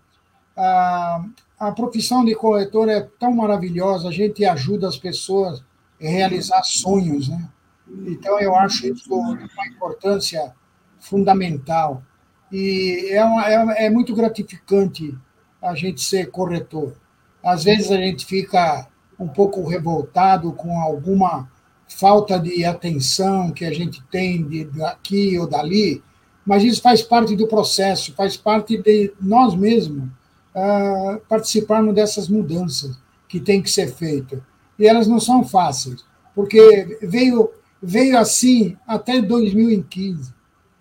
A, 0.56 1.24
a 1.58 1.72
profissão 1.72 2.24
de 2.24 2.34
corretor 2.34 2.88
é 2.88 3.00
tão 3.18 3.32
maravilhosa, 3.32 4.08
a 4.08 4.12
gente 4.12 4.44
ajuda 4.44 4.88
as 4.88 4.98
pessoas 4.98 5.64
a 6.00 6.06
realizar 6.06 6.62
sonhos, 6.62 7.28
né? 7.28 7.48
Então, 8.06 8.38
eu 8.40 8.54
acho 8.54 8.86
isso 8.86 9.14
uma 9.14 9.66
importância 9.66 10.54
fundamental. 10.98 12.02
E 12.52 13.08
é, 13.10 13.24
uma, 13.24 13.48
é, 13.48 13.86
é 13.86 13.90
muito 13.90 14.14
gratificante 14.14 15.16
a 15.62 15.74
gente 15.74 16.02
ser 16.02 16.30
corretor. 16.30 16.94
Às 17.42 17.64
vezes 17.64 17.90
a 17.90 17.96
gente 17.96 18.26
fica 18.26 18.88
um 19.18 19.28
pouco 19.28 19.66
revoltado 19.66 20.52
com 20.52 20.78
alguma 20.80 21.50
falta 21.88 22.38
de 22.38 22.64
atenção 22.64 23.52
que 23.52 23.64
a 23.64 23.72
gente 23.72 24.02
tem 24.10 24.46
de 24.46 24.64
daqui 24.64 25.38
ou 25.38 25.46
dali, 25.46 26.02
mas 26.44 26.64
isso 26.64 26.82
faz 26.82 27.02
parte 27.02 27.34
do 27.34 27.46
processo, 27.46 28.12
faz 28.14 28.36
parte 28.36 28.76
de 28.76 29.12
nós 29.20 29.54
mesmos 29.54 30.08
participarmos 31.28 31.94
dessas 31.94 32.28
mudanças 32.28 32.98
que 33.28 33.40
tem 33.40 33.62
que 33.62 33.70
ser 33.70 33.88
feitas. 33.92 34.40
E 34.78 34.86
elas 34.86 35.06
não 35.06 35.20
são 35.20 35.44
fáceis, 35.44 36.04
porque 36.34 36.98
veio, 37.02 37.50
veio 37.82 38.18
assim 38.18 38.76
até 38.86 39.20
2015. 39.20 40.34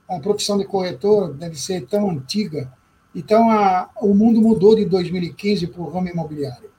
A 0.09 0.19
profissão 0.19 0.57
de 0.57 0.65
corretor 0.65 1.34
deve 1.34 1.55
ser 1.55 1.86
tão 1.88 2.09
antiga, 2.09 2.71
então, 3.15 3.49
a, 3.49 3.89
o 4.01 4.13
mundo 4.13 4.41
mudou 4.41 4.76
de 4.76 4.84
2015 4.84 5.67
para 5.67 5.82
o 5.82 5.89
ramo 5.89 6.09
imobiliário. 6.09 6.69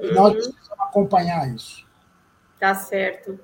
E 0.00 0.08
uhum. 0.08 0.14
nós 0.14 0.32
precisamos 0.32 0.80
acompanhar 0.80 1.54
isso. 1.54 1.86
Tá 2.58 2.74
certo. 2.74 3.38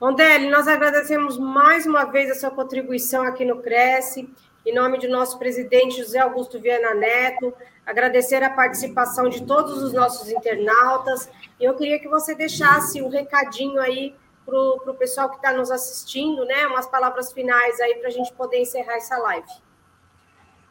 Rondelli, 0.00 0.50
nós 0.50 0.66
agradecemos 0.66 1.38
mais 1.38 1.86
uma 1.86 2.04
vez 2.06 2.28
a 2.28 2.34
sua 2.34 2.50
contribuição 2.50 3.22
aqui 3.22 3.44
no 3.44 3.62
Cresce, 3.62 4.28
em 4.66 4.74
nome 4.74 4.98
do 4.98 5.08
nosso 5.08 5.38
presidente 5.38 5.98
José 5.98 6.18
Augusto 6.18 6.58
Viana 6.58 6.92
Neto, 6.92 7.54
agradecer 7.86 8.42
a 8.42 8.50
participação 8.50 9.28
de 9.28 9.44
todos 9.44 9.82
os 9.82 9.92
nossos 9.92 10.28
internautas. 10.30 11.28
Eu 11.60 11.74
queria 11.74 11.98
que 11.98 12.08
você 12.08 12.34
deixasse 12.34 13.02
um 13.02 13.08
recadinho 13.08 13.80
aí 13.80 14.14
para 14.44 14.56
o 14.56 14.94
pessoal 14.98 15.30
que 15.30 15.36
está 15.36 15.52
nos 15.52 15.70
assistindo, 15.70 16.44
né? 16.44 16.66
Umas 16.66 16.86
palavras 16.86 17.32
finais 17.32 17.80
aí 17.80 17.94
para 17.96 18.08
a 18.08 18.12
gente 18.12 18.32
poder 18.32 18.60
encerrar 18.60 18.96
essa 18.96 19.16
live. 19.18 19.46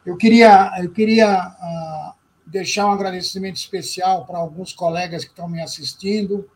Eu 0.04 0.16
queria, 0.16 0.72
eu 0.82 0.90
queria 0.90 1.48
uh, 1.48 2.14
deixar 2.46 2.86
um 2.86 2.92
agradecimento 2.92 3.56
especial 3.56 4.26
para 4.26 4.38
alguns 4.38 4.72
colegas 4.72 5.24
que 5.24 5.30
estão 5.30 5.48
me 5.48 5.62
assistindo. 5.62 6.48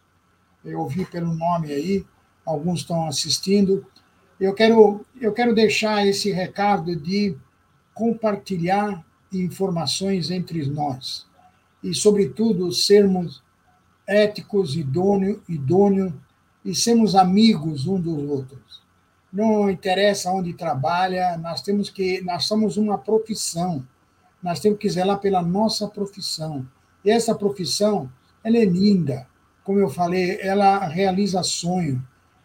Eu 0.64 0.80
ouvi 0.80 1.04
pelo 1.06 1.32
nome 1.32 1.72
aí, 1.72 2.04
alguns 2.44 2.80
estão 2.80 3.06
assistindo. 3.06 3.86
Eu 4.38 4.52
quero, 4.52 5.06
eu 5.20 5.32
quero 5.32 5.54
deixar 5.54 6.06
esse 6.06 6.30
recado 6.32 6.94
de 6.96 7.36
compartilhar 7.94 9.02
informações 9.42 10.30
entre 10.30 10.64
nós 10.66 11.26
e, 11.82 11.94
sobretudo, 11.94 12.72
sermos 12.72 13.42
éticos, 14.06 14.76
idôneos, 14.76 15.40
idôneo, 15.48 16.14
e 16.64 16.74
sermos 16.74 17.14
amigos 17.14 17.86
um 17.86 18.00
dos 18.00 18.28
outros 18.28 18.86
não 19.36 19.70
interessa 19.70 20.30
onde 20.30 20.54
trabalha, 20.54 21.36
nós 21.36 21.60
temos 21.60 21.90
que, 21.90 22.22
nós 22.22 22.46
somos 22.46 22.78
uma 22.78 22.96
profissão, 22.96 23.86
nós 24.42 24.60
temos 24.60 24.78
que 24.78 24.88
zelar 24.88 25.18
pela 25.18 25.42
nossa 25.42 25.86
profissão. 25.86 26.66
E 27.04 27.10
essa 27.10 27.34
profissão, 27.34 28.10
ela 28.42 28.56
é 28.56 28.64
linda, 28.64 29.26
como 29.62 29.78
eu 29.78 29.90
falei, 29.90 30.38
ela 30.40 30.86
realiza 30.86 31.42
sonho. 31.42 32.02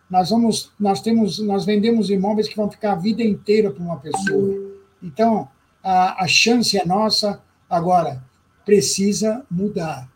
Nós 0.10 0.32
vamos, 0.32 0.74
nós 0.78 1.02
temos, 1.02 1.40
nós 1.40 1.64
vendemos 1.64 2.10
imóveis 2.10 2.50
que 2.50 2.58
vão 2.58 2.70
ficar 2.70 2.94
a 2.94 2.96
vida 2.96 3.24
inteira 3.24 3.72
para 3.72 3.84
uma 3.84 3.98
pessoa. 3.98 4.60
Então, 5.02 5.48
a, 5.84 6.24
a 6.24 6.28
chance 6.28 6.78
é 6.78 6.86
nossa. 6.86 7.42
Agora, 7.70 8.24
precisa 8.66 9.46
mudar, 9.50 10.10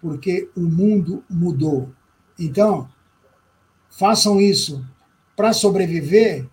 porque 0.00 0.48
o 0.56 0.60
mundo 0.60 1.22
mudou. 1.28 1.90
Então, 2.38 2.88
façam 3.90 4.40
isso 4.40 4.84
para 5.36 5.52
sobreviver, 5.52 6.46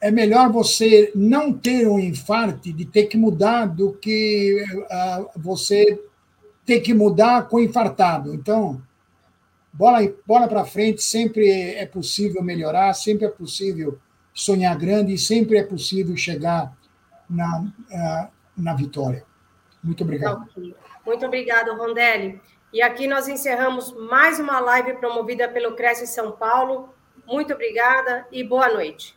é 0.00 0.10
melhor 0.10 0.50
você 0.50 1.10
não 1.14 1.52
ter 1.52 1.88
um 1.88 1.98
infarto 1.98 2.72
de 2.72 2.84
ter 2.84 3.06
que 3.06 3.16
mudar 3.16 3.66
do 3.66 3.92
que 3.94 4.62
uh, 4.62 5.40
você 5.40 6.00
ter 6.64 6.80
que 6.80 6.92
mudar 6.92 7.48
com 7.48 7.60
infartado. 7.60 8.34
Então, 8.34 8.82
bola, 9.72 10.00
bola 10.26 10.48
para 10.48 10.64
frente, 10.64 11.02
sempre 11.02 11.48
é 11.48 11.86
possível 11.86 12.42
melhorar, 12.42 12.92
sempre 12.94 13.26
é 13.26 13.30
possível 13.30 13.98
sonhar 14.36 14.76
grande 14.76 15.16
sempre 15.16 15.56
é 15.56 15.62
possível 15.62 16.14
chegar 16.14 16.75
na, 17.28 17.60
uh, 17.60 18.28
na 18.56 18.74
vitória. 18.74 19.24
Muito 19.82 20.02
obrigado. 20.04 20.46
Muito 21.04 21.26
obrigado, 21.26 21.76
Rondelli. 21.76 22.40
E 22.72 22.82
aqui 22.82 23.06
nós 23.06 23.28
encerramos 23.28 23.92
mais 23.92 24.40
uma 24.40 24.58
live 24.58 24.94
promovida 24.94 25.48
pelo 25.48 25.76
Cresce 25.76 26.06
São 26.06 26.32
Paulo. 26.32 26.94
Muito 27.26 27.54
obrigada 27.54 28.26
e 28.30 28.42
boa 28.42 28.68
noite. 28.68 29.16